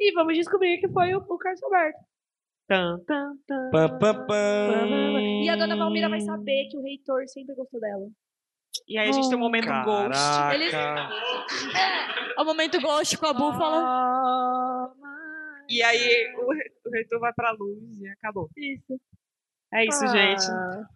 [0.00, 1.98] E vamos descobrir que foi o, o Carlos Alberto.
[2.66, 3.70] Tan, tan, tan.
[5.44, 8.06] E a dona Valmira vai saber que o reitor sempre gostou dela.
[8.88, 10.12] E aí a gente tem um momento ghost.
[10.12, 10.54] Caraca.
[10.54, 14.92] Eles- É o momento ghost com a búfala.
[15.68, 18.48] E aí o, re- o reitor vai pra luz e acabou.
[18.56, 19.00] Isso.
[19.72, 20.08] É isso, Ah.
[20.08, 20.44] gente.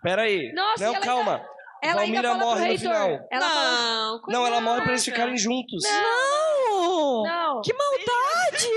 [0.03, 0.53] Pera aí.
[0.53, 1.47] Nossa, e Não, ela calma.
[1.83, 2.79] Ela ainda fala pro morre no reitor.
[2.79, 3.29] final.
[3.31, 5.83] Ela Não, Não, ela morre pra eles ficarem juntos.
[5.85, 7.23] Não!
[7.25, 7.61] Não.
[7.63, 8.69] Que maldade!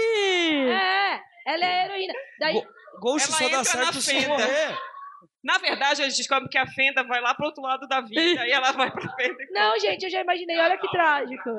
[1.47, 2.13] Ela é heroína.
[2.39, 2.61] Daí,
[2.99, 4.77] Ghost Ela só dá certo na se morrer.
[5.43, 8.51] Na verdade, eles descobrem que a Fenda vai lá pro outro lado da vida e
[8.51, 9.37] ela vai pra Fenda.
[9.39, 10.59] e Não, gente, eu já imaginei.
[10.59, 11.49] Olha que trágico.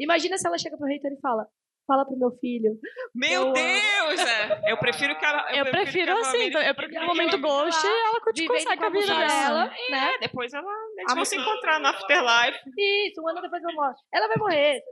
[0.00, 1.46] Imagina se ela chega pro reitor e fala:
[1.86, 2.72] Fala pro meu filho.
[3.14, 4.20] Meu Eu amo." Deus!
[4.20, 4.72] É.
[4.72, 5.46] Eu prefiro que ela.
[5.54, 8.76] Eu prefiro que a assim, Valmira eu prefiro lá, o momento Ghost, ela vivendo consegue
[8.78, 9.64] com a vida dela.
[9.90, 10.14] né?
[10.14, 12.58] É, depois ela, eles A vão se encontrar no Afterlife.
[12.76, 13.94] Isso, um ano depois ela morre.
[14.12, 14.82] Ela vai morrer.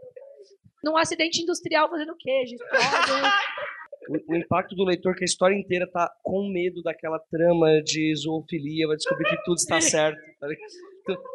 [0.84, 2.54] Num acidente industrial fazendo queijo.
[4.08, 8.14] O, o impacto do leitor que a história inteira tá com medo daquela trama de
[8.16, 10.18] zoofilia, vai descobrir que tudo está certo.
[10.40, 10.46] tá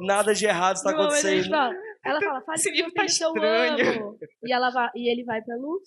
[0.01, 1.49] Nada de errado está Não, acontecendo.
[1.49, 1.73] fala-
[2.05, 4.17] Ela fala, pro meu livro tá que eu amo.
[4.43, 5.83] E, ela vai, e ele vai pra luz.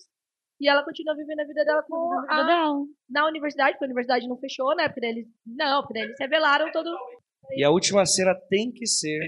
[0.60, 2.72] E ela continua vivendo a vida dela com vida a,
[3.10, 4.86] na universidade, porque a universidade não fechou, né?
[4.88, 5.26] Porque daí eles.
[5.44, 6.88] Não, porque daí eles revelaram todo.
[7.56, 9.18] E a última cena tem que ser,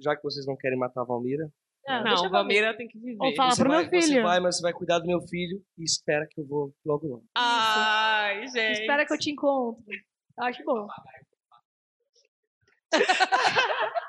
[0.00, 1.46] já que vocês não querem matar a Valmira,
[1.86, 3.16] Não, deixa Não, eu Valmira tem que viver.
[3.20, 4.02] Ou fala você pro vai, meu filho.
[4.02, 7.06] Você vai, mas você vai cuidar do meu filho e espera que eu vou logo
[7.06, 7.24] logo.
[7.36, 8.80] Ai, gente.
[8.80, 9.82] Espera que eu te encontro.
[10.38, 10.86] Acho bom.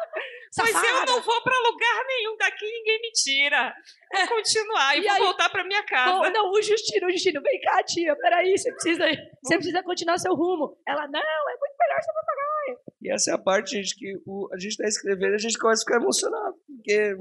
[0.54, 3.74] Pois eu não vou pra lugar nenhum daqui, ninguém me tira.
[4.14, 6.12] Vou continuar e, E vou aí- voltar pra minha casa.
[6.12, 9.06] Não, não, o Justino, o Justino, vem cá, tia, peraí, você precisa,
[9.42, 10.78] você precisa continuar seu rumo.
[10.86, 12.80] Ela, não, é muito melhor você papagaio.
[13.02, 15.58] E essa é a parte, gente, que o, a gente tá escrevendo e a gente
[15.58, 17.16] começa a ficar emocionado, porque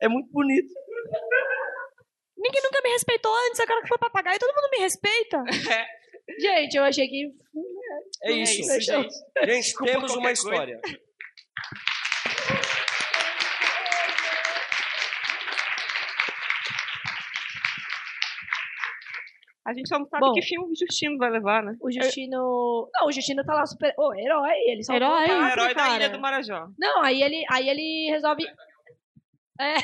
[0.00, 0.68] é muito bonito.
[2.36, 5.42] Ninguém nunca me respeitou antes, agora que foi papagaio, todo mundo me respeita.
[6.38, 7.32] Gente, eu achei que.
[8.24, 9.14] É isso, isso, gente.
[9.44, 10.80] Gente, Desculpa temos uma história.
[19.66, 20.32] A gente só não sabe Bom.
[20.32, 21.76] que filme o Justino vai levar, né?
[21.80, 22.88] O Justino.
[22.94, 23.92] Não, o Justino tá lá super.
[23.98, 25.28] Ô, herói, ele só Herói.
[25.28, 25.96] É o quatro, herói da.
[25.96, 26.68] Ilha do Marajó.
[26.78, 28.46] Não, aí ele, aí ele resolve.
[29.60, 29.74] É,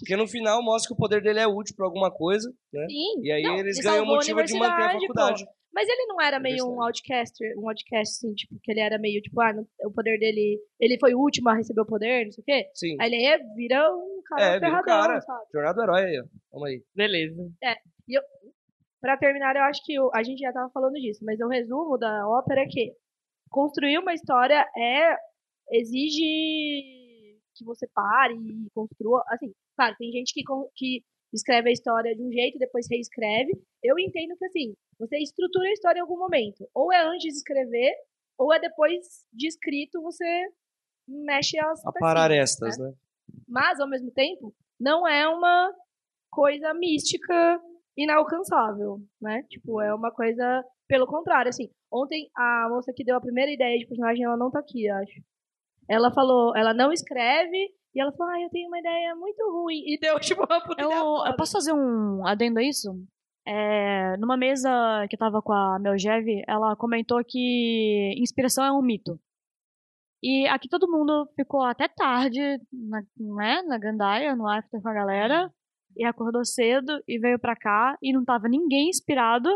[0.00, 2.86] Porque no final mostra que o poder dele é útil pra alguma coisa, né?
[2.88, 3.20] sim.
[3.22, 5.14] E aí Não, eles ele ganham a motivo de manter a universidade, pô.
[5.14, 5.44] faculdade.
[5.74, 9.22] Mas ele não era meio um outcaster, um outcast, assim, tipo, que ele era meio,
[9.22, 10.58] tipo, ah, não- o poder dele.
[10.78, 12.70] Ele foi o último a receber o poder, não sei o quê.
[12.74, 12.96] Sim.
[13.00, 15.20] Aí ele é- vira um cara É, vira um ferradão, cara.
[15.22, 15.44] sabe?
[15.52, 16.24] Jornada do herói aí, ó.
[16.52, 16.82] Vamos aí.
[16.94, 17.50] Beleza.
[18.06, 18.22] E eu,
[19.00, 21.96] pra terminar, eu acho que o- a gente já tava falando disso, mas o resumo
[21.96, 22.92] da ópera é que
[23.50, 25.16] construir uma história é
[25.70, 27.01] exige
[27.62, 30.42] que você pare e construa, assim, claro, tem gente que,
[30.74, 31.02] que
[31.32, 33.52] escreve a história de um jeito e depois reescreve.
[33.82, 36.68] Eu entendo que, assim, você estrutura a história em algum momento.
[36.74, 37.92] Ou é antes de escrever,
[38.38, 40.48] ou é depois de escrito você
[41.08, 42.92] mexe as Aparar pecinhas, estas, né?
[43.48, 45.72] mas, ao mesmo tempo, não é uma
[46.30, 47.60] coisa mística
[47.96, 49.42] inalcançável, né?
[49.48, 51.70] Tipo, é uma coisa pelo contrário, assim.
[51.90, 55.20] Ontem a moça que deu a primeira ideia de personagem, ela não tá aqui, acho.
[55.88, 59.82] Ela falou, ela não escreve e ela falou: "Ah, eu tenho uma ideia muito ruim"
[59.86, 62.90] e deu tipo uma puta Eu, eu posso fazer um adendo a isso?
[63.46, 64.70] É, numa mesa
[65.08, 69.18] que eu tava com a Melgev, ela comentou que inspiração é um mito.
[70.22, 72.40] E aqui todo mundo ficou até tarde,
[72.72, 75.52] na, né, na Gandaia, no after com a galera,
[75.96, 79.48] e acordou cedo e veio pra cá e não tava ninguém inspirado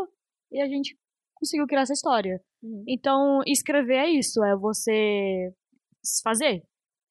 [0.51, 0.99] e a gente
[1.35, 2.41] conseguiu criar essa história.
[2.63, 2.85] Uhum.
[2.89, 5.53] Então, escrever é isso, é você
[6.23, 6.63] fazer.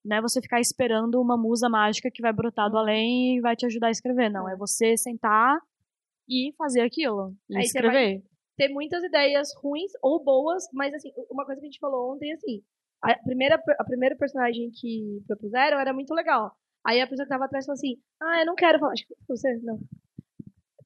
[0.04, 3.56] Não é você ficar esperando uma musa mágica que vai brotar do além e vai
[3.56, 4.30] te ajudar a escrever.
[4.30, 5.60] Não, é você sentar
[6.30, 7.36] e fazer aquilo.
[7.50, 8.24] E Aí você vai escrever.
[8.56, 12.32] ter muitas ideias ruins ou boas, mas assim, uma coisa que a gente falou ontem,
[12.34, 12.62] assim,
[13.02, 16.56] a primeira, a primeira personagem que propuseram era muito legal.
[16.86, 19.16] Aí a pessoa que tava atrás falou assim, ah, eu não quero falar, acho que
[19.28, 19.80] você, não,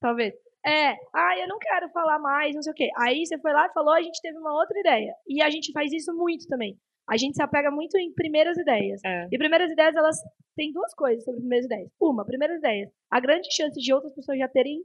[0.00, 0.34] talvez.
[0.64, 2.88] É, ah, eu não quero falar mais, não sei o quê.
[2.98, 5.14] Aí você foi lá e falou, a gente teve uma outra ideia.
[5.26, 6.78] E a gente faz isso muito também.
[7.08, 9.00] A gente se apega muito em primeiras ideias.
[9.04, 9.26] É.
[9.32, 10.16] E primeiras ideias, elas
[10.54, 11.90] têm duas coisas sobre primeiras ideias.
[12.00, 12.90] Uma, primeiras ideias.
[13.10, 14.82] A grande chance de outras pessoas já terem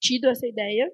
[0.00, 0.90] tido essa ideia,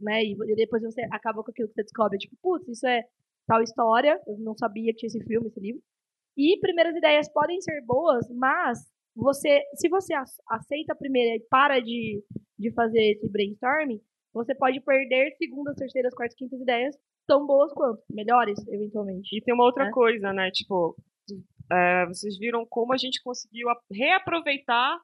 [0.00, 0.24] né?
[0.24, 3.04] E depois você acaba com aquilo que você descobre, tipo, putz, isso é
[3.46, 5.82] tal história, eu não sabia que tinha esse filme, esse livro.
[6.36, 8.78] E primeiras ideias podem ser boas, mas
[9.14, 12.24] você, se você ac- aceita a primeira e para de,
[12.62, 14.00] de fazer esse brainstorming,
[14.32, 19.36] você pode perder segundas, terceiras, quartas, quintas ideias tão boas quanto, melhores, eventualmente.
[19.36, 19.90] E tem uma outra né?
[19.90, 20.50] coisa, né?
[20.50, 20.96] Tipo,
[21.70, 24.98] é, vocês viram como a gente conseguiu reaproveitar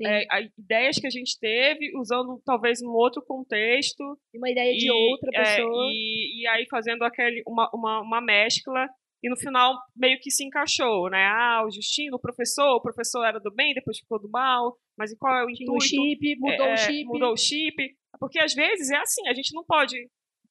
[0.00, 0.24] é,
[0.58, 4.18] ideias que a gente teve, usando talvez num outro contexto.
[4.34, 5.90] Uma ideia de outra é, pessoa.
[5.92, 8.88] e, e aí fazendo aquele, uma, uma, uma mescla.
[9.22, 11.24] E no final meio que se encaixou, né?
[11.26, 15.12] Ah, o Justino, o professor, o professor era do bem, depois ficou do mal, mas
[15.18, 15.84] qual é o Tinha o intuito?
[15.84, 17.04] chip, mudou É, o chip.
[17.06, 17.96] Mudou o chip.
[18.20, 19.96] Porque às vezes é assim, a gente não pode.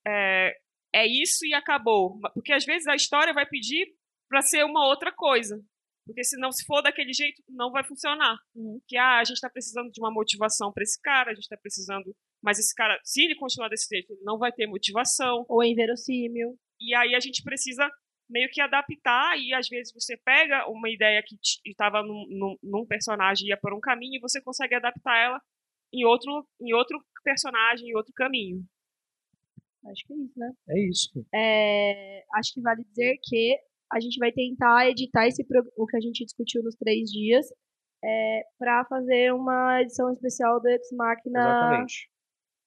[0.05, 0.53] É,
[0.93, 2.19] é isso e acabou.
[2.33, 3.87] Porque às vezes a história vai pedir
[4.29, 5.57] para ser uma outra coisa.
[6.05, 8.35] Porque senão, se for daquele jeito, não vai funcionar.
[8.89, 11.55] Que ah, a gente está precisando de uma motivação para esse cara, a gente está
[11.55, 12.13] precisando.
[12.43, 15.45] Mas esse cara, se ele continuar desse jeito, ele não vai ter motivação.
[15.47, 16.57] Ou é inverossímil.
[16.81, 17.89] E aí a gente precisa
[18.31, 21.35] meio que adaptar, e às vezes você pega uma ideia que
[21.65, 25.41] estava num, num, num personagem e ia por um caminho, e você consegue adaptar ela
[25.93, 28.63] em outro, em outro personagem, em outro caminho.
[29.85, 30.51] Acho que é isso, né?
[30.69, 31.25] É isso.
[31.33, 33.57] É, acho que vale dizer que
[33.91, 35.45] a gente vai tentar editar esse
[35.75, 37.45] o que a gente discutiu nos três dias
[38.03, 42.09] é, para fazer uma edição especial do Ex Machina Exatamente.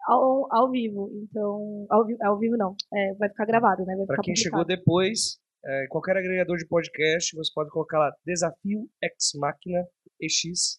[0.06, 1.08] ao, ao vivo.
[1.22, 3.94] Então, ao, vi- ao vivo não, é, vai ficar gravado, né?
[3.96, 4.42] Vai Para quem publicado.
[4.42, 9.86] chegou depois, é, qualquer agregador de podcast, você pode colocar lá Desafio Ex Machina
[10.20, 10.78] EX.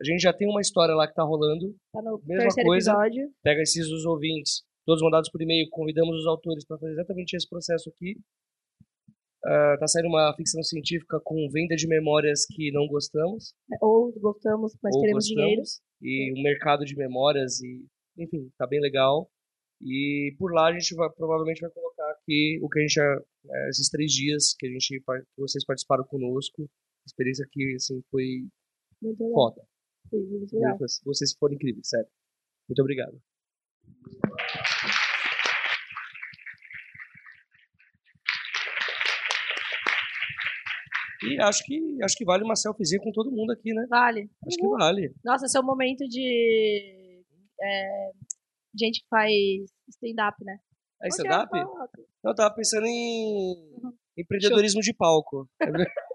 [0.00, 1.74] A gente já tem uma história lá que tá rolando.
[1.92, 2.92] Tá no Mesma coisa.
[2.92, 3.30] episódio.
[3.42, 5.68] Pega esses dos ouvintes, todos mandados por e-mail.
[5.70, 8.16] Convidamos os autores para fazer exatamente esse processo aqui.
[9.44, 13.54] Ah, tá saindo uma ficção científica com venda de memórias que não gostamos.
[13.80, 15.60] Ou gostamos, mas ou queremos dinheiro.
[15.60, 17.86] gostamos, E um mercado de memórias e,
[18.16, 19.30] enfim, tá bem legal.
[19.80, 23.20] E por lá a gente vai, provavelmente vai colocar aqui o que a gente já,
[23.50, 26.68] é, esses três dias que a gente que vocês participaram conosco,
[27.06, 28.46] experiência que assim foi
[29.02, 29.34] Muito legal.
[29.34, 29.62] foda.
[30.10, 30.78] Sim, muito legal.
[31.04, 32.08] Vocês foram incríveis, sério.
[32.68, 33.20] Muito obrigado.
[41.22, 43.86] E acho que acho que vale uma selfiezinha com todo mundo aqui, né?
[43.88, 44.30] Vale.
[44.46, 45.12] Acho que vale.
[45.24, 47.24] Nossa, esse é o momento de
[47.60, 48.10] é,
[48.78, 49.32] gente que faz
[49.88, 50.58] stand-up, né?
[51.02, 51.50] É stand-up?
[51.52, 53.54] Não, eu tava pensando em
[54.16, 55.48] empreendedorismo de palco.